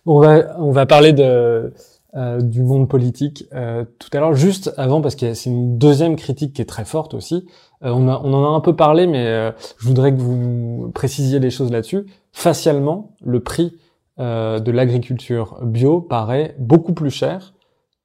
On 0.05 0.19
va, 0.19 0.59
on 0.59 0.71
va 0.71 0.85
parler 0.85 1.13
de, 1.13 1.71
euh, 2.15 2.41
du 2.41 2.63
monde 2.63 2.87
politique 2.87 3.45
euh, 3.53 3.83
tout 3.99 4.09
à 4.13 4.19
l'heure. 4.19 4.33
Juste 4.33 4.73
avant, 4.77 5.01
parce 5.01 5.15
que 5.15 5.33
c'est 5.33 5.49
une 5.49 5.77
deuxième 5.77 6.15
critique 6.15 6.53
qui 6.53 6.61
est 6.61 6.65
très 6.65 6.85
forte 6.85 7.13
aussi. 7.13 7.45
Euh, 7.83 7.91
on, 7.91 8.07
a, 8.07 8.21
on, 8.23 8.33
en 8.33 8.53
a 8.53 8.55
un 8.55 8.61
peu 8.61 8.75
parlé, 8.75 9.07
mais 9.07 9.25
euh, 9.27 9.51
je 9.77 9.87
voudrais 9.87 10.13
que 10.13 10.19
vous 10.19 10.91
précisiez 10.93 11.39
les 11.39 11.49
choses 11.49 11.71
là-dessus. 11.71 12.05
Facialement, 12.31 13.15
le 13.23 13.41
prix 13.41 13.77
euh, 14.19 14.59
de 14.59 14.71
l'agriculture 14.71 15.59
bio 15.61 16.01
paraît 16.01 16.55
beaucoup 16.57 16.93
plus 16.93 17.11
cher 17.11 17.53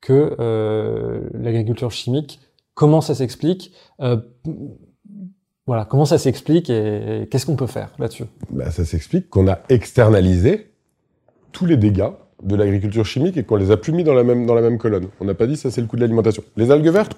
que 0.01 1.31
l'agriculture 1.35 1.90
chimique. 1.90 2.40
Comment 2.73 3.03
ça 3.03 3.14
s'explique 3.14 3.73
Voilà, 5.66 5.85
comment 5.85 6.07
ça 6.07 6.16
s'explique 6.16 6.70
et, 6.70 7.29
qu'est-ce 7.31 7.44
qu'on 7.44 7.57
peut 7.57 7.66
faire 7.66 7.92
là-dessus? 7.99 8.25
Bah, 8.49 8.70
Ça 8.70 8.87
s'explique 8.87 9.29
qu'on 9.29 9.46
a 9.46 9.59
externalisé 9.68 10.73
tous 11.53 11.66
les 11.66 11.77
dégâts 11.77 12.09
de 12.42 12.57
l'agriculture 12.57 13.05
chimique 13.05 13.37
et 13.37 13.44
qu'on 13.44 13.57
les 13.57 13.70
a 13.70 13.76
plus 13.76 13.92
mis 13.92 14.05
dans 14.05 14.14
la 14.14 14.24
même, 14.24 14.46
dans 14.46 14.55
la 14.55 14.62
même 14.62 14.79
colonne. 14.79 15.09
On 15.20 15.24
n'a 15.24 15.35
pas 15.35 15.46
dit 15.46 15.57
ça 15.57 15.70
c'est 15.70 15.81
le 15.81 15.87
coût 15.87 15.96
de 15.96 16.00
l'alimentation. 16.00 16.42
Les 16.57 16.70
algues 16.70 16.88
vertes, 16.88 17.16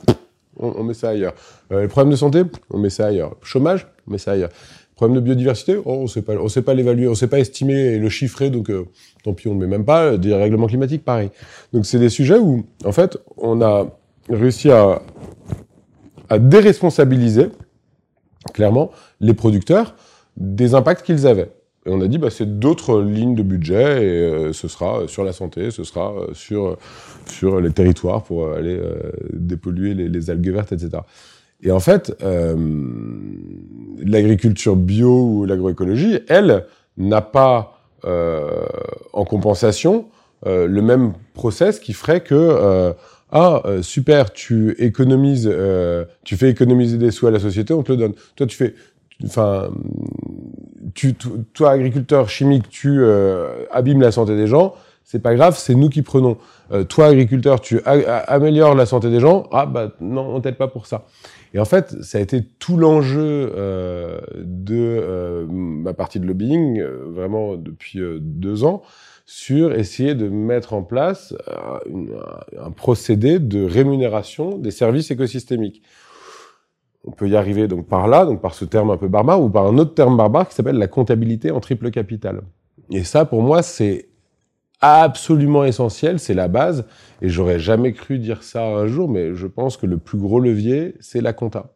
on, 0.58 0.82
met 0.84 0.94
ça 0.94 1.10
ailleurs. 1.10 1.34
Euh, 1.72 1.82
les 1.82 1.88
problèmes 1.88 2.10
de 2.10 2.16
santé, 2.16 2.42
on 2.70 2.78
met 2.78 2.90
ça 2.90 3.06
ailleurs. 3.06 3.36
Chômage, 3.42 3.86
on 4.06 4.12
met 4.12 4.18
ça 4.18 4.32
ailleurs. 4.32 4.50
Problème 4.96 5.16
de 5.16 5.20
biodiversité, 5.20 5.76
oh, 5.76 5.82
on 5.86 6.06
sait 6.06 6.22
pas, 6.22 6.34
sait 6.48 6.62
pas 6.62 6.74
l'évaluer, 6.74 7.08
on 7.08 7.14
sait 7.14 7.26
pas 7.26 7.38
estimer 7.38 7.74
et 7.74 7.98
le 7.98 8.08
chiffrer, 8.08 8.50
donc 8.50 8.70
euh, 8.70 8.86
tant 9.24 9.32
pis, 9.32 9.48
on 9.48 9.54
ne 9.54 9.60
met 9.60 9.66
même 9.66 9.84
pas. 9.84 10.16
Des 10.16 10.34
règlements 10.34 10.66
climatiques, 10.66 11.04
pareil. 11.04 11.30
Donc 11.72 11.86
c'est 11.86 11.98
des 11.98 12.10
sujets 12.10 12.38
où, 12.38 12.64
en 12.84 12.92
fait, 12.92 13.18
on 13.36 13.62
a 13.62 13.86
réussi 14.28 14.70
à 14.70 15.00
déresponsabiliser, 16.38 17.48
clairement, 18.52 18.90
les 19.20 19.34
producteurs 19.34 19.94
des 20.36 20.74
impacts 20.74 21.04
qu'ils 21.04 21.26
avaient. 21.26 21.50
Et 21.84 21.90
on 21.90 22.00
a 22.00 22.06
dit, 22.06 22.18
bah, 22.18 22.30
c'est 22.30 22.60
d'autres 22.60 23.02
lignes 23.02 23.34
de 23.34 23.42
budget, 23.42 24.04
et 24.04 24.20
euh, 24.20 24.52
ce 24.52 24.68
sera 24.68 25.08
sur 25.08 25.24
la 25.24 25.32
santé, 25.32 25.72
ce 25.72 25.82
sera 25.82 26.12
euh, 26.12 26.28
sur, 26.32 26.76
sur 27.26 27.60
les 27.60 27.72
territoires 27.72 28.22
pour 28.22 28.52
aller 28.52 28.76
euh, 28.76 29.10
dépolluer 29.32 29.94
les, 29.94 30.08
les, 30.08 30.30
algues 30.30 30.50
vertes, 30.50 30.70
etc. 30.72 31.02
Et 31.64 31.70
en 31.70 31.80
fait, 31.80 32.12
l'agriculture 34.04 34.74
bio 34.74 35.26
ou 35.26 35.44
l'agroécologie, 35.44 36.18
elle, 36.28 36.66
n'a 36.96 37.20
pas 37.20 37.78
en 38.04 39.24
compensation 39.24 40.06
le 40.44 40.80
même 40.80 41.12
process 41.34 41.78
qui 41.78 41.92
ferait 41.92 42.24
que 42.24 42.92
ah 43.30 43.62
super, 43.80 44.32
tu 44.32 44.74
économises, 44.78 45.48
tu 46.24 46.36
fais 46.36 46.50
économiser 46.50 46.98
des 46.98 47.12
sous 47.12 47.28
à 47.28 47.30
la 47.30 47.38
société, 47.38 47.72
on 47.72 47.84
te 47.84 47.92
le 47.92 47.98
donne. 47.98 48.14
Toi, 48.34 48.48
tu 48.48 48.56
fais, 48.56 48.74
enfin, 49.24 49.70
tu, 50.94 51.14
toi, 51.14 51.70
agriculteur 51.70 52.28
chimique, 52.28 52.68
tu 52.68 53.00
euh, 53.00 53.64
abîmes 53.70 54.00
la 54.00 54.12
santé 54.12 54.36
des 54.36 54.46
gens, 54.46 54.74
c'est 55.04 55.20
pas 55.20 55.34
grave, 55.34 55.56
c'est 55.58 55.74
nous 55.74 55.88
qui 55.88 56.02
prenons. 56.02 56.38
Euh, 56.72 56.84
toi, 56.84 57.06
agriculteur, 57.06 57.60
tu 57.60 57.80
améliores 57.84 58.74
la 58.74 58.86
santé 58.86 59.10
des 59.10 59.20
gens, 59.20 59.46
ah 59.52 59.66
bah 59.66 59.92
non, 60.00 60.34
on 60.34 60.40
t'aide 60.40 60.56
pas 60.56 60.68
pour 60.68 60.86
ça. 60.86 61.04
Et 61.54 61.58
en 61.58 61.64
fait, 61.64 62.02
ça 62.02 62.18
a 62.18 62.20
été 62.20 62.42
tout 62.58 62.76
l'enjeu 62.76 63.52
euh, 63.54 64.20
de 64.36 64.74
euh, 64.74 65.46
ma 65.48 65.92
partie 65.92 66.18
de 66.18 66.26
lobbying, 66.26 66.80
euh, 66.80 67.04
vraiment 67.08 67.56
depuis 67.56 68.00
deux 68.20 68.64
ans, 68.64 68.82
sur 69.26 69.74
essayer 69.74 70.14
de 70.14 70.28
mettre 70.28 70.72
en 70.72 70.82
place 70.82 71.34
une, 71.86 72.16
un 72.58 72.70
procédé 72.70 73.38
de 73.38 73.64
rémunération 73.64 74.58
des 74.58 74.70
services 74.70 75.10
écosystémiques 75.10 75.82
on 77.04 77.10
peut 77.10 77.28
y 77.28 77.36
arriver 77.36 77.68
donc 77.68 77.86
par 77.86 78.06
là, 78.06 78.24
donc 78.24 78.40
par 78.40 78.54
ce 78.54 78.64
terme 78.64 78.90
un 78.90 78.96
peu 78.96 79.08
barbare, 79.08 79.42
ou 79.42 79.50
par 79.50 79.66
un 79.66 79.78
autre 79.78 79.94
terme 79.94 80.16
barbare 80.16 80.48
qui 80.48 80.54
s'appelle 80.54 80.78
la 80.78 80.88
comptabilité 80.88 81.50
en 81.50 81.60
triple 81.60 81.90
capital. 81.90 82.42
Et 82.90 83.04
ça, 83.04 83.24
pour 83.24 83.42
moi, 83.42 83.62
c'est 83.62 84.08
absolument 84.80 85.64
essentiel, 85.64 86.18
c'est 86.18 86.34
la 86.34 86.48
base, 86.48 86.86
et 87.20 87.28
j'aurais 87.28 87.58
jamais 87.58 87.92
cru 87.92 88.18
dire 88.18 88.42
ça 88.42 88.64
un 88.64 88.86
jour, 88.86 89.08
mais 89.08 89.34
je 89.34 89.46
pense 89.46 89.76
que 89.76 89.86
le 89.86 89.98
plus 89.98 90.18
gros 90.18 90.40
levier, 90.40 90.94
c'est 91.00 91.20
la 91.20 91.32
compta. 91.32 91.72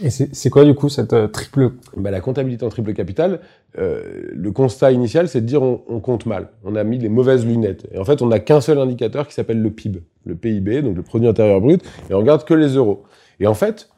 Et 0.00 0.10
c'est 0.10 0.50
quoi 0.50 0.64
du 0.64 0.74
coup 0.74 0.88
cette 0.88 1.12
euh, 1.12 1.26
triple? 1.26 1.72
Bah, 1.96 2.12
La 2.12 2.20
comptabilité 2.20 2.64
en 2.64 2.68
triple 2.68 2.92
capital, 2.92 3.40
euh, 3.78 4.30
le 4.32 4.52
constat 4.52 4.92
initial, 4.92 5.28
c'est 5.28 5.40
de 5.40 5.46
dire 5.46 5.60
on, 5.60 5.82
on, 5.88 5.98
compte 5.98 6.24
mal, 6.24 6.50
on 6.62 6.76
a 6.76 6.84
mis 6.84 6.98
les 6.98 7.08
mauvaises 7.08 7.44
lunettes. 7.44 7.88
Et 7.90 7.98
en 7.98 8.04
fait, 8.04 8.22
on 8.22 8.26
n'a 8.26 8.38
qu'un 8.38 8.60
seul 8.60 8.78
indicateur 8.78 9.26
qui 9.26 9.34
s'appelle 9.34 9.60
le 9.60 9.70
PIB, 9.70 10.02
le 10.24 10.36
PIB, 10.36 10.82
donc 10.82 10.96
le 10.96 11.02
produit 11.02 11.26
intérieur 11.26 11.60
brut, 11.60 11.82
et 12.08 12.14
on 12.14 12.18
regarde 12.18 12.44
que 12.44 12.54
les 12.54 12.76
euros. 12.76 13.02
Et 13.40 13.48
en 13.48 13.54
fait, 13.54 13.88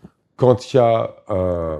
quand 0.41 0.73
il 0.73 0.79
y 0.79 0.81
a 0.81 1.17
euh, 1.29 1.77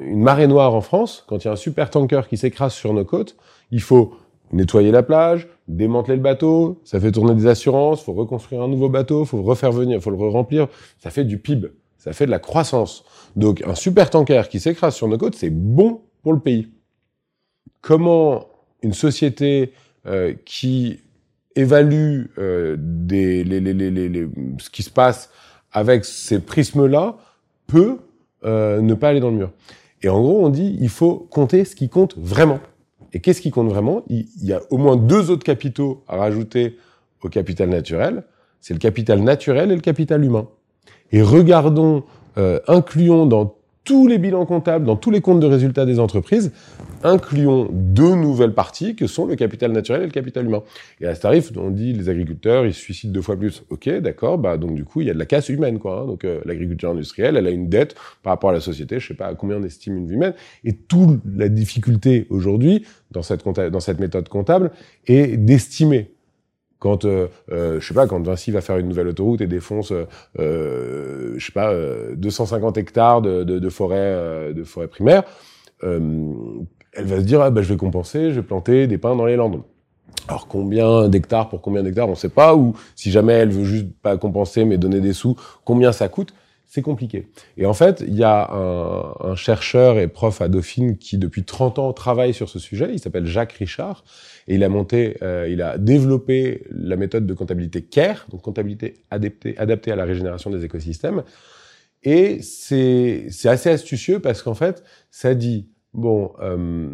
une 0.00 0.22
marée 0.22 0.46
noire 0.46 0.74
en 0.74 0.80
France, 0.80 1.24
quand 1.28 1.44
il 1.44 1.44
y 1.44 1.48
a 1.48 1.52
un 1.52 1.56
super 1.56 1.90
tanker 1.90 2.22
qui 2.26 2.38
s'écrase 2.38 2.72
sur 2.72 2.94
nos 2.94 3.04
côtes, 3.04 3.36
il 3.70 3.82
faut 3.82 4.14
nettoyer 4.50 4.90
la 4.90 5.02
plage, 5.02 5.46
démanteler 5.68 6.16
le 6.16 6.22
bateau, 6.22 6.80
ça 6.84 6.98
fait 6.98 7.12
tourner 7.12 7.34
des 7.34 7.46
assurances, 7.46 8.02
faut 8.02 8.14
reconstruire 8.14 8.62
un 8.62 8.68
nouveau 8.68 8.88
bateau, 8.88 9.26
faut 9.26 9.42
refaire 9.42 9.72
venir, 9.72 10.00
faut 10.00 10.08
le 10.08 10.16
remplir, 10.16 10.68
ça 11.00 11.10
fait 11.10 11.24
du 11.24 11.36
PIB, 11.36 11.68
ça 11.98 12.14
fait 12.14 12.24
de 12.24 12.30
la 12.30 12.38
croissance. 12.38 13.04
Donc 13.36 13.62
un 13.66 13.74
super 13.74 14.08
tanker 14.08 14.44
qui 14.48 14.58
s'écrase 14.58 14.94
sur 14.94 15.06
nos 15.06 15.18
côtes, 15.18 15.34
c'est 15.34 15.50
bon 15.50 16.00
pour 16.22 16.32
le 16.32 16.40
pays. 16.40 16.68
Comment 17.82 18.46
une 18.82 18.94
société 18.94 19.74
euh, 20.06 20.32
qui 20.46 21.00
évalue 21.56 22.24
euh, 22.38 22.76
des, 22.78 23.44
les, 23.44 23.60
les, 23.60 23.74
les, 23.74 24.28
ce 24.60 24.70
qui 24.70 24.82
se 24.82 24.90
passe 24.90 25.28
avec 25.72 26.06
ces 26.06 26.40
prismes-là 26.40 27.18
euh, 28.44 28.80
ne 28.80 28.94
pas 28.94 29.08
aller 29.08 29.20
dans 29.20 29.30
le 29.30 29.36
mur. 29.36 29.50
Et 30.02 30.08
en 30.08 30.20
gros, 30.20 30.44
on 30.44 30.48
dit 30.48 30.76
il 30.80 30.88
faut 30.88 31.26
compter 31.30 31.64
ce 31.64 31.76
qui 31.76 31.88
compte 31.88 32.16
vraiment. 32.18 32.60
Et 33.12 33.20
qu'est-ce 33.20 33.40
qui 33.40 33.50
compte 33.50 33.68
vraiment? 33.68 34.02
Il, 34.08 34.26
y 34.42 34.52
a 34.52 34.60
au 34.70 34.78
moins 34.78 34.96
deux 34.96 35.30
autres 35.30 35.44
capitaux 35.44 36.02
à 36.08 36.16
rajouter 36.16 36.78
au 37.22 37.28
capital 37.28 37.68
naturel. 37.68 38.24
C'est 38.60 38.74
le 38.74 38.80
capital 38.80 39.20
naturel 39.20 39.70
et 39.70 39.74
le 39.74 39.80
capital 39.80 40.24
humain. 40.24 40.48
Et 41.12 41.22
regardons, 41.22 42.04
euh, 42.38 42.58
incluons 42.68 43.26
dans 43.26 43.54
tous 43.84 44.06
les 44.06 44.18
bilans 44.18 44.46
comptables, 44.46 44.84
dans 44.84 44.96
tous 44.96 45.10
les 45.10 45.20
comptes 45.20 45.40
de 45.40 45.46
résultats 45.46 45.86
des 45.86 45.98
entreprises, 45.98 46.52
incluons 47.02 47.68
deux 47.72 48.14
nouvelles 48.14 48.54
parties 48.54 48.94
que 48.94 49.06
sont 49.06 49.26
le 49.26 49.34
capital 49.34 49.72
naturel 49.72 50.02
et 50.02 50.06
le 50.06 50.12
capital 50.12 50.46
humain. 50.46 50.62
Et 51.00 51.06
à 51.06 51.14
ce 51.14 51.20
tarif, 51.20 51.50
on 51.56 51.70
dit 51.70 51.92
les 51.92 52.08
agriculteurs, 52.08 52.64
ils 52.64 52.74
se 52.74 52.80
suicident 52.80 53.12
deux 53.12 53.22
fois 53.22 53.36
plus. 53.36 53.64
Ok, 53.70 53.88
d'accord, 53.98 54.38
bah 54.38 54.56
donc 54.56 54.74
du 54.74 54.84
coup, 54.84 55.00
il 55.00 55.08
y 55.08 55.10
a 55.10 55.14
de 55.14 55.18
la 55.18 55.26
casse 55.26 55.48
humaine, 55.48 55.78
quoi. 55.78 56.02
Hein. 56.02 56.06
Donc 56.06 56.24
euh, 56.24 56.40
l'agriculture 56.44 56.90
industrielle, 56.90 57.36
elle 57.36 57.46
a 57.46 57.50
une 57.50 57.68
dette 57.68 57.96
par 58.22 58.32
rapport 58.32 58.50
à 58.50 58.52
la 58.52 58.60
société, 58.60 59.00
je 59.00 59.08
sais 59.08 59.14
pas 59.14 59.26
à 59.26 59.34
combien 59.34 59.56
on 59.56 59.64
estime 59.64 59.96
une 59.96 60.06
vie 60.06 60.14
humaine. 60.14 60.34
Et 60.64 60.74
toute 60.74 61.20
la 61.36 61.48
difficulté 61.48 62.26
aujourd'hui 62.30 62.86
dans 63.10 63.22
cette, 63.22 63.44
dans 63.44 63.80
cette 63.80 63.98
méthode 63.98 64.28
comptable 64.28 64.70
est 65.06 65.36
d'estimer 65.36 66.12
quand 66.82 67.04
euh, 67.04 67.28
euh, 67.52 67.78
je 67.78 67.86
sais 67.86 67.94
pas 67.94 68.08
quand 68.08 68.20
Vinci 68.26 68.50
va 68.50 68.60
faire 68.60 68.76
une 68.76 68.88
nouvelle 68.88 69.06
autoroute 69.06 69.40
et 69.40 69.46
défonce 69.46 69.92
euh, 69.92 70.04
euh 70.40 71.34
je 71.36 71.46
sais 71.46 71.52
pas 71.52 71.72
250 72.16 72.76
hectares 72.76 73.22
de, 73.22 73.44
de, 73.44 73.60
de 73.60 73.68
forêt 73.68 74.52
de 74.52 74.64
forêt 74.64 74.88
primaire 74.88 75.22
elle 75.82 77.06
va 77.06 77.18
se 77.18 77.24
dire 77.24 77.40
ah, 77.40 77.50
bah, 77.50 77.62
je 77.62 77.68
vais 77.68 77.76
compenser 77.76 78.30
je 78.30 78.40
vais 78.40 78.46
planter 78.46 78.88
des 78.88 78.98
pins 78.98 79.14
dans 79.14 79.26
les 79.26 79.36
landes. 79.36 79.62
Alors 80.26 80.48
combien 80.48 81.08
d'hectares 81.08 81.48
pour 81.48 81.60
combien 81.62 81.84
d'hectares 81.84 82.08
on 82.08 82.16
sait 82.16 82.28
pas 82.28 82.56
ou 82.56 82.74
si 82.96 83.12
jamais 83.12 83.34
elle 83.34 83.50
veut 83.50 83.64
juste 83.64 83.86
pas 84.02 84.16
compenser 84.16 84.64
mais 84.64 84.76
donner 84.76 85.00
des 85.00 85.12
sous 85.12 85.36
combien 85.64 85.92
ça 85.92 86.08
coûte? 86.08 86.34
C'est 86.72 86.80
compliqué. 86.80 87.28
Et 87.58 87.66
en 87.66 87.74
fait, 87.74 88.02
il 88.06 88.14
y 88.14 88.24
a 88.24 88.50
un, 88.50 89.14
un, 89.20 89.34
chercheur 89.34 89.98
et 89.98 90.08
prof 90.08 90.40
à 90.40 90.48
Dauphine 90.48 90.96
qui, 90.96 91.18
depuis 91.18 91.44
30 91.44 91.78
ans, 91.78 91.92
travaille 91.92 92.32
sur 92.32 92.48
ce 92.48 92.58
sujet. 92.58 92.88
Il 92.94 92.98
s'appelle 92.98 93.26
Jacques 93.26 93.52
Richard. 93.52 94.04
Et 94.48 94.54
il 94.54 94.64
a 94.64 94.70
monté, 94.70 95.18
euh, 95.20 95.46
il 95.50 95.60
a 95.60 95.76
développé 95.76 96.64
la 96.70 96.96
méthode 96.96 97.26
de 97.26 97.34
comptabilité 97.34 97.82
CARE, 97.82 98.24
donc 98.30 98.40
comptabilité 98.40 98.94
adaptée, 99.10 99.54
adaptée 99.58 99.92
à 99.92 99.96
la 99.96 100.06
régénération 100.06 100.48
des 100.48 100.64
écosystèmes. 100.64 101.24
Et 102.04 102.40
c'est 102.40 103.28
assez 103.44 103.68
astucieux 103.68 104.20
parce 104.20 104.42
qu'en 104.42 104.54
fait, 104.54 104.82
ça 105.10 105.34
dit, 105.34 105.68
bon, 105.92 106.32
euh, 106.40 106.88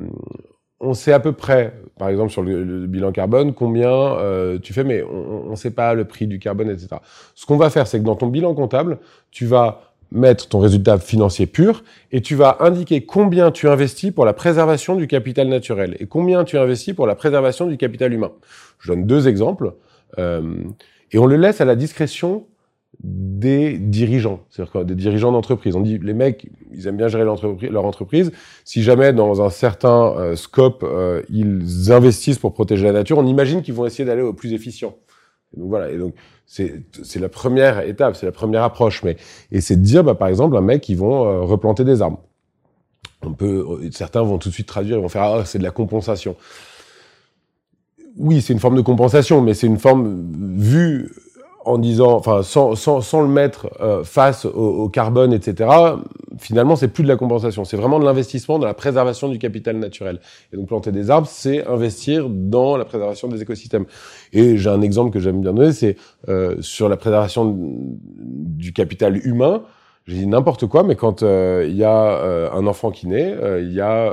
on 0.81 0.95
sait 0.95 1.12
à 1.12 1.20
peu 1.20 1.33
près, 1.33 1.74
par 1.99 2.09
exemple 2.09 2.31
sur 2.31 2.43
le, 2.43 2.87
bilan 2.87 3.12
carbone, 3.12 3.53
combien 3.53 3.91
euh, 3.91 4.59
tu 4.59 4.72
fais, 4.72 4.85
mais 4.85 5.03
on 5.03 5.51
ne 5.51 5.57
sait 5.57 5.70
pas 5.72 5.95
le 5.95 6.05
prix 6.05 6.26
du 6.26 6.39
carbone, 6.39 6.70
etc. 6.70 6.89
Ce 7.35 7.47
qu'on 7.47 7.57
va 7.57 7.70
faire, 7.70 7.87
c'est 7.87 7.99
que 7.99 8.05
dans 8.05 8.14
ton 8.14 8.29
bilan 8.29 8.55
comptable, 8.55 8.99
tu 9.31 9.47
vas 9.47 9.83
mettre 10.11 10.49
ton 10.49 10.61
résultat 10.61 10.99
financier 10.99 11.47
pur 11.47 11.83
et 12.12 12.22
tu 12.22 12.35
vas 12.35 12.59
indiquer 12.61 13.05
combien 13.05 13.51
tu 13.51 13.68
investis 13.68 14.11
pour 14.11 14.24
la 14.24 14.33
préservation 14.33 14.97
du 14.97 15.07
capital 15.07 15.49
naturel 15.49 15.97
et 16.01 16.07
combien 16.07 16.45
tu 16.45 16.57
investis 16.57 16.95
pour 16.95 17.07
la 17.07 17.14
préservation 17.14 17.66
du 17.66 17.76
capital 17.76 18.12
humain. 18.12 18.31
Je 18.79 18.93
donne 18.93 19.05
deux 19.07 19.29
exemples 19.29 19.74
euh, 20.18 20.55
et 21.12 21.18
on 21.18 21.26
le 21.26 21.37
laisse 21.37 21.61
à 21.61 21.64
la 21.64 21.76
discrétion 21.76 22.47
des 23.01 23.78
dirigeants, 23.78 24.40
c'est-à-dire 24.51 24.84
des 24.84 24.96
dirigeants 24.96 25.30
d'entreprise. 25.30 25.76
On 25.76 25.80
dit 25.80 25.99
les 25.99 26.14
mecs, 26.14 26.49
ils 26.72 26.88
aiment 26.88 26.96
bien 26.96 27.09
gérer 27.09 27.24
leur 27.24 27.84
entreprise. 27.84 28.32
Si 28.64 28.82
jamais 28.82 29.12
dans 29.12 29.40
un 29.40 29.51
certain 29.51 30.14
euh, 30.16 30.34
scope 30.34 30.82
euh, 30.82 31.22
ils 31.30 31.92
investissent 31.92 32.38
pour 32.38 32.53
protéger 32.53 32.86
la 32.86 32.92
nature, 32.92 33.18
on 33.18 33.26
imagine 33.26 33.62
qu'ils 33.62 33.74
vont 33.74 33.86
essayer 33.86 34.05
d'aller 34.05 34.22
au 34.22 34.32
plus 34.32 34.53
efficient. 34.53 34.96
donc 35.57 35.68
voilà. 35.68 35.90
Et 35.92 35.99
donc 35.99 36.14
c'est 36.46 37.20
la 37.20 37.28
première 37.28 37.80
étape, 37.80 38.16
c'est 38.16 38.26
la 38.26 38.32
première 38.32 38.64
approche. 38.64 39.05
Mais 39.05 39.16
et 39.53 39.61
c'est 39.61 39.76
de 39.76 39.82
dire 39.82 40.03
bah 40.03 40.16
par 40.16 40.26
exemple 40.26 40.57
un 40.57 40.61
mec 40.61 40.88
ils 40.88 40.96
vont 40.96 41.24
euh, 41.24 41.40
replanter 41.42 41.84
des 41.84 42.03
arbres. 42.03 42.24
On 43.22 43.32
peut 43.32 43.64
certains 43.92 44.22
vont 44.22 44.38
tout 44.38 44.49
de 44.49 44.55
suite 44.55 44.66
traduire, 44.66 44.96
ils 44.96 45.03
vont 45.03 45.09
faire 45.09 45.22
ah 45.22 45.44
c'est 45.44 45.59
de 45.59 45.64
la 45.64 45.70
compensation. 45.70 46.34
Oui, 48.16 48.42
c'est 48.42 48.53
une 48.53 48.59
forme 48.59 48.74
de 48.74 48.80
compensation, 48.80 49.40
mais 49.40 49.55
c'est 49.55 49.68
une 49.68 49.78
forme 49.78 50.57
vue 50.57 51.12
en 51.68 51.78
disant, 51.78 52.12
enfin, 52.12 52.42
sans, 52.42 52.74
sans, 52.74 53.00
sans 53.00 53.20
le 53.20 53.28
mettre 53.28 53.68
euh, 53.80 54.02
face 54.02 54.44
au, 54.46 54.88
carbone, 54.88 55.32
etc. 55.32 55.70
Finalement, 56.38 56.76
c'est 56.76 56.88
plus 56.88 57.02
de 57.02 57.08
la 57.08 57.16
compensation, 57.16 57.64
c'est 57.64 57.76
vraiment 57.76 57.98
de 57.98 58.04
l'investissement 58.04 58.58
dans 58.58 58.66
la 58.66 58.74
préservation 58.74 59.28
du 59.28 59.38
capital 59.38 59.76
naturel. 59.76 60.20
Et 60.52 60.56
donc, 60.56 60.68
planter 60.68 60.92
des 60.92 61.10
arbres, 61.10 61.28
c'est 61.30 61.66
investir 61.66 62.28
dans 62.30 62.76
la 62.76 62.84
préservation 62.84 63.28
des 63.28 63.42
écosystèmes. 63.42 63.84
Et 64.32 64.56
j'ai 64.56 64.70
un 64.70 64.80
exemple 64.80 65.10
que 65.10 65.20
j'aime 65.20 65.40
bien 65.40 65.52
donner, 65.52 65.72
c'est 65.72 65.96
euh, 66.28 66.56
sur 66.60 66.88
la 66.88 66.96
préservation 66.96 67.54
du 67.54 68.72
capital 68.72 69.16
humain. 69.26 69.62
J'ai 70.06 70.16
dit 70.16 70.26
n'importe 70.26 70.66
quoi, 70.66 70.84
mais 70.84 70.96
quand 70.96 71.22
euh, 71.22 71.66
il 71.68 71.76
y 71.76 71.84
a 71.84 72.50
un 72.52 72.66
enfant 72.66 72.90
qui 72.90 73.06
naît, 73.08 73.36
il 73.60 73.72
y 73.74 73.80
a 73.80 74.10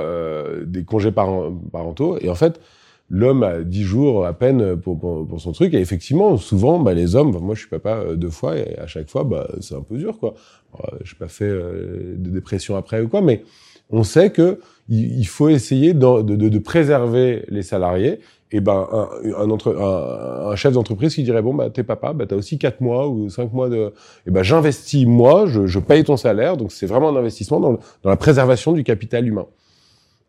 des 0.66 0.84
congés 0.84 1.12
parentaux, 1.12 2.18
et 2.20 2.28
en 2.28 2.34
fait, 2.34 2.60
l'homme 3.08 3.42
a 3.42 3.62
dix 3.62 3.82
jours 3.82 4.26
à 4.26 4.32
peine 4.32 4.76
pour, 4.76 4.98
pour, 4.98 5.40
son 5.40 5.52
truc. 5.52 5.74
Et 5.74 5.80
effectivement, 5.80 6.36
souvent, 6.36 6.78
bah, 6.78 6.94
les 6.94 7.14
hommes, 7.14 7.36
moi 7.40 7.54
je 7.54 7.60
suis 7.60 7.68
papa 7.68 7.96
euh, 7.96 8.16
deux 8.16 8.30
fois, 8.30 8.56
et 8.56 8.78
à 8.78 8.86
chaque 8.86 9.08
fois, 9.08 9.24
bah, 9.24 9.48
c'est 9.60 9.74
un 9.74 9.82
peu 9.82 9.96
dur. 9.96 10.18
quoi. 10.18 10.34
Euh, 10.80 10.96
je 11.04 11.14
n'ai 11.14 11.18
pas 11.18 11.28
fait 11.28 11.44
euh, 11.44 12.14
de 12.16 12.30
dépression 12.30 12.76
après 12.76 13.00
ou 13.00 13.08
quoi, 13.08 13.22
mais 13.22 13.42
on 13.90 14.02
sait 14.02 14.30
que 14.30 14.58
il, 14.88 15.26
faut 15.26 15.48
essayer 15.48 15.94
de, 15.94 16.22
de, 16.22 16.48
de, 16.48 16.58
préserver 16.58 17.44
les 17.48 17.62
salariés. 17.62 18.20
Et 18.52 18.60
ben 18.60 18.86
un, 18.92 19.08
un, 19.36 19.50
entre, 19.50 19.76
un, 19.76 20.54
chef 20.54 20.72
d'entreprise 20.72 21.16
qui 21.16 21.24
dirait 21.24 21.42
bon 21.42 21.52
bah 21.52 21.68
t'es 21.68 21.82
papa, 21.82 22.12
bah 22.12 22.26
t'as 22.28 22.36
aussi 22.36 22.58
quatre 22.58 22.80
mois 22.80 23.08
ou 23.08 23.28
cinq 23.28 23.52
mois 23.52 23.68
de, 23.68 23.92
et 24.24 24.30
ben 24.30 24.44
j'investis 24.44 25.04
moi, 25.04 25.46
je, 25.46 25.66
je 25.66 25.80
paye 25.80 26.04
ton 26.04 26.16
salaire, 26.16 26.56
donc 26.56 26.70
c'est 26.70 26.86
vraiment 26.86 27.08
un 27.08 27.16
investissement 27.16 27.58
dans, 27.58 27.72
dans 27.72 28.10
la 28.10 28.16
préservation 28.16 28.72
du 28.72 28.84
capital 28.84 29.26
humain. 29.26 29.46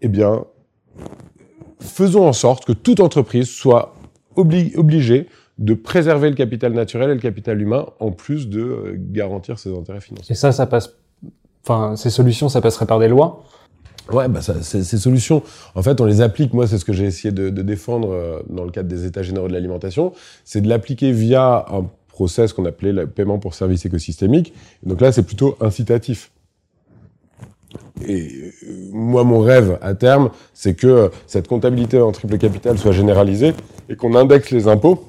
Eh 0.01 0.07
bien, 0.07 0.45
faisons 1.79 2.27
en 2.27 2.33
sorte 2.33 2.65
que 2.65 2.73
toute 2.73 2.99
entreprise 2.99 3.49
soit 3.49 3.95
obligée 4.35 5.27
de 5.57 5.73
préserver 5.73 6.29
le 6.29 6.35
capital 6.35 6.73
naturel 6.73 7.09
et 7.09 7.15
le 7.15 7.19
capital 7.19 7.59
humain, 7.59 7.87
en 7.99 8.11
plus 8.11 8.47
de 8.47 8.61
euh, 8.61 8.95
garantir 8.97 9.57
ses 9.57 9.75
intérêts 9.75 10.01
financiers. 10.01 10.33
Et 10.33 10.35
ça, 10.35 10.51
ça 10.51 10.67
passe, 10.67 10.93
enfin, 11.63 11.95
ces 11.95 12.11
solutions, 12.11 12.47
ça 12.47 12.61
passerait 12.61 12.85
par 12.85 12.99
des 12.99 13.07
lois? 13.07 13.43
Ouais, 14.11 14.29
bah 14.29 14.41
ça, 14.41 14.61
ces 14.61 14.83
solutions, 14.83 15.43
en 15.75 15.81
fait, 15.81 15.99
on 15.99 16.05
les 16.05 16.21
applique. 16.21 16.53
Moi, 16.53 16.67
c'est 16.67 16.77
ce 16.77 16.85
que 16.85 16.93
j'ai 16.93 17.05
essayé 17.05 17.33
de, 17.33 17.49
de, 17.49 17.61
défendre 17.61 18.11
euh, 18.11 18.41
dans 18.49 18.63
le 18.63 18.71
cadre 18.71 18.87
des 18.87 19.05
États 19.05 19.23
généraux 19.23 19.47
de 19.47 19.53
l'alimentation, 19.53 20.13
c'est 20.45 20.61
de 20.61 20.69
l'appliquer 20.69 21.11
via 21.11 21.65
un 21.69 21.87
process 22.07 22.53
qu'on 22.53 22.65
appelait 22.65 22.93
le 22.93 23.07
paiement 23.07 23.37
pour 23.37 23.53
services 23.53 23.85
écosystémiques. 23.85 24.53
Donc 24.83 25.01
là, 25.01 25.11
c'est 25.11 25.23
plutôt 25.23 25.57
incitatif. 25.59 26.31
Et 28.05 28.29
euh, 28.63 28.89
moi, 28.91 29.23
mon 29.23 29.39
rêve 29.39 29.77
à 29.81 29.95
terme, 29.95 30.29
c'est 30.53 30.75
que 30.75 30.87
euh, 30.87 31.09
cette 31.25 31.47
comptabilité 31.47 31.99
en 31.99 32.11
triple 32.11 32.37
capital 32.37 32.77
soit 32.77 32.91
généralisée 32.91 33.53
et 33.89 33.95
qu'on 33.95 34.15
indexe 34.15 34.51
les 34.51 34.67
impôts 34.67 35.05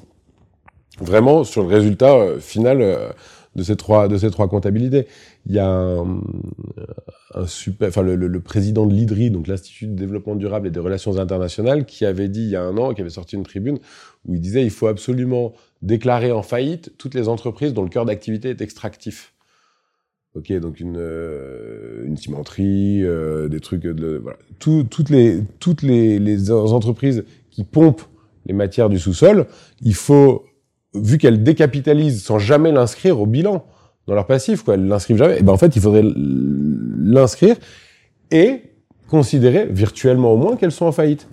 vraiment 0.99 1.43
sur 1.43 1.61
le 1.61 1.69
résultat 1.69 2.13
euh, 2.15 2.39
final 2.39 3.13
de 3.55 3.63
ces 3.63 3.75
trois 3.75 4.07
de 4.07 4.17
ces 4.17 4.29
trois 4.31 4.47
comptabilités. 4.47 5.07
Il 5.45 5.55
y 5.55 5.59
a 5.59 5.67
un, 5.67 7.45
super, 7.47 7.87
enfin 7.87 8.01
le, 8.01 8.15
le, 8.15 8.39
président 8.39 8.85
de 8.85 8.93
l'IDRI, 8.93 9.31
donc 9.31 9.47
l'Institut 9.47 9.87
de 9.87 9.95
développement 9.95 10.35
durable 10.35 10.67
et 10.67 10.71
des 10.71 10.79
relations 10.79 11.17
internationales, 11.17 11.85
qui 11.85 12.05
avait 12.05 12.27
dit 12.27 12.41
il 12.41 12.49
y 12.49 12.55
a 12.55 12.63
un 12.63 12.77
an, 12.77 12.93
qui 12.93 13.01
avait 13.01 13.09
sorti 13.09 13.35
une 13.35 13.43
tribune 13.43 13.79
où 14.27 14.35
il 14.35 14.41
disait 14.41 14.63
il 14.63 14.71
faut 14.71 14.87
absolument 14.87 15.53
déclarer 15.81 16.31
en 16.31 16.43
faillite 16.43 16.93
toutes 16.97 17.13
les 17.13 17.27
entreprises 17.29 17.73
dont 17.73 17.83
le 17.83 17.89
cœur 17.89 18.05
d'activité 18.05 18.49
est 18.49 18.61
extractif. 18.61 19.33
Ok, 20.35 20.53
donc 20.59 20.79
une, 20.79 20.97
euh, 20.97 22.05
une 22.05 22.15
cimenterie, 22.15 23.03
euh, 23.03 23.47
des 23.47 23.59
trucs, 23.59 23.81
de, 23.81 24.19
voilà. 24.21 24.37
toutes 24.59 25.09
les 25.09 25.41
toutes 25.59 25.81
les, 25.81 26.19
les, 26.19 26.51
entreprises 26.51 27.23
qui 27.49 27.63
pompent 27.63 28.03
les 28.45 28.53
matières 28.53 28.89
du 28.89 28.99
sous-sol, 28.99 29.47
il 29.81 29.95
faut, 29.95 30.45
vu 30.93 31.17
qu'elles 31.17 31.41
décapitalisent 31.41 32.23
sans 32.23 32.37
jamais 32.37 32.71
l'inscrire 32.71 33.19
au 33.19 33.25
bilan 33.25 33.65
dans 34.05 34.13
leur 34.13 34.27
passif, 34.27 34.63
quoi, 34.63 34.75
elles 34.75 34.87
l'inscrivent 34.87 35.17
jamais. 35.17 35.39
Et 35.39 35.43
ben 35.43 35.53
en 35.53 35.57
fait, 35.57 35.75
il 35.75 35.81
faudrait 35.81 36.03
l'inscrire 36.05 37.55
et 38.29 38.61
considérer 39.07 39.65
virtuellement 39.65 40.33
au 40.33 40.37
moins 40.37 40.57
qu'elles 40.57 40.71
sont 40.71 40.85
en 40.85 40.91
faillite. 40.91 41.27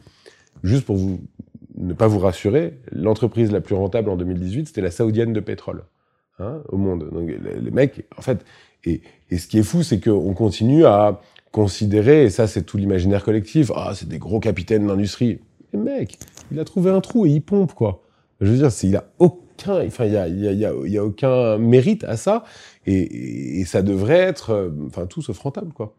Juste 0.63 0.87
pour 0.87 0.97
vous 0.97 1.21
ne 1.77 1.93
pas 1.93 2.07
vous 2.07 2.19
rassurer, 2.19 2.79
l'entreprise 2.93 3.53
la 3.53 3.61
plus 3.61 3.75
rentable 3.75 4.09
en 4.09 4.17
2018, 4.17 4.69
c'était 4.69 4.81
la 4.81 4.91
saoudienne 4.91 5.35
de 5.35 5.41
pétrole. 5.41 5.85
Hein, 6.39 6.63
au 6.69 6.77
monde. 6.77 7.09
Donc 7.13 7.31
les 7.31 7.71
mecs, 7.71 8.07
en 8.19 8.21
fait, 8.21 8.45
et, 8.87 9.03
ce 9.37 9.47
qui 9.47 9.59
est 9.59 9.62
fou, 9.62 9.82
c'est 9.82 10.01
qu'on 10.01 10.34
continue 10.34 10.87
à 10.87 11.20
considérer, 11.53 12.24
et 12.24 12.30
ça 12.30 12.47
c'est 12.47 12.62
tout 12.62 12.76
l'imaginaire 12.76 13.24
collectif, 13.24 13.72
ah 13.74 13.93
c'est 13.95 14.09
des 14.09 14.18
gros 14.18 14.41
capitaines 14.41 14.87
d'industrie. 14.87 15.41
Mais 15.72 15.99
mec, 15.99 16.18
il 16.53 16.61
a 16.61 16.64
trouvé 16.64 16.91
un 16.91 17.01
trou 17.01 17.26
et 17.26 17.30
il 17.30 17.41
pompe 17.41 17.74
quoi. 17.74 18.03
Je 18.41 18.51
veux 18.51 18.57
dire, 18.57 18.70
il 18.82 18.97
a 18.97 19.05
aucun, 19.18 19.84
enfin 19.87 20.05
il 20.05 20.12
y 20.12 20.16
a, 20.16 20.28
y 20.28 20.64
a, 20.64 20.72
il 20.84 20.93
y 20.93 20.99
a 20.99 21.05
aucun 21.05 21.59
mérite 21.59 22.05
à 22.05 22.16
ça, 22.16 22.45
et, 22.87 23.64
ça 23.64 23.82
devrait 23.82 24.18
être, 24.18 24.51
euh, 24.51 24.70
enfin 24.87 25.07
tout 25.07 25.22
sauf 25.22 25.39
rentable 25.39 25.72
quoi. 25.72 25.95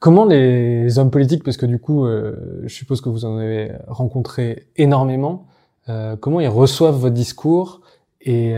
Comment 0.00 0.26
les 0.26 0.98
hommes 0.98 1.12
politiques, 1.12 1.44
parce 1.44 1.56
que 1.56 1.66
du 1.66 1.78
coup, 1.78 2.06
euh, 2.06 2.62
je 2.64 2.74
suppose 2.74 3.00
que 3.00 3.08
vous 3.08 3.24
en 3.24 3.38
avez 3.38 3.72
rencontré 3.86 4.66
énormément, 4.76 5.46
euh, 5.88 6.16
comment 6.16 6.40
ils 6.40 6.48
reçoivent 6.48 6.98
votre 6.98 7.14
discours 7.14 7.82
et 8.20 8.54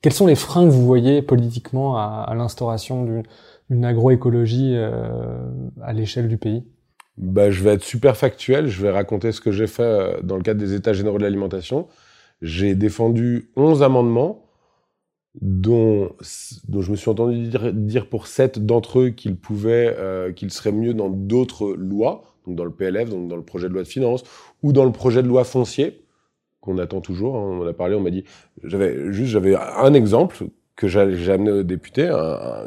quels 0.00 0.12
sont 0.12 0.26
les 0.26 0.34
freins 0.34 0.64
que 0.64 0.70
vous 0.70 0.86
voyez 0.86 1.22
politiquement 1.22 1.96
à, 1.96 2.32
l'instauration 2.36 3.22
d'une 3.68 3.84
agroécologie 3.84 4.74
euh, 4.74 5.38
à 5.82 5.92
l'échelle 5.92 6.28
du 6.28 6.36
pays? 6.36 6.64
Bah, 7.16 7.50
Je 7.50 7.62
vais 7.62 7.74
être 7.74 7.84
super 7.84 8.16
factuel, 8.16 8.68
je 8.68 8.80
vais 8.80 8.90
raconter 8.90 9.32
ce 9.32 9.40
que 9.40 9.50
j'ai 9.50 9.66
fait 9.66 9.82
euh, 9.82 10.20
dans 10.22 10.36
le 10.36 10.42
cadre 10.42 10.60
des 10.60 10.74
États 10.74 10.92
généraux 10.92 11.18
de 11.18 11.24
l'alimentation. 11.24 11.88
J'ai 12.42 12.76
défendu 12.76 13.50
11 13.56 13.82
amendements, 13.82 14.44
dont, 15.40 16.10
je 16.20 16.90
me 16.90 16.96
suis 16.96 17.10
entendu 17.10 17.50
dire, 17.72 18.08
pour 18.08 18.28
7 18.28 18.64
d'entre 18.64 19.00
eux 19.00 19.10
qu'ils 19.10 19.36
euh, 19.66 20.32
qu'ils 20.32 20.52
seraient 20.52 20.72
mieux 20.72 20.94
dans 20.94 21.10
d'autres 21.10 21.72
lois, 21.72 22.22
donc 22.46 22.56
dans 22.56 22.64
le 22.64 22.72
PLF, 22.72 23.10
donc 23.10 23.28
dans 23.28 23.36
le 23.36 23.44
projet 23.44 23.68
de 23.68 23.72
loi 23.74 23.82
de 23.82 23.88
finances, 23.88 24.22
ou 24.62 24.72
dans 24.72 24.84
le 24.84 24.92
projet 24.92 25.22
de 25.22 25.28
loi 25.28 25.42
foncier 25.42 26.04
qu'on 26.60 26.78
attend 26.78 27.00
toujours. 27.00 27.36
Hein. 27.36 27.42
On 27.42 27.62
en 27.62 27.66
a 27.66 27.72
parlé, 27.72 27.94
on 27.94 28.00
m'a 28.00 28.10
dit, 28.10 28.24
j'avais 28.64 29.12
juste, 29.12 29.30
j'avais 29.30 29.56
un 29.56 29.94
exemple 29.94 30.46
que 30.78 30.86
j'ai 30.86 31.32
amené 31.32 31.50
au 31.50 31.62
député, 31.64 32.08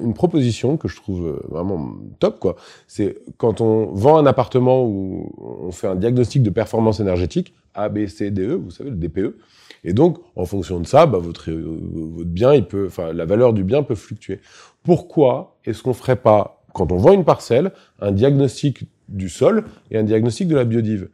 une 0.02 0.14
proposition 0.14 0.76
que 0.76 0.89
je 0.89 0.98
trouve 0.98 1.42
vraiment 1.48 1.94
top, 2.20 2.39
quoi. 2.39 2.58
C'est 2.86 3.20
quand 3.38 3.62
on 3.62 3.86
vend 3.94 4.18
un 4.18 4.26
appartement 4.26 4.84
où 4.84 5.32
on 5.38 5.72
fait 5.72 5.88
un 5.88 5.96
diagnostic 5.96 6.44
de 6.44 6.50
performance 6.50 7.00
énergétique, 7.00 7.54
A, 7.74 7.88
B, 7.88 8.08
C, 8.08 8.30
D, 8.30 8.42
E, 8.42 8.56
vous 8.56 8.70
savez, 8.70 8.89
le 8.89 8.98
DPE. 8.98 9.38
Et 9.86 9.94
donc, 9.94 10.18
en 10.36 10.44
fonction 10.44 10.82
de 10.82 10.86
ça, 10.86 11.06
bah, 11.06 11.20
votre, 11.20 11.52
votre 11.52 12.30
bien, 12.30 12.54
il 12.54 12.66
peut, 12.66 12.88
enfin, 12.88 13.14
la 13.14 13.24
valeur 13.24 13.54
du 13.54 13.64
bien 13.64 13.82
peut 13.82 13.96
fluctuer. 13.96 14.42
Pourquoi 14.84 15.58
est-ce 15.64 15.82
qu'on 15.82 15.94
ferait 15.94 16.18
pas, 16.18 16.66
quand 16.74 16.92
on 16.92 16.98
vend 16.98 17.14
une 17.14 17.24
parcelle, 17.24 17.72
un 18.02 18.12
diagnostic 18.12 18.84
du 19.08 19.30
sol 19.30 19.64
et 19.89 19.98
un 19.98 20.04
diagnostic 20.04 20.50
de 20.50 20.56
la 20.56 20.66
biodive? 20.66 21.08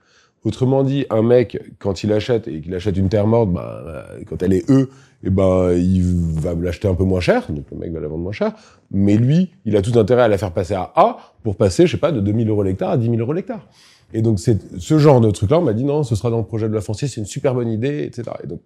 Autrement 0.48 0.86
dit, 0.86 1.06
un 1.10 1.24
mec, 1.24 1.62
quand 1.78 2.06
il 2.06 2.14
achète 2.14 2.48
et 2.48 2.62
qu'il 2.62 2.74
achète 2.74 2.96
une 2.96 3.10
terre 3.10 3.28
morte, 3.28 3.52
bah, 3.52 4.06
quand 4.28 4.42
elle 4.42 4.54
est 4.54 4.70
E, 4.70 4.84
et 4.84 5.28
eh 5.28 5.30
ben, 5.30 5.74
il 5.74 6.02
va 6.40 6.54
l'acheter 6.54 6.88
un 6.88 6.94
peu 6.94 7.04
moins 7.04 7.20
cher, 7.20 7.46
donc 7.50 7.66
le 7.70 7.78
mec 7.78 7.92
va 7.92 8.00
la 8.00 8.08
vendre 8.08 8.24
moins 8.24 8.32
cher. 8.32 8.54
Mais 8.90 9.18
lui, 9.18 9.50
il 9.66 9.76
a 9.76 9.82
tout 9.82 10.00
intérêt 10.00 10.22
à 10.22 10.30
la 10.30 10.38
faire 10.38 10.54
passer 10.54 10.74
à 10.74 10.94
A 10.96 11.18
pour 11.44 11.58
passer, 11.58 11.86
je 11.86 11.92
sais 11.92 11.98
pas, 11.98 12.14
de 12.14 12.22
2000 12.22 12.48
euros 12.48 12.64
l'hectare 12.64 12.92
à 12.92 12.98
10 12.98 13.10
000 13.10 13.18
euros 13.18 13.34
l'hectare. 13.34 13.68
Et 14.14 14.22
donc, 14.22 14.40
c'est 14.40 14.58
ce 14.80 14.98
genre 14.98 15.20
de 15.20 15.30
truc-là, 15.32 15.60
on 15.60 15.64
m'a 15.64 15.74
dit 15.74 15.84
non, 15.84 16.04
ce 16.04 16.16
sera 16.16 16.30
dans 16.30 16.38
le 16.38 16.46
projet 16.46 16.70
de 16.70 16.74
la 16.74 16.80
foncière, 16.80 17.10
c'est 17.10 17.20
une 17.20 17.28
super 17.28 17.54
bonne 17.54 17.70
idée, 17.70 18.06
etc. 18.06 18.24
Et 18.42 18.48
donc, 18.48 18.62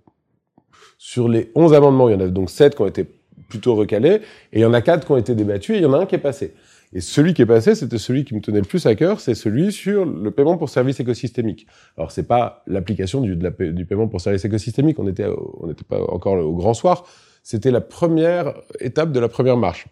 sur 0.99 1.27
les 1.27 1.51
11 1.55 1.73
amendements, 1.73 2.09
il 2.09 2.11
y 2.11 2.15
en 2.15 2.19
a 2.19 2.27
donc 2.27 2.51
7 2.51 2.75
qui 2.75 2.82
ont 2.84 2.88
été 2.88 3.07
plutôt 3.49 3.73
recalés, 3.73 4.21
et 4.53 4.59
il 4.59 4.61
y 4.61 4.65
en 4.65 4.73
a 4.73 4.82
4 4.82 5.07
qui 5.07 5.11
ont 5.13 5.17
été 5.17 5.34
débattus, 5.34 5.77
et 5.77 5.79
il 5.79 5.84
y 5.84 5.88
en 5.88 5.93
a 5.93 5.97
un 5.97 6.05
qui 6.05 6.13
est 6.13 6.19
passé. 6.19 6.53
Et 6.93 6.99
celui 6.99 7.33
qui 7.33 7.41
est 7.41 7.45
passé, 7.45 7.73
c'était 7.73 7.97
celui 7.97 8.25
qui 8.25 8.35
me 8.35 8.41
tenait 8.41 8.59
le 8.59 8.65
plus 8.65 8.85
à 8.85 8.95
cœur, 8.95 9.21
c'est 9.21 9.33
celui 9.33 9.71
sur 9.71 10.05
le 10.05 10.29
paiement 10.31 10.57
pour 10.57 10.69
services 10.69 10.99
écosystémiques. 10.99 11.65
Alors 11.97 12.11
c'est 12.11 12.27
pas 12.27 12.63
l'application 12.67 13.21
du, 13.21 13.37
paiement 13.85 14.09
pour 14.09 14.19
services 14.19 14.43
écosystémiques, 14.43 14.99
on 14.99 15.07
était 15.07 15.27
on 15.59 15.67
n'était 15.67 15.85
pas 15.85 16.01
encore 16.01 16.45
au 16.45 16.53
grand 16.53 16.73
soir. 16.73 17.05
C'était 17.43 17.71
la 17.71 17.81
première 17.81 18.53
étape 18.79 19.11
de 19.11 19.19
la 19.19 19.29
première 19.29 19.57
marche. 19.57 19.87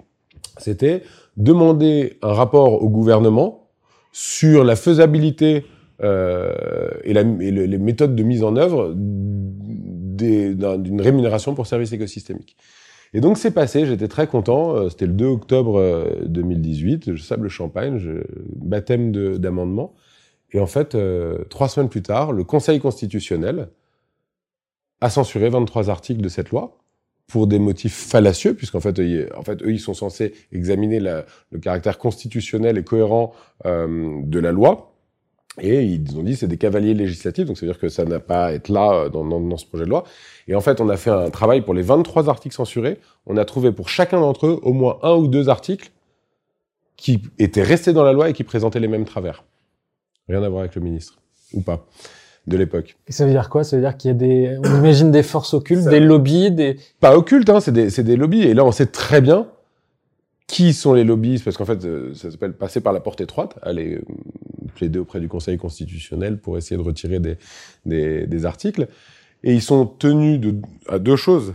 C'était 0.57 1.03
demander 1.37 2.17
un 2.21 2.33
rapport 2.33 2.83
au 2.83 2.89
gouvernement 2.89 3.69
sur 4.11 4.63
la 4.63 4.75
faisabilité 4.75 5.65
euh, 6.01 6.89
et 7.03 7.13
les 7.13 7.77
méthodes 7.77 8.15
de 8.15 8.23
mise 8.23 8.43
en 8.43 8.57
œuvre 8.57 8.93
d'une 8.95 11.01
rémunération 11.01 11.55
pour 11.55 11.65
services 11.65 11.93
écosystémiques. 11.93 12.57
Et 13.13 13.21
donc 13.21 13.37
c'est 13.37 13.51
passé, 13.51 13.85
j'étais 13.85 14.07
très 14.07 14.27
content. 14.27 14.75
Euh, 14.75 14.89
c'était 14.89 15.07
le 15.07 15.13
2 15.13 15.25
octobre 15.25 16.07
2018, 16.25 17.09
euh, 17.09 17.15
je 17.15 17.23
sable 17.23 17.49
champagne, 17.49 17.97
je, 17.97 18.23
baptême 18.55 19.11
d'amendement. 19.37 19.93
Et 20.51 20.59
en 20.59 20.67
fait, 20.67 20.95
euh, 20.95 21.43
trois 21.49 21.69
semaines 21.69 21.89
plus 21.89 22.01
tard, 22.01 22.31
le 22.31 22.43
Conseil 22.43 22.79
constitutionnel 22.79 23.69
a 25.01 25.09
censuré 25.09 25.49
23 25.49 25.89
articles 25.89 26.21
de 26.21 26.29
cette 26.29 26.49
loi 26.49 26.77
pour 27.27 27.45
des 27.45 27.59
motifs 27.59 27.95
fallacieux, 27.95 28.55
puisqu'en 28.55 28.79
fait, 28.79 28.99
en 29.35 29.43
fait, 29.43 29.61
eux, 29.61 29.71
ils 29.71 29.79
sont 29.79 29.93
censés 29.93 30.33
examiner 30.51 30.99
le 30.99 31.59
caractère 31.59 31.99
constitutionnel 31.99 32.77
et 32.77 32.83
cohérent 32.83 33.33
euh, 33.65 34.21
de 34.23 34.39
la 34.39 34.51
loi. 34.51 34.95
Et 35.61 35.83
ils 35.83 36.17
ont 36.17 36.23
dit 36.23 36.35
c'est 36.35 36.47
des 36.47 36.57
cavaliers 36.57 36.93
législatifs, 36.93 37.45
donc 37.45 37.57
ça 37.57 37.65
veut 37.65 37.71
dire 37.71 37.79
que 37.79 37.89
ça 37.89 38.05
n'a 38.05 38.19
pas 38.19 38.45
à 38.45 38.53
être 38.53 38.69
là 38.69 38.93
euh, 38.93 39.09
dans, 39.09 39.25
dans, 39.25 39.39
dans, 39.39 39.57
ce 39.57 39.65
projet 39.65 39.85
de 39.85 39.89
loi. 39.89 40.03
Et 40.47 40.55
en 40.55 40.61
fait, 40.61 40.81
on 40.81 40.89
a 40.89 40.97
fait 40.97 41.09
un 41.09 41.29
travail 41.29 41.61
pour 41.61 41.73
les 41.73 41.81
23 41.81 42.29
articles 42.29 42.55
censurés. 42.55 42.99
On 43.25 43.37
a 43.37 43.45
trouvé 43.45 43.71
pour 43.71 43.89
chacun 43.89 44.19
d'entre 44.19 44.47
eux 44.47 44.59
au 44.63 44.73
moins 44.73 44.99
un 45.03 45.15
ou 45.15 45.27
deux 45.27 45.49
articles 45.49 45.91
qui 46.97 47.21
étaient 47.37 47.63
restés 47.63 47.93
dans 47.93 48.03
la 48.03 48.13
loi 48.13 48.29
et 48.29 48.33
qui 48.33 48.43
présentaient 48.43 48.79
les 48.79 48.87
mêmes 48.87 49.05
travers. 49.05 49.43
Rien 50.27 50.43
à 50.43 50.49
voir 50.49 50.61
avec 50.61 50.75
le 50.75 50.81
ministre, 50.81 51.19
ou 51.53 51.61
pas, 51.61 51.87
de 52.45 52.57
l'époque. 52.57 52.97
Et 53.07 53.11
ça 53.11 53.25
veut 53.25 53.31
dire 53.31 53.49
quoi? 53.49 53.63
Ça 53.63 53.77
veut 53.77 53.81
dire 53.81 53.95
qu'il 53.97 54.09
y 54.09 54.11
a 54.11 54.17
des, 54.17 54.57
on 54.63 54.77
imagine 54.77 55.09
des 55.09 55.23
forces 55.23 55.53
occultes, 55.53 55.85
des 55.85 55.99
lobbies, 55.99 56.51
des... 56.51 56.77
Pas 56.99 57.17
occultes, 57.17 57.49
hein, 57.49 57.59
c'est 57.59 57.71
des, 57.71 57.89
des 57.89 58.15
lobbies. 58.15 58.43
Et 58.43 58.53
là, 58.53 58.65
on 58.65 58.71
sait 58.71 58.85
très 58.85 59.21
bien 59.21 59.47
qui 60.49 60.73
sont 60.73 60.95
les 60.95 61.03
lobbies, 61.03 61.39
parce 61.45 61.57
qu'en 61.57 61.65
fait, 61.65 61.85
euh, 61.85 62.13
ça 62.15 62.31
s'appelle 62.31 62.53
passer 62.53 62.81
par 62.81 62.91
la 62.91 62.99
porte 62.99 63.21
étroite, 63.21 63.59
aller 63.61 63.97
euh, 63.97 64.01
plaider 64.73 64.97
auprès 64.97 65.19
du 65.19 65.27
Conseil 65.27 65.57
constitutionnel 65.57 66.39
pour 66.39 66.57
essayer 66.57 66.75
de 66.75 66.81
retirer 66.81 67.19
des, 67.19 67.37
des, 67.85 68.25
des 68.25 68.45
articles. 68.45 68.87
Et 69.43 69.53
ils 69.53 69.61
sont 69.61 69.85
tenus 69.85 70.39
de, 70.39 70.55
à 70.87 70.97
deux 70.97 71.15
choses. 71.15 71.53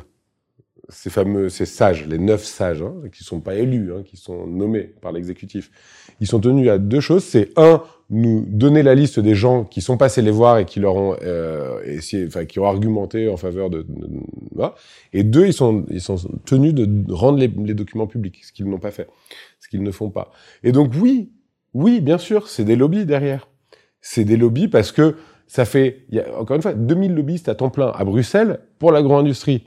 Ces 0.90 1.10
fameux, 1.10 1.48
ces 1.48 1.66
sages, 1.66 2.06
les 2.06 2.18
neuf 2.18 2.44
sages, 2.44 2.82
hein, 2.82 2.94
qui 3.12 3.24
sont 3.24 3.40
pas 3.40 3.56
élus, 3.56 3.92
hein, 3.92 4.04
qui 4.04 4.16
sont 4.16 4.46
nommés 4.46 4.92
par 5.00 5.10
l'exécutif. 5.10 5.72
Ils 6.20 6.28
sont 6.28 6.38
tenus 6.38 6.68
à 6.70 6.78
deux 6.78 7.00
choses. 7.00 7.24
C'est 7.24 7.50
un, 7.56 7.82
nous 8.14 8.44
donner 8.46 8.84
la 8.84 8.94
liste 8.94 9.18
des 9.18 9.34
gens 9.34 9.64
qui 9.64 9.80
sont 9.80 9.96
passés 9.96 10.22
les 10.22 10.30
voir 10.30 10.58
et 10.58 10.64
qui 10.64 10.78
leur 10.78 10.94
ont 10.94 11.16
euh, 11.22 11.82
essayé, 11.84 12.26
enfin, 12.26 12.44
qui 12.44 12.60
ont 12.60 12.64
argumenté 12.64 13.28
en 13.28 13.36
faveur 13.36 13.70
de, 13.70 13.84
Et 15.12 15.24
deux, 15.24 15.46
ils 15.46 15.52
sont, 15.52 15.84
ils 15.90 16.00
sont 16.00 16.16
tenus 16.44 16.74
de 16.74 17.12
rendre 17.12 17.38
les, 17.38 17.48
documents 17.48 18.06
publics, 18.06 18.44
ce 18.44 18.52
qu'ils 18.52 18.70
n'ont 18.70 18.78
pas 18.78 18.92
fait, 18.92 19.08
ce 19.58 19.68
qu'ils 19.68 19.82
ne 19.82 19.90
font 19.90 20.10
pas. 20.10 20.30
Et 20.62 20.70
donc 20.70 20.92
oui, 21.00 21.32
oui, 21.74 22.00
bien 22.00 22.18
sûr, 22.18 22.48
c'est 22.48 22.64
des 22.64 22.76
lobbies 22.76 23.04
derrière. 23.04 23.48
C'est 24.00 24.24
des 24.24 24.36
lobbies 24.36 24.68
parce 24.68 24.92
que 24.92 25.16
ça 25.48 25.64
fait, 25.64 26.04
y 26.10 26.20
a, 26.20 26.38
encore 26.38 26.54
une 26.54 26.62
fois, 26.62 26.74
2000 26.74 27.14
lobbyistes 27.14 27.48
à 27.48 27.56
temps 27.56 27.70
plein 27.70 27.90
à 27.90 28.04
Bruxelles 28.04 28.60
pour 28.78 28.92
l'agro-industrie. 28.92 29.64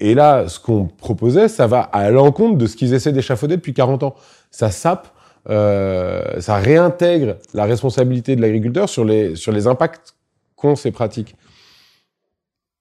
Et 0.00 0.14
là, 0.14 0.48
ce 0.48 0.58
qu'on 0.58 0.86
proposait, 0.86 1.46
ça 1.46 1.68
va 1.68 1.82
à 1.82 2.10
l'encontre 2.10 2.58
de 2.58 2.66
ce 2.66 2.74
qu'ils 2.74 2.94
essaient 2.94 3.12
d'échafauder 3.12 3.56
depuis 3.56 3.74
40 3.74 4.02
ans. 4.02 4.14
Ça 4.50 4.72
sape, 4.72 5.14
ça 5.46 6.56
réintègre 6.56 7.36
la 7.54 7.64
responsabilité 7.64 8.36
de 8.36 8.40
l'agriculteur 8.40 8.88
sur 8.88 9.04
les, 9.04 9.36
sur 9.36 9.52
les 9.52 9.66
impacts 9.66 10.14
qu'ont 10.56 10.76
ces 10.76 10.90
pratiques. 10.90 11.36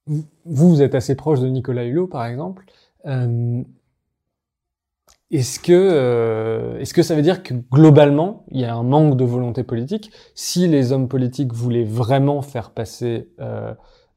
Vous, 0.06 0.26
vous 0.46 0.82
êtes 0.82 0.96
assez 0.96 1.16
proche 1.16 1.40
de 1.40 1.48
Nicolas 1.48 1.86
Hulot, 1.86 2.08
par 2.08 2.26
exemple. 2.26 2.66
Euh, 3.06 3.64
est-ce 5.32 5.60
que, 5.60 5.74
euh, 5.74 6.80
est-ce 6.80 6.94
que 6.94 7.04
ça 7.04 7.16
veut 7.16 7.22
dire 7.22 7.44
que 7.44 7.54
globalement, 7.54 8.46
il 8.50 8.62
y 8.62 8.66
a 8.66 8.76
un 8.76 8.84
manque 8.84 9.16
de 9.16 9.24
volonté 9.24 9.64
politique 9.64 10.12
Si 10.34 10.68
les 10.68 10.92
hommes 10.92 11.08
politiques 11.08 11.54
voulaient 11.54 11.84
vraiment 11.84 12.42
faire 12.42 12.72
passer 12.72 13.30
euh, 13.40 13.74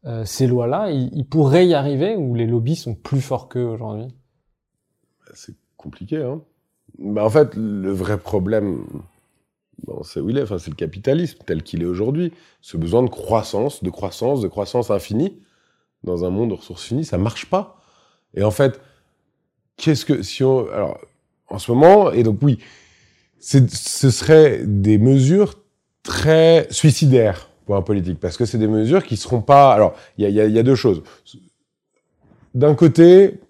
euh, 0.07 0.25
ces 0.25 0.47
lois-là, 0.47 0.91
ils, 0.91 1.11
ils, 1.13 1.27
pourraient 1.27 1.67
y 1.67 1.75
arriver 1.75 2.17
ou 2.17 2.35
les 2.35 2.47
lobbies 2.47 2.77
sont 2.77 2.95
plus 2.95 3.21
forts 3.21 3.51
qu'eux 3.51 3.65
aujourd'hui? 3.65 4.09
C'est 5.35 5.55
compliqué. 5.77 6.17
Hein 6.17 6.41
bah, 6.99 7.25
en 7.25 7.31
fait, 7.31 7.55
le 7.55 7.91
vrai 7.91 8.19
problème, 8.19 8.85
bon, 9.85 10.03
c'est 10.03 10.21
où 10.21 10.31
il 10.31 10.39
est. 10.39 10.43
Enfin, 10.43 10.59
c'est 10.59 10.71
le 10.71 10.77
capitalisme 10.77 11.39
tel 11.47 11.63
qu'il 11.63 11.83
est 11.83 11.87
aujourd'hui. 11.87 12.33
Ce 12.61 12.77
besoin 12.77 13.03
de 13.03 13.09
croissance, 13.09 13.83
de 13.83 13.91
croissance, 13.91 14.41
de 14.41 14.49
croissance 14.49 14.91
infinie 14.91 15.39
dans 16.05 16.25
un 16.25 16.31
monde 16.31 16.51
de 16.51 16.55
ressources 16.55 16.85
finies, 16.85 17.05
ça 17.05 17.19
marche 17.19 17.47
pas. 17.47 17.81
Et 18.35 18.43
en 18.43 18.51
fait, 18.51 18.81
qu'est-ce 19.77 20.05
que 20.05 20.23
si 20.23 20.43
on 20.43 20.69
alors 20.71 20.99
en 21.49 21.59
ce 21.59 21.71
moment 21.71 22.13
et 22.13 22.23
donc 22.23 22.39
oui, 22.43 22.59
ce 23.39 24.11
serait 24.11 24.63
des 24.65 24.99
mesures 24.99 25.55
très 26.03 26.67
suicidaires 26.71 27.49
pour 27.67 27.77
un 27.77 27.83
politique 27.83 28.19
parce 28.19 28.37
que 28.37 28.45
c'est 28.45 28.59
des 28.59 28.69
mesures 28.69 29.05
qui 29.05 29.17
seront 29.17 29.43
pas. 29.43 29.73
Alors 29.73 29.95
il 30.19 30.29
y 30.29 30.59
a, 30.59 30.63
deux 30.63 30.75
choses. 30.75 31.03
D'un 32.55 32.75
côté, 32.75 33.41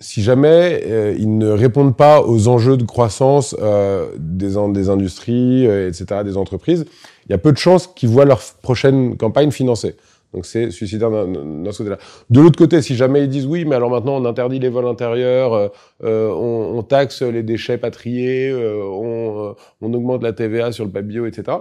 si 0.00 0.22
jamais 0.22 0.82
euh, 0.86 1.14
ils 1.18 1.36
ne 1.38 1.50
répondent 1.50 1.96
pas 1.96 2.22
aux 2.22 2.48
enjeux 2.48 2.76
de 2.76 2.84
croissance 2.84 3.54
euh, 3.60 4.08
des, 4.18 4.54
des 4.72 4.88
industries, 4.88 5.66
euh, 5.66 5.88
etc., 5.88 6.22
des 6.24 6.36
entreprises, 6.36 6.86
il 7.26 7.32
y 7.32 7.34
a 7.34 7.38
peu 7.38 7.52
de 7.52 7.58
chances 7.58 7.86
qu'ils 7.86 8.08
voient 8.08 8.24
leur 8.24 8.40
prochaine 8.62 9.16
campagne 9.16 9.50
financée. 9.50 9.96
Donc 10.32 10.46
c'est 10.46 10.70
suicidaire 10.70 11.10
ce 11.10 11.78
côté-là. 11.78 11.98
De 12.30 12.40
l'autre 12.40 12.56
côté, 12.56 12.82
si 12.82 12.94
jamais 12.94 13.24
ils 13.24 13.28
disent 13.28 13.46
oui, 13.46 13.64
mais 13.64 13.74
alors 13.74 13.90
maintenant 13.90 14.16
on 14.16 14.24
interdit 14.24 14.60
les 14.60 14.68
vols 14.68 14.86
intérieurs, 14.86 15.72
euh, 16.04 16.28
on, 16.30 16.78
on, 16.78 16.82
taxe 16.82 17.22
les 17.22 17.42
déchets 17.42 17.78
patriés, 17.78 18.48
euh, 18.50 18.80
on, 18.84 19.56
on, 19.80 19.92
augmente 19.92 20.22
la 20.22 20.32
TVA 20.32 20.70
sur 20.70 20.84
le 20.84 20.90
papier 20.92 21.08
bio, 21.08 21.26
etc. 21.26 21.58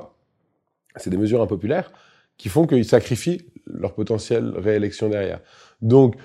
C'est 0.97 1.09
des 1.09 1.17
mesures 1.17 1.41
impopulaires 1.41 1.91
qui 2.37 2.47
font 2.49 2.67
qu'ils 2.67 2.85
sacrifient 2.85 3.41
leur 3.65 3.93
potentielle 3.93 4.53
réélection 4.55 5.09
derrière. 5.09 5.39
Donc 5.81 6.15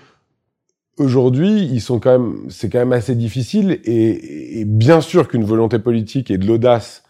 aujourd'hui, 0.98 1.64
ils 1.64 1.80
sont 1.80 1.98
quand 2.00 2.18
même, 2.18 2.46
c'est 2.48 2.70
quand 2.70 2.78
même 2.78 2.92
assez 2.92 3.14
difficile 3.14 3.80
et, 3.84 4.60
et 4.60 4.64
bien 4.64 5.00
sûr 5.00 5.28
qu'une 5.28 5.44
volonté 5.44 5.78
politique 5.78 6.30
et 6.30 6.38
de 6.38 6.46
l'audace 6.46 7.02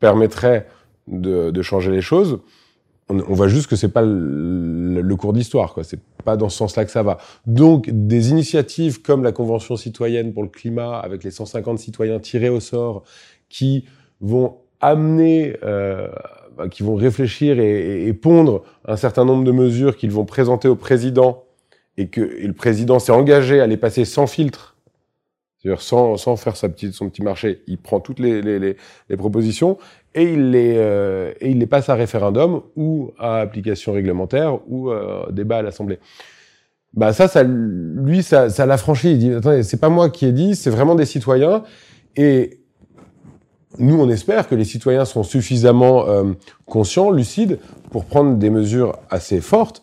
permettrait 0.00 0.66
de, 1.06 1.50
de 1.50 1.62
changer 1.62 1.90
les 1.90 2.00
choses 2.00 2.40
on, 3.08 3.20
on, 3.20 3.34
voit 3.34 3.48
juste 3.48 3.68
que 3.68 3.76
c'est 3.76 3.88
pas 3.88 4.02
le, 4.02 5.00
le 5.00 5.16
cours 5.16 5.32
d'histoire, 5.32 5.74
quoi. 5.74 5.84
C'est 5.84 6.00
pas 6.24 6.36
dans 6.36 6.48
ce 6.48 6.58
sens-là 6.58 6.84
que 6.84 6.90
ça 6.90 7.02
va. 7.02 7.18
Donc, 7.46 7.88
des 7.90 8.30
initiatives 8.30 9.02
comme 9.02 9.22
la 9.22 9.32
Convention 9.32 9.76
citoyenne 9.76 10.32
pour 10.32 10.42
le 10.42 10.48
climat, 10.48 10.98
avec 10.98 11.24
les 11.24 11.30
150 11.30 11.78
citoyens 11.78 12.18
tirés 12.18 12.48
au 12.48 12.60
sort, 12.60 13.04
qui 13.48 13.86
vont 14.20 14.58
amener, 14.80 15.56
euh, 15.64 16.08
qui 16.70 16.82
vont 16.82 16.94
réfléchir 16.94 17.58
et, 17.58 18.04
et, 18.04 18.08
et, 18.08 18.12
pondre 18.12 18.62
un 18.84 18.96
certain 18.96 19.24
nombre 19.24 19.44
de 19.44 19.52
mesures 19.52 19.96
qu'ils 19.96 20.12
vont 20.12 20.24
présenter 20.24 20.68
au 20.68 20.76
président, 20.76 21.44
et 21.98 22.06
que 22.06 22.20
le 22.20 22.52
président 22.52 23.00
s'est 23.00 23.12
engagé 23.12 23.60
à 23.60 23.66
les 23.66 23.76
passer 23.76 24.04
sans 24.06 24.28
filtre, 24.28 24.76
c'est-à-dire 25.58 25.82
sans, 25.82 26.16
sans 26.16 26.36
faire 26.36 26.56
sa 26.56 26.68
petite, 26.68 26.94
son 26.94 27.10
petit 27.10 27.22
marché, 27.22 27.62
il 27.66 27.76
prend 27.76 27.98
toutes 27.98 28.20
les, 28.20 28.40
les, 28.40 29.16
propositions 29.16 29.76
et 30.14 30.32
il 30.32 30.52
les 30.52 30.74
euh, 30.76 31.32
et 31.40 31.50
il 31.50 31.58
les 31.58 31.66
passe 31.66 31.88
à 31.88 31.96
référendum 31.96 32.62
ou 32.76 33.10
à 33.18 33.40
application 33.40 33.92
réglementaire 33.92 34.60
ou 34.68 34.90
euh, 34.90 35.28
débat 35.32 35.58
à 35.58 35.62
l'Assemblée. 35.62 35.98
Bah 36.94 37.12
ça, 37.12 37.26
ça 37.26 37.42
lui, 37.42 38.22
ça, 38.22 38.48
ça 38.48 38.64
l'a 38.64 38.78
franchi. 38.78 39.10
Il 39.10 39.18
dit 39.18 39.32
attendez, 39.32 39.64
c'est 39.64 39.80
pas 39.80 39.88
moi 39.88 40.08
qui 40.08 40.24
ai 40.24 40.32
dit, 40.32 40.54
c'est 40.54 40.70
vraiment 40.70 40.94
des 40.94 41.04
citoyens. 41.04 41.64
Et 42.14 42.60
nous, 43.80 44.00
on 44.00 44.08
espère 44.08 44.48
que 44.48 44.54
les 44.54 44.64
citoyens 44.64 45.04
seront 45.04 45.24
suffisamment 45.24 46.08
euh, 46.08 46.32
conscients, 46.64 47.10
lucides, 47.10 47.58
pour 47.90 48.04
prendre 48.04 48.36
des 48.36 48.50
mesures 48.50 48.96
assez 49.10 49.40
fortes 49.40 49.82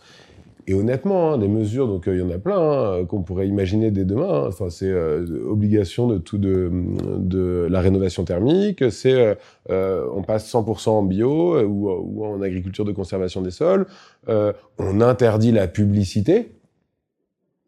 et 0.68 0.74
honnêtement, 0.74 1.34
hein, 1.34 1.38
des 1.38 1.48
mesures, 1.48 1.88
donc 1.88 2.06
il 2.08 2.18
y 2.18 2.22
en 2.22 2.32
a 2.32 2.40
plein 2.40 2.60
hein, 2.60 3.06
qu'on 3.06 3.22
pourrait 3.22 3.48
imaginer 3.48 3.92
dès 3.92 4.04
demain. 4.04 4.46
Hein. 4.46 4.48
Enfin, 4.48 4.70
c'est 4.70 4.90
euh, 4.90 5.26
obligation 5.48 6.08
de 6.08 6.18
tout 6.18 6.40
de, 6.40 7.68
la 7.70 7.82
rénovation 7.82 8.24
thermique, 8.24 8.84
c'est 8.92 9.14
euh, 9.14 9.36
euh 9.70 10.08
on 10.16 10.24
passe 10.24 10.52
100% 10.52 10.90
en 10.90 11.04
bio 11.04 11.62
ou, 11.62 12.26
en 12.26 12.42
agriculture 12.42 12.86
de 12.86 12.92
conservation 12.92 13.42
des 13.42 13.52
sols. 13.52 13.86
Euh, 14.28 14.54
on 14.80 15.02
interdit 15.02 15.52
la 15.52 15.68
publicité. 15.68 16.52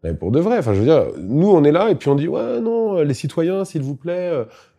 Mais 0.04 0.14
pour 0.14 0.32
de 0.32 0.40
vrai, 0.40 0.58
enfin 0.60 0.74
je 0.74 0.80
veux 0.80 0.86
dire, 0.86 1.08
nous 1.20 1.50
on 1.50 1.64
est 1.64 1.72
là 1.72 1.90
et 1.90 1.96
puis 1.96 2.10
on 2.10 2.16
dit 2.16 2.28
ouais 2.28 2.62
non 2.62 3.02
les 3.02 3.16
citoyens 3.16 3.66
s'il 3.66 3.82
vous 3.82 3.96
plaît 3.96 4.32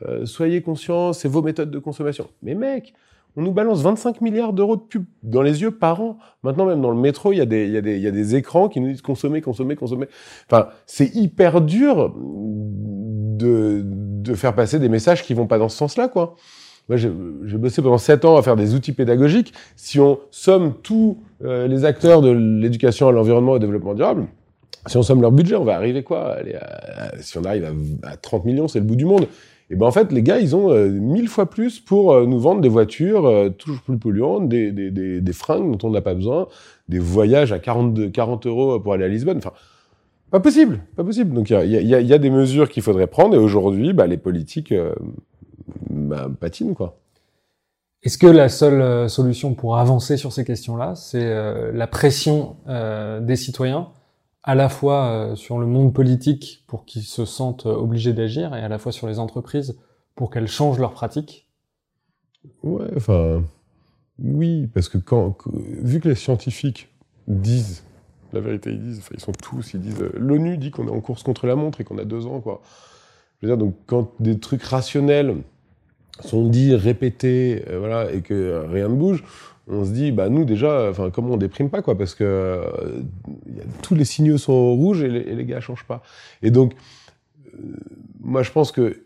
euh, 0.06 0.24
soyez 0.26 0.62
conscients 0.62 1.12
c'est 1.12 1.28
vos 1.28 1.42
méthodes 1.42 1.70
de 1.70 1.78
consommation. 1.78 2.28
Mais 2.42 2.54
mec, 2.54 2.94
on 3.38 3.42
nous 3.42 3.52
balance 3.52 3.82
25 3.82 4.20
milliards 4.20 4.52
d'euros 4.52 4.74
de 4.74 4.80
pub 4.80 5.04
dans 5.22 5.42
les 5.42 5.62
yeux 5.62 5.70
par 5.70 6.00
an. 6.00 6.18
Maintenant, 6.42 6.66
même 6.66 6.82
dans 6.82 6.90
le 6.90 6.96
métro, 6.96 7.32
il 7.32 7.36
y 7.36 7.40
a 7.40 7.46
des, 7.46 8.34
écrans 8.34 8.68
qui 8.68 8.80
nous 8.80 8.88
disent 8.88 9.00
consommer, 9.00 9.40
consommer, 9.40 9.76
consommer. 9.76 10.08
Enfin, 10.50 10.70
c'est 10.86 11.14
hyper 11.14 11.60
dur 11.60 12.12
de, 12.18 13.84
faire 14.34 14.56
passer 14.56 14.80
des 14.80 14.88
messages 14.88 15.22
qui 15.22 15.34
vont 15.34 15.46
pas 15.46 15.58
dans 15.58 15.68
ce 15.68 15.76
sens-là, 15.76 16.08
quoi. 16.08 16.34
Moi, 16.88 16.96
j'ai 16.96 17.10
bossé 17.58 17.80
pendant 17.80 17.98
sept 17.98 18.24
ans 18.24 18.36
à 18.36 18.42
faire 18.42 18.56
des 18.56 18.74
outils 18.74 18.92
pédagogiques. 18.92 19.54
Si 19.76 20.00
on 20.00 20.18
somme 20.32 20.74
tous 20.82 21.18
euh, 21.44 21.68
les 21.68 21.84
acteurs 21.84 22.22
de 22.22 22.30
l'éducation 22.30 23.06
à 23.06 23.12
l'environnement 23.12 23.52
et 23.52 23.56
au 23.56 23.60
développement 23.60 23.94
durable, 23.94 24.26
si 24.86 24.96
on 24.96 25.02
somme 25.02 25.20
leur 25.22 25.30
budget, 25.30 25.54
on 25.54 25.64
va 25.64 25.76
arriver 25.76 26.02
quoi? 26.02 26.32
Allez, 26.32 26.56
Si 27.20 27.38
on 27.38 27.44
arrive 27.44 27.66
à, 28.02 28.10
à 28.10 28.16
30 28.16 28.44
millions, 28.46 28.66
c'est 28.66 28.80
le 28.80 28.84
bout 28.84 28.96
du 28.96 29.04
monde. 29.04 29.28
Et 29.70 29.76
ben 29.76 29.86
en 29.86 29.90
fait, 29.90 30.12
les 30.12 30.22
gars, 30.22 30.38
ils 30.38 30.56
ont 30.56 30.70
euh, 30.70 30.88
mille 30.88 31.28
fois 31.28 31.50
plus 31.50 31.78
pour 31.78 32.12
euh, 32.12 32.26
nous 32.26 32.40
vendre 32.40 32.62
des 32.62 32.70
voitures 32.70 33.26
euh, 33.26 33.50
toujours 33.50 33.82
plus 33.82 33.98
polluantes, 33.98 34.48
des, 34.48 34.72
des, 34.72 35.20
des, 35.20 35.32
fringues 35.32 35.76
dont 35.76 35.88
on 35.88 35.90
n'a 35.90 36.00
pas 36.00 36.14
besoin, 36.14 36.48
des 36.88 36.98
voyages 36.98 37.52
à 37.52 37.58
40, 37.58 38.10
40 38.10 38.46
euros 38.46 38.80
pour 38.80 38.94
aller 38.94 39.04
à 39.04 39.08
Lisbonne. 39.08 39.38
Enfin, 39.38 39.52
pas 40.30 40.40
possible, 40.40 40.80
pas 40.96 41.04
possible. 41.04 41.34
Donc 41.34 41.50
il 41.50 41.52
y 41.52 41.56
a, 41.56 41.64
y, 41.64 42.06
y 42.06 42.14
a, 42.14 42.18
des 42.18 42.30
mesures 42.30 42.70
qu'il 42.70 42.82
faudrait 42.82 43.08
prendre 43.08 43.34
et 43.34 43.38
aujourd'hui, 43.38 43.92
bah, 43.92 44.06
les 44.06 44.16
politiques 44.16 44.74
bah, 45.90 46.30
patinent 46.40 46.74
quoi. 46.74 46.98
Est-ce 48.02 48.16
que 48.16 48.26
la 48.26 48.48
seule 48.48 49.10
solution 49.10 49.54
pour 49.54 49.76
avancer 49.76 50.16
sur 50.16 50.32
ces 50.32 50.44
questions-là, 50.44 50.94
c'est 50.94 51.72
la 51.72 51.86
pression 51.88 52.56
des 53.20 53.36
citoyens 53.36 53.88
à 54.42 54.54
la 54.54 54.68
fois 54.68 55.06
euh, 55.06 55.36
sur 55.36 55.58
le 55.58 55.66
monde 55.66 55.92
politique 55.92 56.64
pour 56.66 56.84
qu'ils 56.84 57.02
se 57.02 57.24
sentent 57.24 57.66
euh, 57.66 57.74
obligés 57.74 58.12
d'agir 58.12 58.54
et 58.54 58.60
à 58.60 58.68
la 58.68 58.78
fois 58.78 58.92
sur 58.92 59.06
les 59.06 59.18
entreprises 59.18 59.78
pour 60.14 60.30
qu'elles 60.30 60.48
changent 60.48 60.78
leurs 60.78 60.92
pratiques 60.92 61.46
Ouais, 62.62 62.86
enfin, 62.96 63.42
oui, 64.18 64.68
parce 64.68 64.88
que 64.88 64.98
quand, 64.98 65.36
vu 65.54 66.00
que 66.00 66.08
les 66.08 66.14
scientifiques 66.14 66.88
disent 67.26 67.84
la 68.32 68.40
vérité, 68.40 68.70
ils 68.70 68.82
disent, 68.82 68.98
enfin, 68.98 69.14
ils 69.14 69.20
sont 69.20 69.32
tous, 69.32 69.74
ils 69.74 69.80
disent, 69.80 70.00
euh, 70.00 70.12
l'ONU 70.16 70.56
dit 70.56 70.70
qu'on 70.70 70.86
est 70.86 70.90
en 70.90 71.00
course 71.00 71.22
contre 71.22 71.46
la 71.46 71.56
montre 71.56 71.80
et 71.80 71.84
qu'on 71.84 71.98
a 71.98 72.04
deux 72.04 72.26
ans, 72.26 72.40
quoi. 72.40 72.62
Je 73.40 73.46
veux 73.46 73.54
dire, 73.54 73.58
donc 73.58 73.74
quand 73.86 74.12
des 74.20 74.38
trucs 74.38 74.62
rationnels 74.62 75.36
sont 76.20 76.48
dits, 76.48 76.74
répétés, 76.74 77.64
voilà, 77.78 78.10
et 78.12 78.22
que 78.22 78.64
rien 78.68 78.88
ne 78.88 78.96
bouge, 78.96 79.22
on 79.70 79.84
se 79.84 79.90
dit, 79.90 80.12
bah 80.12 80.28
nous 80.28 80.44
déjà, 80.44 80.88
enfin 80.90 81.10
comment 81.10 81.34
on 81.34 81.36
déprime 81.36 81.70
pas 81.70 81.82
quoi, 81.82 81.96
parce 81.96 82.14
que 82.14 82.24
euh, 82.24 83.02
tous 83.82 83.94
les 83.94 84.04
signaux 84.04 84.38
sont 84.38 84.74
rouges 84.74 85.02
et 85.02 85.08
les, 85.08 85.20
et 85.20 85.34
les 85.34 85.44
gars 85.44 85.60
changent 85.60 85.86
pas. 85.86 86.02
Et 86.42 86.50
donc, 86.50 86.74
euh, 87.54 87.58
moi 88.20 88.42
je 88.42 88.50
pense 88.50 88.72
que 88.72 89.02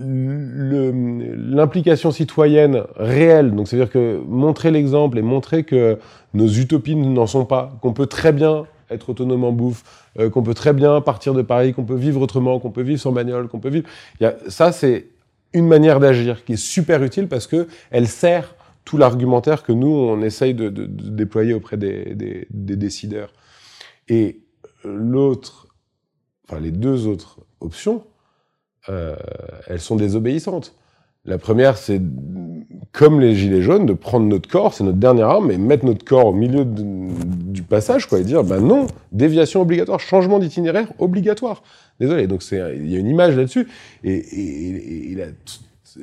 l'implication 0.00 2.12
citoyenne 2.12 2.84
réelle, 2.94 3.54
donc 3.54 3.66
c'est-à-dire 3.66 3.90
que 3.90 4.20
montrer 4.26 4.70
l'exemple 4.70 5.18
et 5.18 5.22
montrer 5.22 5.64
que 5.64 5.98
nos 6.34 6.46
utopies 6.46 6.94
n'en 6.94 7.26
sont 7.26 7.44
pas, 7.44 7.76
qu'on 7.82 7.92
peut 7.92 8.06
très 8.06 8.32
bien 8.32 8.66
être 8.90 9.10
autonome 9.10 9.44
en 9.44 9.52
bouffe, 9.52 10.08
euh, 10.18 10.30
qu'on 10.30 10.42
peut 10.42 10.54
très 10.54 10.72
bien 10.72 11.00
partir 11.00 11.34
de 11.34 11.42
Paris, 11.42 11.74
qu'on 11.74 11.84
peut 11.84 11.96
vivre 11.96 12.20
autrement, 12.20 12.60
qu'on 12.60 12.70
peut 12.70 12.82
vivre 12.82 13.00
sans 13.00 13.12
bagnole, 13.12 13.48
qu'on 13.48 13.58
peut 13.58 13.70
vivre. 13.70 13.88
Y 14.20 14.26
a, 14.26 14.36
ça, 14.46 14.72
c'est 14.72 15.06
une 15.52 15.66
manière 15.66 15.98
d'agir 15.98 16.44
qui 16.44 16.54
est 16.54 16.56
super 16.56 17.02
utile 17.02 17.26
parce 17.26 17.46
que 17.46 17.66
elle 17.90 18.06
sert 18.06 18.54
tout 18.88 18.96
l'argumentaire 18.96 19.64
que 19.64 19.72
nous, 19.72 19.90
on 19.90 20.22
essaye 20.22 20.54
de, 20.54 20.70
déployer 20.70 21.52
auprès 21.52 21.76
des, 21.76 22.46
décideurs. 22.50 23.34
Et 24.08 24.40
l'autre, 24.82 25.68
enfin 26.44 26.58
les 26.58 26.70
deux 26.70 27.06
autres 27.06 27.40
options, 27.60 28.04
euh, 28.88 29.14
elles 29.66 29.80
sont 29.80 29.96
désobéissantes. 29.96 30.74
La 31.26 31.36
première, 31.36 31.76
c'est 31.76 32.00
comme 32.92 33.20
les 33.20 33.34
gilets 33.34 33.60
jaunes, 33.60 33.84
de 33.84 33.92
prendre 33.92 34.24
notre 34.24 34.48
corps, 34.48 34.72
c'est 34.72 34.84
notre 34.84 34.96
dernière 34.96 35.28
arme, 35.28 35.50
et 35.50 35.58
mettre 35.58 35.84
notre 35.84 36.02
corps 36.02 36.28
au 36.28 36.32
milieu 36.32 36.64
du 36.64 37.62
passage, 37.62 38.06
quoi, 38.06 38.20
et 38.20 38.24
dire, 38.24 38.42
ben 38.42 38.60
non, 38.60 38.86
déviation 39.12 39.60
obligatoire, 39.60 40.00
changement 40.00 40.38
d'itinéraire 40.38 40.90
obligatoire. 40.98 41.62
Désolé, 42.00 42.26
donc 42.26 42.42
c'est, 42.42 42.58
il 42.76 42.90
y 42.90 42.96
a 42.96 42.98
une 42.98 43.08
image 43.08 43.36
là-dessus, 43.36 43.68
et, 44.02 44.14
et, 44.14 45.12
et, 45.12 45.12
et 45.12 45.16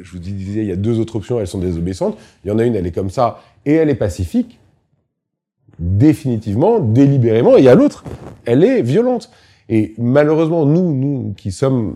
je 0.02 0.12
vous 0.12 0.20
disais, 0.20 0.62
il 0.62 0.68
y 0.68 0.72
a 0.72 0.76
deux 0.76 1.00
autres 1.00 1.16
options, 1.16 1.40
elles 1.40 1.48
sont 1.48 1.60
désobéissantes. 1.60 2.18
Il 2.44 2.50
y 2.50 2.52
en 2.52 2.60
a 2.60 2.66
une, 2.66 2.76
elle 2.76 2.88
est 2.88 2.92
comme 2.92 3.10
ça, 3.10 3.42
et 3.66 3.74
elle 3.74 3.90
est 3.90 3.96
pacifique, 3.96 4.60
définitivement, 5.80 6.80
délibérément, 6.80 7.58
et 7.58 7.68
a 7.68 7.76
l'autre, 7.76 8.04
elle 8.46 8.64
est 8.64 8.82
violente. 8.82 9.30
Et 9.70 9.94
malheureusement, 9.98 10.66
nous, 10.66 10.94
nous 10.94 11.34
qui 11.36 11.52
sommes 11.52 11.96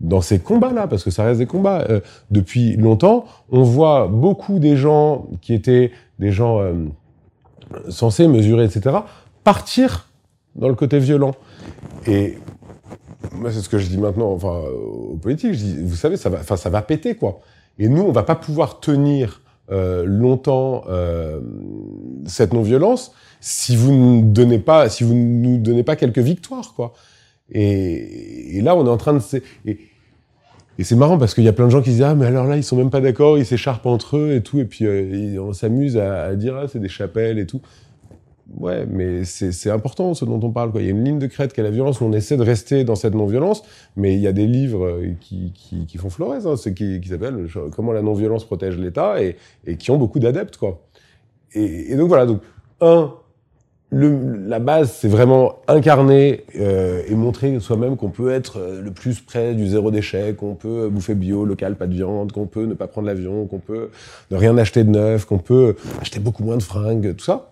dans 0.00 0.20
ces 0.20 0.40
combats-là, 0.40 0.88
parce 0.88 1.04
que 1.04 1.10
ça 1.10 1.24
reste 1.24 1.38
des 1.38 1.46
combats, 1.46 1.86
euh, 1.88 2.00
depuis 2.30 2.76
longtemps, 2.76 3.24
on 3.50 3.62
voit 3.62 4.08
beaucoup 4.08 4.58
des 4.58 4.76
gens 4.76 5.26
qui 5.40 5.54
étaient 5.54 5.92
des 6.18 6.32
gens 6.32 6.60
euh, 6.60 6.72
censés 7.88 8.26
mesurer, 8.26 8.64
etc., 8.64 8.96
partir 9.44 10.08
dans 10.56 10.68
le 10.68 10.74
côté 10.74 10.98
violent. 10.98 11.32
Et 12.06 12.38
c'est 13.50 13.60
ce 13.60 13.68
que 13.68 13.78
je 13.78 13.88
dis 13.88 13.98
maintenant, 13.98 14.32
enfin, 14.32 14.60
aux 14.60 15.16
politiques. 15.16 15.54
Je 15.54 15.58
dis, 15.58 15.76
vous 15.82 15.96
savez, 15.96 16.16
ça 16.16 16.28
va, 16.28 16.38
enfin, 16.40 16.56
ça 16.56 16.70
va 16.70 16.82
péter, 16.82 17.14
quoi. 17.14 17.40
Et 17.78 17.88
nous, 17.88 18.02
on 18.02 18.12
va 18.12 18.22
pas 18.22 18.34
pouvoir 18.34 18.80
tenir 18.80 19.40
euh, 19.70 20.04
longtemps 20.04 20.84
euh, 20.88 21.40
cette 22.26 22.52
non-violence 22.52 23.12
si 23.40 23.76
vous 23.76 23.92
ne 23.92 24.22
donnez 24.22 24.58
pas, 24.58 24.88
si 24.88 25.04
vous 25.04 25.14
nous 25.14 25.58
donnez 25.58 25.82
pas 25.82 25.96
quelques 25.96 26.18
victoires, 26.18 26.74
quoi. 26.74 26.92
Et, 27.50 28.60
là, 28.62 28.76
on 28.76 28.86
est 28.86 28.90
en 28.90 28.96
train 28.96 29.14
de 29.14 29.20
et, 29.66 29.78
c'est 30.84 30.96
marrant 30.96 31.18
parce 31.18 31.34
qu'il 31.34 31.44
y 31.44 31.48
a 31.48 31.52
plein 31.52 31.66
de 31.66 31.70
gens 31.70 31.82
qui 31.82 31.90
disent 31.90 32.02
ah 32.02 32.14
mais 32.14 32.26
alors 32.26 32.46
là 32.46 32.56
ils 32.56 32.64
sont 32.64 32.76
même 32.76 32.90
pas 32.90 33.00
d'accord, 33.00 33.38
ils 33.38 33.46
s'écharpent 33.46 33.86
entre 33.86 34.16
eux 34.16 34.34
et 34.34 34.42
tout 34.42 34.58
et 34.58 34.64
puis 34.64 34.86
euh, 34.86 35.40
on 35.40 35.52
s'amuse 35.52 35.96
à, 35.96 36.24
à, 36.24 36.34
dire 36.34 36.56
ah 36.56 36.66
c'est 36.66 36.80
des 36.80 36.88
chapelles 36.88 37.38
et 37.38 37.46
tout. 37.46 37.60
Ouais, 38.58 38.86
mais 38.86 39.24
c'est 39.24 39.70
important 39.70 40.14
ce 40.14 40.24
dont 40.24 40.40
on 40.42 40.50
parle. 40.50 40.72
Il 40.74 40.84
y 40.84 40.88
a 40.88 40.90
une 40.90 41.04
ligne 41.04 41.18
de 41.18 41.26
crête 41.26 41.52
qui 41.52 41.60
est 41.60 41.64
la 41.64 41.70
violence 41.70 42.00
on 42.00 42.12
essaie 42.12 42.36
de 42.36 42.42
rester 42.42 42.84
dans 42.84 42.96
cette 42.96 43.14
non-violence, 43.14 43.62
mais 43.96 44.14
il 44.14 44.20
y 44.20 44.26
a 44.26 44.32
des 44.32 44.46
livres 44.46 44.86
euh, 44.86 45.14
qui, 45.20 45.96
font 45.96 46.10
florès, 46.10 46.44
hein, 46.44 46.54
qui, 46.74 47.00
s'appellent 47.08 47.46
Comment 47.74 47.92
la 47.92 48.02
non-violence 48.02 48.44
protège 48.44 48.76
l'État 48.76 49.22
et, 49.22 49.36
qui 49.78 49.90
ont 49.90 49.96
beaucoup 49.96 50.18
d'adeptes. 50.18 50.58
Et, 51.54 51.94
donc 51.96 52.08
voilà, 52.08 52.26
donc 52.26 52.40
un, 52.80 53.14
la 53.92 54.58
base, 54.58 54.92
c'est 54.92 55.08
vraiment 55.08 55.56
incarner 55.68 56.44
euh, 56.58 57.02
et 57.06 57.14
montrer 57.14 57.58
soi-même 57.60 57.96
qu'on 57.96 58.10
peut 58.10 58.32
être 58.32 58.58
euh, 58.58 58.82
le 58.82 58.90
plus 58.90 59.20
près 59.20 59.54
du 59.54 59.68
zéro 59.68 59.90
déchet, 59.90 60.34
qu'on 60.34 60.56
peut 60.56 60.88
bouffer 60.88 61.14
bio, 61.14 61.44
local, 61.44 61.76
pas 61.76 61.86
de 61.86 61.94
viande, 61.94 62.32
qu'on 62.32 62.46
peut 62.46 62.64
ne 62.64 62.74
pas 62.74 62.88
prendre 62.88 63.06
l'avion, 63.06 63.46
qu'on 63.46 63.60
peut 63.60 63.90
ne 64.30 64.36
rien 64.36 64.58
acheter 64.58 64.82
de 64.82 64.90
neuf, 64.90 65.26
qu'on 65.26 65.38
peut 65.38 65.76
acheter 66.00 66.18
beaucoup 66.18 66.42
moins 66.42 66.56
de 66.56 66.62
fringues, 66.62 67.14
tout 67.14 67.24
ça. 67.24 67.51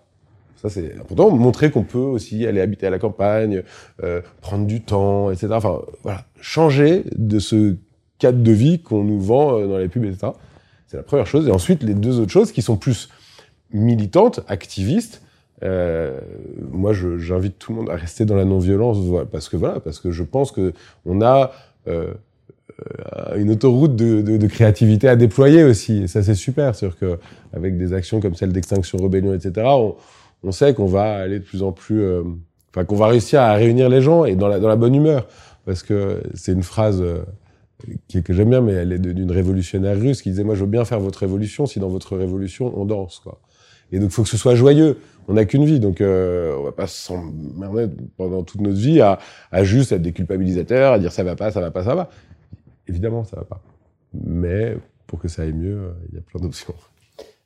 Ça, 0.61 0.69
c'est 0.69 0.93
important. 0.95 1.31
Montrer 1.31 1.71
qu'on 1.71 1.81
peut 1.81 1.97
aussi 1.97 2.45
aller 2.45 2.61
habiter 2.61 2.85
à 2.85 2.91
la 2.91 2.99
campagne, 2.99 3.63
euh, 4.03 4.21
prendre 4.41 4.67
du 4.67 4.81
temps, 4.81 5.31
etc. 5.31 5.47
Enfin, 5.53 5.81
voilà. 6.03 6.25
Changer 6.39 7.03
de 7.15 7.39
ce 7.39 7.77
cadre 8.19 8.43
de 8.43 8.51
vie 8.51 8.79
qu'on 8.79 9.03
nous 9.03 9.19
vend 9.19 9.57
euh, 9.57 9.67
dans 9.67 9.79
les 9.79 9.87
pubs, 9.87 10.05
etc. 10.05 10.33
C'est 10.85 10.97
la 10.97 11.03
première 11.03 11.25
chose. 11.25 11.47
Et 11.47 11.51
ensuite, 11.51 11.81
les 11.81 11.95
deux 11.95 12.19
autres 12.19 12.31
choses 12.31 12.51
qui 12.51 12.61
sont 12.61 12.77
plus 12.77 13.09
militantes, 13.73 14.41
activistes. 14.47 15.23
Euh, 15.63 16.19
moi, 16.71 16.93
j'invite 16.93 17.57
tout 17.57 17.71
le 17.71 17.79
monde 17.79 17.89
à 17.89 17.95
rester 17.95 18.25
dans 18.25 18.35
la 18.35 18.45
non-violence, 18.45 18.97
parce 19.31 19.49
que 19.49 19.57
voilà, 19.57 19.79
parce 19.79 19.99
que 19.99 20.11
je 20.11 20.23
pense 20.23 20.51
que 20.51 20.73
on 21.05 21.21
a 21.21 21.51
une 23.35 23.51
autoroute 23.51 23.95
de, 23.95 24.47
créativité 24.47 25.07
à 25.07 25.15
déployer 25.15 25.63
aussi. 25.63 26.03
Et 26.03 26.07
ça, 26.07 26.21
c'est 26.21 26.35
super. 26.35 26.75
C'est-à-dire 26.75 26.99
que 26.99 27.19
avec 27.53 27.77
des 27.77 27.93
actions 27.93 28.19
comme 28.19 28.35
celle 28.35 28.51
d'Extinction 28.51 28.97
Rebellion, 28.99 29.33
etc., 29.33 29.65
on 30.43 30.51
sait 30.51 30.73
qu'on 30.73 30.85
va 30.85 31.15
aller 31.15 31.39
de 31.39 31.43
plus 31.43 31.63
en 31.63 31.71
plus, 31.71 32.01
euh, 32.01 32.23
enfin 32.69 32.85
qu'on 32.85 32.95
va 32.95 33.07
réussir 33.07 33.41
à 33.41 33.53
réunir 33.53 33.89
les 33.89 34.01
gens 34.01 34.25
et 34.25 34.35
dans 34.35 34.47
la, 34.47 34.75
bonne 34.75 34.95
humeur, 34.95 35.27
parce 35.65 35.83
que 35.83 36.21
c'est 36.33 36.53
une 36.53 36.63
phrase 36.63 37.01
euh, 37.01 37.23
que 38.23 38.33
j'aime 38.33 38.49
bien, 38.49 38.61
mais 38.61 38.73
elle 38.73 38.93
est 38.93 38.99
d'une 38.99 39.31
révolutionnaire 39.31 39.99
russe 39.99 40.21
qui 40.21 40.29
disait 40.29 40.43
moi 40.43 40.55
je 40.55 40.61
veux 40.61 40.69
bien 40.69 40.85
faire 40.85 40.99
votre 40.99 41.19
révolution 41.19 41.65
si 41.65 41.79
dans 41.79 41.89
votre 41.89 42.17
révolution 42.17 42.73
on 42.75 42.85
danse 42.85 43.19
quoi. 43.19 43.39
Et 43.93 43.99
donc 43.99 44.11
faut 44.11 44.23
que 44.23 44.29
ce 44.29 44.37
soit 44.37 44.55
joyeux. 44.55 44.99
On 45.27 45.33
n'a 45.33 45.45
qu'une 45.45 45.65
vie, 45.65 45.79
donc 45.79 46.01
euh, 46.01 46.55
on 46.57 46.63
va 46.63 46.71
pas 46.71 46.87
s'emmerder 46.87 47.87
pendant 48.17 48.43
toute 48.43 48.61
notre 48.61 48.77
vie 48.77 49.01
à, 49.01 49.19
à 49.51 49.63
juste 49.63 49.91
être 49.91 50.01
des 50.01 50.13
culpabilisateurs, 50.13 50.93
à 50.93 50.99
dire 50.99 51.11
ça 51.11 51.23
va 51.23 51.35
pas, 51.35 51.51
ça 51.51 51.61
va 51.61 51.71
pas, 51.71 51.83
ça 51.83 51.93
va. 51.93 52.09
Évidemment 52.87 53.23
ça 53.25 53.37
va 53.37 53.43
pas. 53.43 53.61
Mais 54.13 54.77
pour 55.07 55.19
que 55.19 55.27
ça 55.27 55.43
aille 55.43 55.53
mieux, 55.53 55.93
il 56.09 56.15
y 56.15 56.17
a 56.17 56.21
plein 56.21 56.39
d'options. 56.41 56.73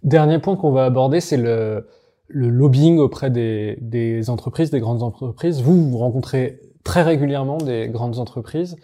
Dernier 0.03 0.39
point 0.39 0.55
qu'on 0.55 0.71
va 0.71 0.85
aborder, 0.85 1.19
c'est 1.19 1.37
le 1.37 1.87
le 2.27 2.49
lobbying 2.49 2.97
auprès 2.97 3.29
des, 3.29 4.29
entreprises, 4.29 4.71
des 4.71 4.79
grandes 4.79 5.03
entreprises. 5.03 5.61
Vous, 5.61 5.89
vous 5.89 5.97
rencontrez 5.97 6.59
très 6.83 7.01
régulièrement 7.01 7.57
des 7.57 7.87
grandes 7.87 8.19
entreprises. 8.19 8.77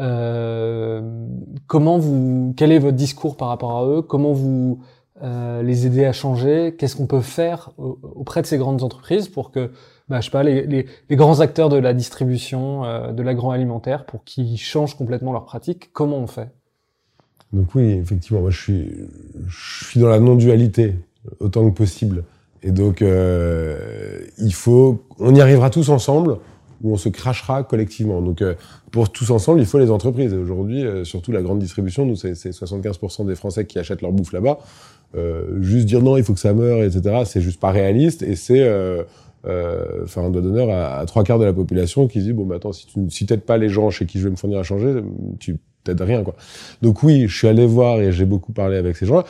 Euh, 0.00 1.00
comment 1.66 1.98
vous, 1.98 2.54
quel 2.56 2.72
est 2.72 2.78
votre 2.78 2.96
discours 2.96 3.36
par 3.36 3.48
rapport 3.48 3.76
à 3.78 3.86
eux? 3.86 4.02
Comment 4.02 4.32
vous 4.32 4.80
euh, 5.22 5.62
les 5.62 5.86
aider 5.86 6.04
à 6.04 6.12
changer? 6.12 6.76
Qu'est-ce 6.78 6.96
qu'on 6.96 7.06
peut 7.06 7.20
faire 7.20 7.70
auprès 7.76 8.42
de 8.42 8.46
ces 8.46 8.58
grandes 8.58 8.82
entreprises 8.82 9.28
pour 9.28 9.50
que, 9.50 9.72
bah, 10.08 10.20
je 10.20 10.26
sais 10.26 10.30
pas, 10.30 10.44
les, 10.44 10.86
grands 11.10 11.40
acteurs 11.40 11.68
de 11.68 11.76
la 11.76 11.94
distribution, 11.94 12.84
euh, 12.84 13.12
de 13.12 13.22
l'agroalimentaire, 13.22 14.06
pour 14.06 14.22
qu'ils 14.24 14.58
changent 14.58 14.96
complètement 14.96 15.32
leurs 15.32 15.44
pratiques 15.44 15.90
Comment 15.92 16.18
on 16.18 16.26
fait? 16.28 16.50
Donc 17.52 17.74
oui, 17.74 17.92
effectivement, 17.92 18.40
moi 18.40 18.50
je 18.50 18.62
suis, 18.62 18.90
je 19.46 19.86
suis 19.86 20.00
dans 20.00 20.08
la 20.08 20.20
non-dualité 20.20 20.96
autant 21.40 21.68
que 21.68 21.74
possible. 21.74 22.24
Et 22.62 22.72
donc, 22.72 23.02
euh, 23.02 24.20
il 24.38 24.54
faut, 24.54 25.04
on 25.18 25.34
y 25.34 25.40
arrivera 25.40 25.70
tous 25.70 25.88
ensemble 25.90 26.38
où 26.82 26.92
on 26.92 26.96
se 26.96 27.08
crachera 27.08 27.64
collectivement. 27.64 28.22
Donc, 28.22 28.42
euh, 28.42 28.54
pour 28.92 29.10
tous 29.10 29.30
ensemble, 29.30 29.60
il 29.60 29.66
faut 29.66 29.78
les 29.78 29.90
entreprises. 29.90 30.32
Aujourd'hui, 30.34 30.84
euh, 30.84 31.04
surtout 31.04 31.32
la 31.32 31.42
grande 31.42 31.58
distribution, 31.58 32.06
nous, 32.06 32.16
c'est 32.16 32.32
75% 32.32 33.26
des 33.26 33.34
Français 33.34 33.66
qui 33.66 33.78
achètent 33.78 34.02
leur 34.02 34.12
bouffe 34.12 34.32
là-bas. 34.32 34.58
Euh, 35.16 35.62
juste 35.62 35.86
dire 35.86 36.02
non, 36.02 36.16
il 36.16 36.24
faut 36.24 36.34
que 36.34 36.40
ça 36.40 36.52
meure, 36.52 36.82
etc., 36.82 37.22
c'est 37.24 37.40
juste 37.40 37.60
pas 37.60 37.70
réaliste 37.70 38.22
et 38.22 38.36
c'est 38.36 38.60
euh, 38.60 39.02
euh, 39.46 40.06
faire 40.06 40.24
un 40.24 40.30
doigt 40.30 40.42
d'honneur 40.42 40.68
à, 40.70 41.04
trois 41.06 41.24
quarts 41.24 41.38
de 41.38 41.46
la 41.46 41.52
population 41.52 42.08
qui 42.08 42.20
dit 42.20 42.32
bon, 42.32 42.44
bah 42.44 42.56
attends, 42.56 42.72
si 42.72 42.86
tu 42.86 43.00
si 43.08 43.24
t'aides 43.24 43.42
pas 43.42 43.56
les 43.56 43.70
gens 43.70 43.88
chez 43.88 44.04
qui 44.04 44.18
je 44.18 44.24
vais 44.24 44.30
me 44.30 44.36
fournir 44.36 44.58
à 44.58 44.62
changer, 44.62 45.02
tu 45.38 45.58
t'aides 45.82 46.00
rien, 46.02 46.24
quoi. 46.24 46.34
Donc 46.82 47.02
oui, 47.02 47.26
je 47.26 47.36
suis 47.36 47.48
allé 47.48 47.66
voir 47.66 48.00
et 48.00 48.12
j'ai 48.12 48.26
beaucoup 48.26 48.52
parlé 48.52 48.76
avec 48.76 48.96
ces 48.96 49.06
gens 49.06 49.24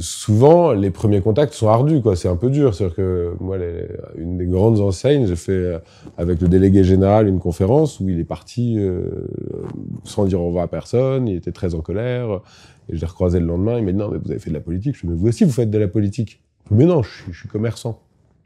souvent, 0.00 0.72
les 0.72 0.90
premiers 0.90 1.20
contacts 1.20 1.54
sont 1.54 1.68
ardus, 1.68 2.00
quoi. 2.00 2.16
C'est 2.16 2.28
un 2.28 2.36
peu 2.36 2.50
dur. 2.50 2.74
C'est-à-dire 2.74 2.96
que 2.96 3.34
moi, 3.40 3.56
une 4.16 4.38
des 4.38 4.46
grandes 4.46 4.80
enseignes, 4.80 5.26
j'ai 5.26 5.36
fait 5.36 5.52
euh, 5.52 5.78
avec 6.16 6.40
le 6.40 6.48
délégué 6.48 6.84
général 6.84 7.28
une 7.28 7.38
conférence 7.38 8.00
où 8.00 8.08
il 8.08 8.18
est 8.18 8.24
parti 8.24 8.76
euh, 8.78 9.26
sans 10.04 10.24
dire 10.24 10.40
au 10.40 10.46
revoir 10.46 10.64
à 10.64 10.68
personne. 10.68 11.28
Il 11.28 11.36
était 11.36 11.52
très 11.52 11.74
en 11.74 11.80
colère. 11.80 12.40
Et 12.88 12.96
je 12.96 13.00
l'ai 13.00 13.06
recroisé 13.06 13.40
le 13.40 13.46
lendemain. 13.46 13.78
Il 13.78 13.84
m'a 13.84 13.92
dit 13.92 13.98
non, 13.98 14.08
mais 14.10 14.18
vous 14.18 14.30
avez 14.30 14.40
fait 14.40 14.50
de 14.50 14.54
la 14.54 14.60
politique. 14.60 14.96
Je 14.96 15.02
lui 15.02 15.08
ai 15.08 15.10
dit, 15.10 15.16
mais 15.16 15.20
vous 15.20 15.28
aussi, 15.28 15.44
vous 15.44 15.52
faites 15.52 15.70
de 15.70 15.78
la 15.78 15.88
politique. 15.88 16.42
Mais 16.70 16.84
non, 16.84 17.02
je, 17.02 17.32
suis 17.32 17.48
commerçant. 17.48 18.02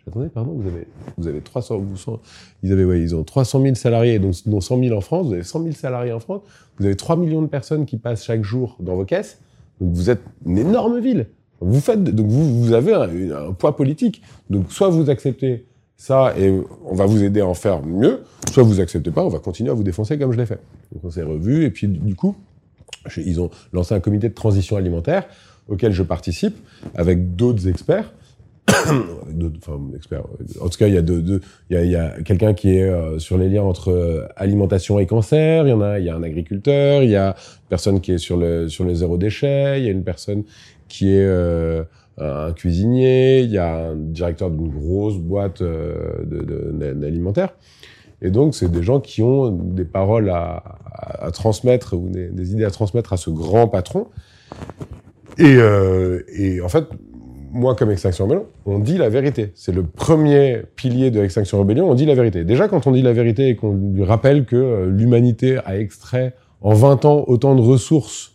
Attendez, 0.07 0.29
pardon, 0.29 0.53
vous 0.53 0.66
avez, 0.66 0.89
vous 1.16 1.29
avez 1.29 1.41
300, 1.41 1.79
vous, 1.79 2.18
ils 2.64 2.73
avaient, 2.73 3.01
ils 3.01 3.14
ont 3.14 3.23
300 3.23 3.62
000 3.62 3.75
salariés, 3.77 4.18
donc, 4.18 4.35
dont 4.47 4.61
100 4.61 4.81
000 4.81 4.97
en 4.97 5.01
France. 5.01 5.29
Vous 5.29 5.33
avez 5.35 5.45
100 5.45 5.62
000 5.62 5.75
salariés 5.75 6.12
en 6.12 6.18
France. 6.18 6.43
Vous 6.79 6.87
avez 6.87 6.97
3 6.97 7.16
millions 7.16 7.43
de 7.43 7.47
personnes 7.47 7.87
qui 7.87 7.97
passent 7.97 8.25
chaque 8.25 8.43
jour 8.43 8.77
dans 8.81 8.97
vos 8.97 9.05
caisses. 9.05 9.41
Donc 9.83 9.95
vous 9.95 10.11
êtes 10.11 10.22
une 10.47 10.59
énorme 10.59 11.01
ville. 11.01 11.26
Vous 11.61 11.80
faites, 11.80 12.03
donc 12.05 12.28
vous, 12.28 12.62
vous 12.62 12.72
avez 12.72 12.95
un, 12.95 13.53
poids 13.53 13.74
politique. 13.74 14.22
Donc 14.49 14.70
soit 14.70 14.89
vous 14.89 15.11
acceptez 15.11 15.66
ça 15.97 16.35
et 16.39 16.57
on 16.85 16.95
va 16.95 17.05
vous 17.05 17.24
aider 17.24 17.41
à 17.41 17.47
en 17.47 17.55
faire 17.55 17.85
mieux, 17.85 18.20
soit 18.53 18.62
vous 18.62 18.80
acceptez 18.80 19.11
pas, 19.11 19.24
on 19.24 19.28
va 19.28 19.41
continuer 19.41 19.70
à 19.70 19.74
vous 19.74 19.83
défoncer 19.83 20.18
comme 20.18 20.30
je 20.30 20.39
l'ai 20.39 20.47
fait. 20.47 20.61
Donc 20.93 21.05
on 21.05 21.11
s'est 21.11 21.24
revu 21.24 21.64
et 21.64 21.70
puis 21.70 21.89
du 21.89 22.14
coup, 22.14 22.37
ils 23.16 23.41
ont 23.41 23.51
lancé 23.72 23.93
un 23.93 24.01
comité 24.01 24.28
de 24.28 24.35
transition 24.35 24.76
alimentaire 24.76 25.24
auquel 25.68 25.93
je 25.93 26.05
participe 26.05 26.57
avec 26.95 27.35
d'autres 27.35 27.66
experts 27.66 28.12
experts. 29.97 30.25
En 30.61 30.68
tout 30.68 30.79
cas, 30.79 30.89
il 30.89 30.95
y 30.95 30.99
a, 30.99 31.03
de, 31.03 31.41
il 31.70 31.91
y 31.91 31.97
a, 31.97 32.20
quelqu'un 32.23 32.55
qui 32.55 32.77
est 32.77 32.83
euh, 32.83 33.18
sur 33.18 33.39
les 33.39 33.49
liens 33.49 33.62
entre 33.62 33.91
euh, 33.91 34.27
alimentation 34.37 34.99
et 34.99 35.07
cancer. 35.07 35.66
Il 35.66 35.70
y 35.70 35.73
en 35.73 35.81
a, 35.81 35.99
il 35.99 36.05
y 36.05 36.11
a 36.11 36.16
un 36.16 36.23
agriculteur. 36.23 37.03
Il 37.03 37.11
y 37.11 37.16
a 37.16 37.29
une 37.29 37.68
personne 37.68 38.01
qui 38.01 38.12
est 38.12 38.18
sur 38.18 38.37
le 38.37 38.68
sur 38.68 38.85
le 38.85 38.95
zéro 38.95 39.16
déchet. 39.16 39.81
Il 39.81 39.85
y 39.85 39.89
a 39.89 39.91
une 39.91 40.05
personne 40.05 40.45
qui 40.89 41.12
est 41.12 41.25
euh, 41.25 41.85
un 42.18 42.53
cuisinier. 42.53 43.41
Il 43.41 43.51
y 43.51 43.59
a 43.59 43.89
un 43.89 43.97
directeur 43.97 44.51
d'une 44.51 44.68
grosse 44.68 45.16
boîte 45.18 45.62
d'alimentaire. 45.62 47.55
Et 48.25 48.31
donc, 48.31 48.55
c'est 48.55 48.70
des 48.70 48.85
gens 48.85 49.01
qui 49.01 49.20
ont 49.20 49.51
des 49.51 49.85
paroles 49.85 50.31
à, 50.31 50.62
à, 50.95 51.33
transmettre 51.33 51.95
ou 51.95 52.09
des, 52.09 52.29
des, 52.29 52.53
idées 52.53 52.64
à 52.64 52.70
transmettre 52.70 53.12
à 53.12 53.16
ce 53.16 53.31
grand 53.31 53.66
patron. 53.66 54.07
Et, 55.39 55.57
et 56.37 56.61
en 56.61 56.68
fait, 56.68 56.85
moi, 57.53 57.75
comme 57.75 57.91
Extinction 57.91 58.25
Rebellion, 58.25 58.47
on 58.65 58.79
dit 58.79 58.97
la 58.97 59.11
vérité. 59.11 59.53
C'est 59.55 59.73
le 59.73 59.83
premier 59.83 60.63
pilier 60.75 61.11
de 61.11 61.23
Extinction 61.23 61.59
Rebellion, 61.59 61.89
on 61.91 61.95
dit 61.95 62.07
la 62.07 62.15
vérité. 62.15 62.45
Déjà, 62.45 62.67
quand 62.67 62.87
on 62.87 62.93
dit 62.93 63.03
la 63.03 63.13
vérité 63.13 63.49
et 63.49 63.57
qu'on 63.57 63.75
lui 63.75 64.05
rappelle 64.05 64.47
que 64.47 64.57
euh, 64.57 64.87
l'humanité 64.91 65.59
a 65.67 65.77
extrait 65.79 66.35
en 66.63 66.73
20 66.73 67.05
ans 67.05 67.25
autant 67.27 67.55
de 67.55 67.61
ressources 67.61 68.33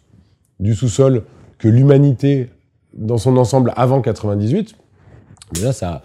du 0.59 0.75
sous-sol 0.75 1.23
que 1.57 1.67
l'humanité 1.67 2.49
dans 2.93 3.17
son 3.17 3.37
ensemble 3.37 3.73
avant 3.75 4.01
98, 4.01 4.75
déjà, 5.53 5.73
ça, 5.73 6.03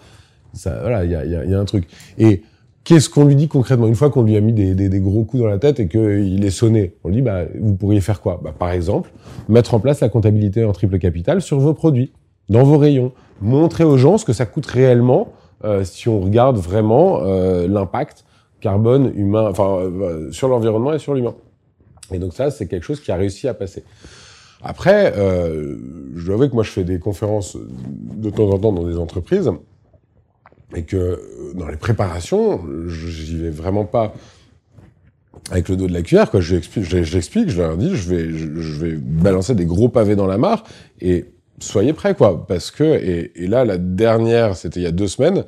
voilà, 0.53 1.05
il 1.05 1.11
y 1.11 1.53
a, 1.53 1.59
un 1.59 1.65
truc. 1.65 1.87
Et 2.17 2.41
qu'est-ce 2.83 3.09
qu'on 3.09 3.25
lui 3.25 3.35
dit 3.35 3.47
concrètement? 3.47 3.87
Une 3.87 3.95
fois 3.95 4.09
qu'on 4.09 4.23
lui 4.23 4.35
a 4.37 4.41
mis 4.41 4.53
des, 4.53 4.99
gros 4.99 5.23
coups 5.23 5.43
dans 5.43 5.49
la 5.49 5.59
tête 5.59 5.79
et 5.79 5.87
qu'il 5.87 6.43
est 6.43 6.49
sonné, 6.49 6.95
on 7.03 7.09
lui 7.09 7.17
dit, 7.17 7.21
bah, 7.21 7.45
vous 7.59 7.75
pourriez 7.75 8.01
faire 8.01 8.21
quoi? 8.21 8.41
Bah, 8.43 8.53
Par 8.57 8.71
exemple, 8.71 9.11
mettre 9.49 9.75
en 9.75 9.79
place 9.79 9.99
la 9.99 10.09
comptabilité 10.09 10.63
en 10.65 10.71
triple 10.71 10.97
capital 10.97 11.41
sur 11.41 11.59
vos 11.59 11.73
produits 11.75 12.11
dans 12.53 12.63
vos 12.63 12.77
rayons. 12.77 13.11
Montrez 13.41 13.83
aux 13.83 13.97
gens 13.97 14.17
ce 14.17 14.23
que 14.23 14.31
ça 14.31 14.45
coûte 14.45 14.67
réellement 14.67 15.33
euh, 15.65 15.83
si 15.83 16.07
on 16.07 16.19
regarde 16.19 16.57
vraiment 16.57 17.21
euh, 17.23 17.67
l'impact 17.67 18.25
carbone 18.61 19.11
humain, 19.15 19.49
enfin 19.49 19.77
euh, 19.79 20.31
sur 20.31 20.47
l'environnement 20.47 20.93
et 20.93 20.99
sur 20.99 21.13
l'humain. 21.13 21.35
Et 22.11 22.19
donc 22.19 22.33
ça, 22.33 22.51
c'est 22.51 22.67
quelque 22.67 22.83
chose 22.83 23.01
qui 23.01 23.11
a 23.11 23.15
réussi 23.15 23.47
à 23.47 23.53
passer. 23.53 23.83
Après, 24.61 25.13
je 25.15 26.25
dois 26.25 26.35
avouer 26.35 26.49
que 26.49 26.53
moi, 26.53 26.63
je 26.63 26.71
fais 26.71 26.85
des 26.85 26.97
conférences 26.97 27.57
de 27.57 28.29
temps 28.29 28.49
en 28.49 28.57
temps 28.57 28.71
dans 28.71 28.85
des 28.85 28.97
entreprises 28.97 29.51
et 30.73 30.83
que 30.83 31.19
dans 31.55 31.67
les 31.67 31.75
préparations, 31.75 32.61
j'y 32.87 33.35
vais 33.35 33.49
vraiment 33.49 33.83
pas 33.83 34.13
avec 35.51 35.67
le 35.67 35.75
dos 35.75 35.87
de 35.87 35.91
la 35.91 36.01
cuillère. 36.01 36.31
Quoi. 36.31 36.39
J'explique, 36.39 36.85
j'explique, 36.85 37.49
je 37.49 37.61
leur 37.61 37.75
dis, 37.75 37.93
je 37.93 38.09
vais, 38.09 38.29
je, 38.29 38.61
je 38.61 38.85
vais 38.85 38.95
balancer 38.95 39.53
des 39.53 39.65
gros 39.65 39.89
pavés 39.89 40.15
dans 40.15 40.27
la 40.27 40.37
mare 40.37 40.63
et 41.01 41.25
soyez 41.59 41.93
prêts, 41.93 42.15
quoi. 42.15 42.45
Parce 42.47 42.71
que, 42.71 42.83
et, 42.83 43.47
là, 43.47 43.65
la 43.65 43.77
dernière, 43.77 44.55
c'était 44.55 44.79
il 44.79 44.83
y 44.83 44.87
a 44.87 44.91
deux 44.91 45.07
semaines, 45.07 45.45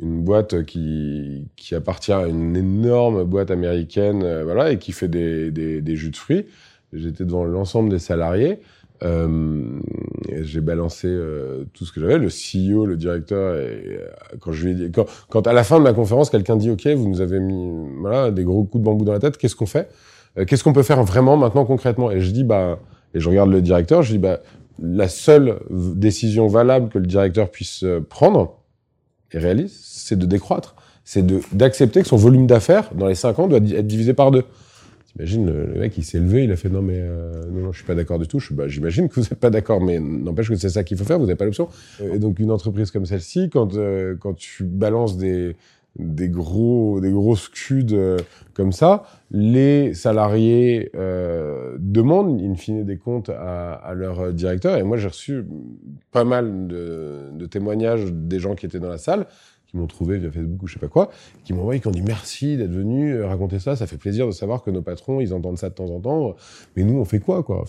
une 0.00 0.22
boîte 0.22 0.64
qui, 0.64 1.48
qui 1.56 1.74
appartient 1.74 2.12
à 2.12 2.26
une 2.26 2.56
énorme 2.56 3.24
boîte 3.24 3.50
américaine, 3.50 4.22
euh, 4.22 4.44
voilà, 4.44 4.72
et 4.72 4.78
qui 4.78 4.92
fait 4.92 5.08
des, 5.08 5.50
des, 5.50 5.96
jus 5.96 6.10
de 6.10 6.16
fruits. 6.16 6.46
J'étais 6.92 7.24
devant 7.24 7.44
l'ensemble 7.44 7.90
des 7.90 7.98
salariés. 7.98 8.60
Euh, 9.02 9.80
j'ai 10.42 10.60
balancé 10.60 11.08
euh, 11.08 11.64
tout 11.72 11.84
ce 11.84 11.92
que 11.92 12.00
j'avais, 12.00 12.18
le 12.18 12.28
CEO, 12.28 12.86
le 12.86 12.96
directeur, 12.96 13.56
et 13.56 13.98
euh, 13.98 14.06
quand 14.40 14.52
je 14.52 14.64
lui 14.64 14.72
ai 14.72 14.74
dit, 14.74 14.92
quand, 14.92 15.06
quand 15.28 15.46
à 15.46 15.52
la 15.52 15.64
fin 15.64 15.78
de 15.78 15.82
ma 15.82 15.92
conférence, 15.92 16.30
quelqu'un 16.30 16.56
dit, 16.56 16.70
OK, 16.70 16.86
vous 16.86 17.08
nous 17.08 17.20
avez 17.20 17.40
mis, 17.40 17.68
voilà, 18.00 18.30
des 18.30 18.44
gros 18.44 18.62
coups 18.64 18.80
de 18.80 18.84
bambou 18.84 19.04
dans 19.04 19.12
la 19.12 19.18
tête, 19.18 19.38
qu'est-ce 19.38 19.56
qu'on 19.56 19.66
fait? 19.66 19.88
Qu'est-ce 20.46 20.64
qu'on 20.64 20.72
peut 20.72 20.84
faire 20.84 21.02
vraiment 21.02 21.36
maintenant 21.36 21.66
concrètement? 21.66 22.10
Et 22.10 22.20
je 22.20 22.30
dis, 22.30 22.44
bah, 22.44 22.78
et 23.14 23.20
je 23.20 23.28
regarde 23.28 23.50
le 23.50 23.60
directeur, 23.60 24.02
je 24.02 24.12
dis, 24.12 24.18
bah, 24.18 24.40
la 24.80 25.08
seule 25.08 25.58
décision 25.70 26.46
valable 26.46 26.88
que 26.88 26.98
le 26.98 27.06
directeur 27.06 27.50
puisse 27.50 27.84
euh, 27.84 28.00
prendre 28.00 28.58
et 29.32 29.38
réalise, 29.38 29.78
c'est 29.82 30.18
de 30.18 30.26
décroître. 30.26 30.76
C'est 31.04 31.26
d'accepter 31.54 32.02
que 32.02 32.08
son 32.08 32.16
volume 32.16 32.46
d'affaires, 32.46 32.94
dans 32.94 33.08
les 33.08 33.14
cinq 33.14 33.38
ans, 33.38 33.48
doit 33.48 33.58
être 33.58 33.86
divisé 33.86 34.14
par 34.14 34.30
deux. 34.30 34.44
T'imagines, 35.06 35.46
le, 35.46 35.80
mec, 35.80 35.98
il 35.98 36.04
s'est 36.04 36.18
levé, 36.18 36.44
il 36.44 36.52
a 36.52 36.56
fait 36.56 36.68
non, 36.68 36.80
mais 36.80 36.98
euh, 36.98 37.32
non, 37.50 37.60
non, 37.64 37.72
je 37.72 37.78
suis 37.78 37.86
pas 37.86 37.94
d'accord 37.94 38.18
du 38.18 38.28
tout. 38.28 38.38
Bah, 38.52 38.68
J'imagine 38.68 39.08
que 39.08 39.16
vous 39.16 39.22
n'êtes 39.22 39.34
pas 39.34 39.50
d'accord, 39.50 39.80
mais 39.80 39.98
n'empêche 39.98 40.48
que 40.48 40.54
c'est 40.54 40.68
ça 40.68 40.84
qu'il 40.84 40.96
faut 40.96 41.04
faire, 41.04 41.18
vous 41.18 41.26
n'avez 41.26 41.36
pas 41.36 41.44
l'option. 41.44 41.68
Et 42.12 42.18
donc, 42.18 42.38
une 42.38 42.50
entreprise 42.50 42.90
comme 42.90 43.04
celle-ci, 43.04 43.50
quand, 43.50 43.74
euh, 43.74 44.14
quand 44.18 44.34
tu 44.34 44.64
balances 44.64 45.16
des, 45.16 45.56
des 45.96 46.28
gros 46.28 47.00
des 47.00 47.10
grosses 47.10 47.48
cudes 47.48 47.92
euh, 47.92 48.18
comme 48.54 48.72
ça, 48.72 49.04
les 49.30 49.94
salariés 49.94 50.90
euh, 50.94 51.76
demandent 51.78 52.40
in 52.40 52.54
fine 52.54 52.84
des 52.84 52.96
comptes 52.96 53.30
à, 53.30 53.92
leur 53.94 54.32
directeur. 54.32 54.76
Et 54.78 54.82
moi, 54.82 54.96
j'ai 54.96 55.08
reçu 55.08 55.44
pas 56.10 56.24
mal 56.24 56.66
de, 56.66 57.46
témoignages 57.50 58.12
des 58.12 58.38
gens 58.38 58.54
qui 58.54 58.66
étaient 58.66 58.80
dans 58.80 58.88
la 58.88 58.98
salle, 58.98 59.26
qui 59.66 59.76
m'ont 59.76 59.86
trouvé 59.86 60.18
via 60.18 60.30
Facebook 60.30 60.62
ou 60.62 60.66
je 60.66 60.74
sais 60.74 60.80
pas 60.80 60.88
quoi, 60.88 61.10
qui 61.44 61.52
m'ont 61.52 61.60
envoyé, 61.60 61.80
qui 61.80 61.88
ont 61.88 61.92
dit 61.92 62.02
merci 62.02 62.56
d'être 62.56 62.72
venu 62.72 63.14
euh, 63.14 63.26
raconter 63.26 63.58
ça. 63.58 63.76
Ça 63.76 63.86
fait 63.86 63.98
plaisir 63.98 64.26
de 64.26 64.32
savoir 64.32 64.62
que 64.62 64.70
nos 64.70 64.82
patrons, 64.82 65.20
ils 65.20 65.34
entendent 65.34 65.58
ça 65.58 65.70
de 65.70 65.74
temps 65.74 65.90
en 65.90 66.00
temps. 66.00 66.36
Mais 66.76 66.84
nous, 66.84 66.98
on 66.98 67.04
fait 67.04 67.20
quoi, 67.20 67.42
quoi? 67.42 67.64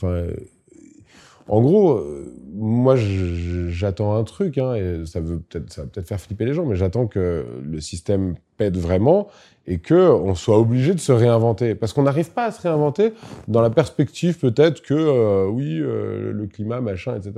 En 1.48 1.62
gros, 1.62 1.91
euh, 1.91 2.34
moi, 2.54 2.96
j'attends 2.96 4.16
un 4.16 4.24
truc, 4.24 4.58
hein, 4.58 4.76
et 4.76 5.06
ça 5.06 5.20
va 5.20 5.36
peut-être 5.50 6.08
faire 6.08 6.20
flipper 6.20 6.46
les 6.46 6.54
gens, 6.54 6.66
mais 6.66 6.76
j'attends 6.76 7.08
que 7.08 7.46
le 7.64 7.80
système 7.82 8.36
pète 8.58 8.78
vraiment 8.78 9.28
et 9.66 9.80
que 9.80 10.12
on 10.12 10.36
soit 10.36 10.60
obligé 10.60 10.94
de 10.94 11.00
se 11.00 11.12
réinventer, 11.12 11.74
parce 11.76 11.94
qu'on 11.94 12.04
n'arrive 12.04 12.32
pas 12.32 12.46
à 12.46 12.52
se 12.52 12.62
réinventer 12.62 13.14
dans 13.48 13.62
la 13.62 13.70
perspective 13.70 14.38
peut-être 14.38 14.82
que 14.82 14.94
euh, 14.94 15.48
oui, 15.48 15.80
euh, 15.80 16.32
le 16.32 16.48
climat, 16.48 16.80
machin, 16.80 17.16
etc. 17.16 17.34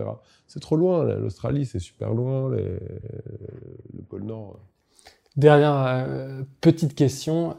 C'est 0.48 0.60
trop 0.60 0.76
loin. 0.76 1.04
L'Australie, 1.04 1.66
c'est 1.66 1.80
super 1.80 2.14
loin. 2.14 2.50
Le 2.50 2.80
pôle 4.08 4.24
Nord. 4.24 4.60
Dernière 5.38 6.08
petite 6.62 6.94
question. 6.96 7.58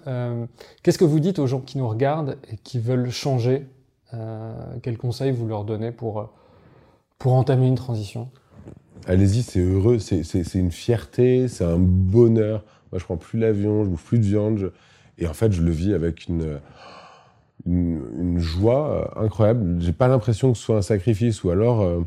Qu'est-ce 0.82 0.99
que 0.99 1.05
vous 1.05 1.20
dites 1.20 1.38
aux 1.38 1.47
gens 1.47 1.61
qui 1.61 1.78
nous 1.78 1.88
regardent 1.88 2.38
et 2.51 2.57
qui 2.57 2.78
veulent 2.78 3.11
changer 3.11 3.66
euh, 4.14 4.54
quel 4.82 4.98
conseil 4.98 5.32
vous 5.32 5.46
leur 5.46 5.64
donnez 5.64 5.92
pour, 5.92 6.32
pour 7.18 7.34
entamer 7.34 7.66
une 7.66 7.74
transition? 7.74 8.28
Allez-y, 9.07 9.42
c'est 9.42 9.61
heureux, 9.61 9.98
c'est 9.98 10.54
une 10.54 10.72
fierté, 10.72 11.48
c'est 11.48 11.64
un 11.64 11.78
bonheur. 11.78 12.64
Moi, 12.90 12.98
je 12.98 13.04
prends 13.04 13.16
plus 13.16 13.38
l'avion, 13.38 13.84
je 13.84 13.90
bouffe 13.90 14.04
plus 14.04 14.18
de 14.18 14.24
viande. 14.24 14.72
Et 15.18 15.26
en 15.26 15.34
fait, 15.34 15.52
je 15.52 15.62
le 15.62 15.70
vis 15.70 15.94
avec 15.94 16.28
une, 16.28 16.61
une, 17.66 18.38
joie 18.38 18.90
euh, 18.90 19.24
incroyable. 19.24 19.80
J'ai 19.80 19.92
pas 19.92 20.09
l'impression 20.09 20.52
que 20.52 20.59
ce 20.59 20.64
soit 20.64 20.76
un 20.76 20.82
sacrifice 20.82 21.44
ou 21.44 21.50
alors, 21.50 21.82
euh, 21.82 22.00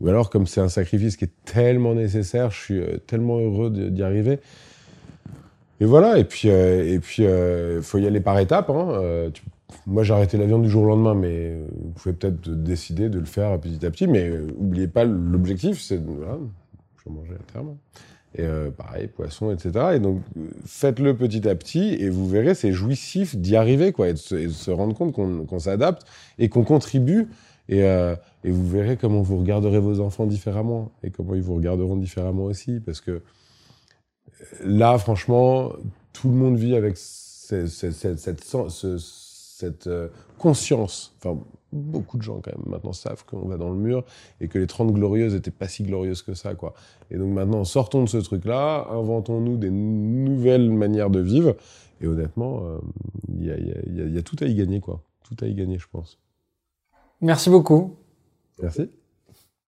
ou 0.00 0.08
alors 0.08 0.30
comme 0.30 0.46
c'est 0.46 0.60
un 0.60 0.68
sacrifice 0.68 1.16
qui 1.16 1.24
est 1.24 1.44
tellement 1.44 1.94
nécessaire, 1.94 2.50
je 2.50 2.58
suis 2.58 2.80
euh, 2.80 2.98
tellement 3.06 3.38
heureux 3.38 3.70
d'y 3.70 4.02
arriver. 4.02 4.40
Et 5.80 5.86
voilà. 5.86 6.18
Et 6.18 6.24
puis, 6.24 6.50
euh, 6.50 6.98
et 6.98 7.00
euh, 7.20 7.82
faut 7.82 7.98
y 7.98 8.06
aller 8.06 8.20
par 8.20 8.38
étapes. 8.38 8.70
Hein. 8.70 9.30
Moi, 9.86 10.02
j'ai 10.02 10.14
arrêté 10.14 10.36
l'avion 10.38 10.58
du 10.58 10.68
jour 10.68 10.82
au 10.82 10.86
lendemain, 10.86 11.14
mais 11.14 11.56
vous 11.82 11.90
pouvez 11.90 12.14
peut-être 12.14 12.48
décider 12.50 13.08
de 13.08 13.18
le 13.18 13.24
faire 13.24 13.58
petit 13.60 13.84
à 13.84 13.90
petit. 13.90 14.06
Mais 14.06 14.28
euh, 14.28 14.48
oubliez 14.56 14.88
pas, 14.88 15.04
l'objectif, 15.04 15.80
c'est 15.80 16.02
voilà, 16.02 16.38
je 16.96 17.08
vais 17.08 17.14
manger 17.14 17.34
à 17.34 17.52
terme. 17.52 17.76
Et 18.36 18.42
euh, 18.42 18.70
pareil, 18.70 19.08
poisson, 19.08 19.50
etc. 19.50 19.92
Et 19.94 19.98
donc, 19.98 20.22
faites-le 20.64 21.16
petit 21.16 21.48
à 21.48 21.54
petit 21.56 21.94
et 21.94 22.08
vous 22.08 22.28
verrez, 22.28 22.54
c'est 22.54 22.72
jouissif 22.72 23.36
d'y 23.36 23.56
arriver, 23.56 23.92
quoi, 23.92 24.08
et 24.08 24.12
de 24.12 24.18
se, 24.18 24.70
rendre 24.70 24.94
compte 24.94 25.12
qu'on 25.12 25.58
s'adapte 25.58 26.06
et 26.38 26.48
qu'on 26.48 26.62
contribue. 26.62 27.28
Et, 27.68 27.84
euh, 27.84 28.14
et, 28.44 28.50
vous 28.50 28.68
verrez 28.68 28.96
comment 28.96 29.22
vous 29.22 29.38
regarderez 29.38 29.80
vos 29.80 30.00
enfants 30.00 30.26
différemment 30.26 30.92
et 31.02 31.10
comment 31.10 31.34
ils 31.34 31.42
vous 31.42 31.54
regarderont 31.54 31.96
différemment 31.96 32.44
aussi. 32.44 32.80
Parce 32.80 33.00
que 33.00 33.22
là, 34.64 34.96
franchement, 34.98 35.72
tout 36.12 36.28
le 36.28 36.34
monde 36.34 36.56
vit 36.56 36.76
avec 36.76 36.96
cette, 36.96 37.68
cette, 37.68 38.18
cette 38.18 38.40
euh, 39.86 40.08
conscience. 40.38 41.14
Enfin, 41.18 41.38
beaucoup 41.72 42.18
de 42.18 42.22
gens 42.22 42.40
quand 42.40 42.50
même 42.56 42.66
maintenant 42.66 42.92
savent 42.92 43.24
qu'on 43.24 43.46
va 43.46 43.56
dans 43.56 43.70
le 43.70 43.78
mur 43.78 44.04
et 44.40 44.48
que 44.48 44.58
les 44.58 44.66
30 44.66 44.92
glorieuses 44.92 45.34
étaient 45.34 45.52
pas 45.52 45.68
si 45.68 45.84
glorieuses 45.84 46.22
que 46.22 46.34
ça 46.34 46.54
quoi. 46.54 46.74
Et 47.10 47.16
donc 47.16 47.32
maintenant 47.32 47.64
sortons 47.64 48.02
de 48.02 48.08
ce 48.08 48.16
truc 48.16 48.44
là, 48.44 48.88
inventons-nous 48.90 49.56
des 49.56 49.70
nouvelles 49.70 50.70
manières 50.70 51.10
de 51.10 51.20
vivre 51.20 51.54
et 52.00 52.08
honnêtement 52.08 52.80
il 53.28 53.44
y, 53.44 53.50
a, 53.52 53.56
y, 53.56 53.70
a, 54.00 54.04
y, 54.04 54.18
a, 54.18 54.22
tout 54.22 54.36
à 54.40 54.46
y 54.46 54.54
gagner 54.56 54.80
quoi, 54.80 55.00
tout 55.22 55.36
à 55.44 55.46
y 55.46 55.54
gagner 55.54 55.78
je 55.78 55.86
pense. 55.92 56.18
Merci 57.20 57.50
beaucoup. 57.50 57.96
Merci. 58.60 58.90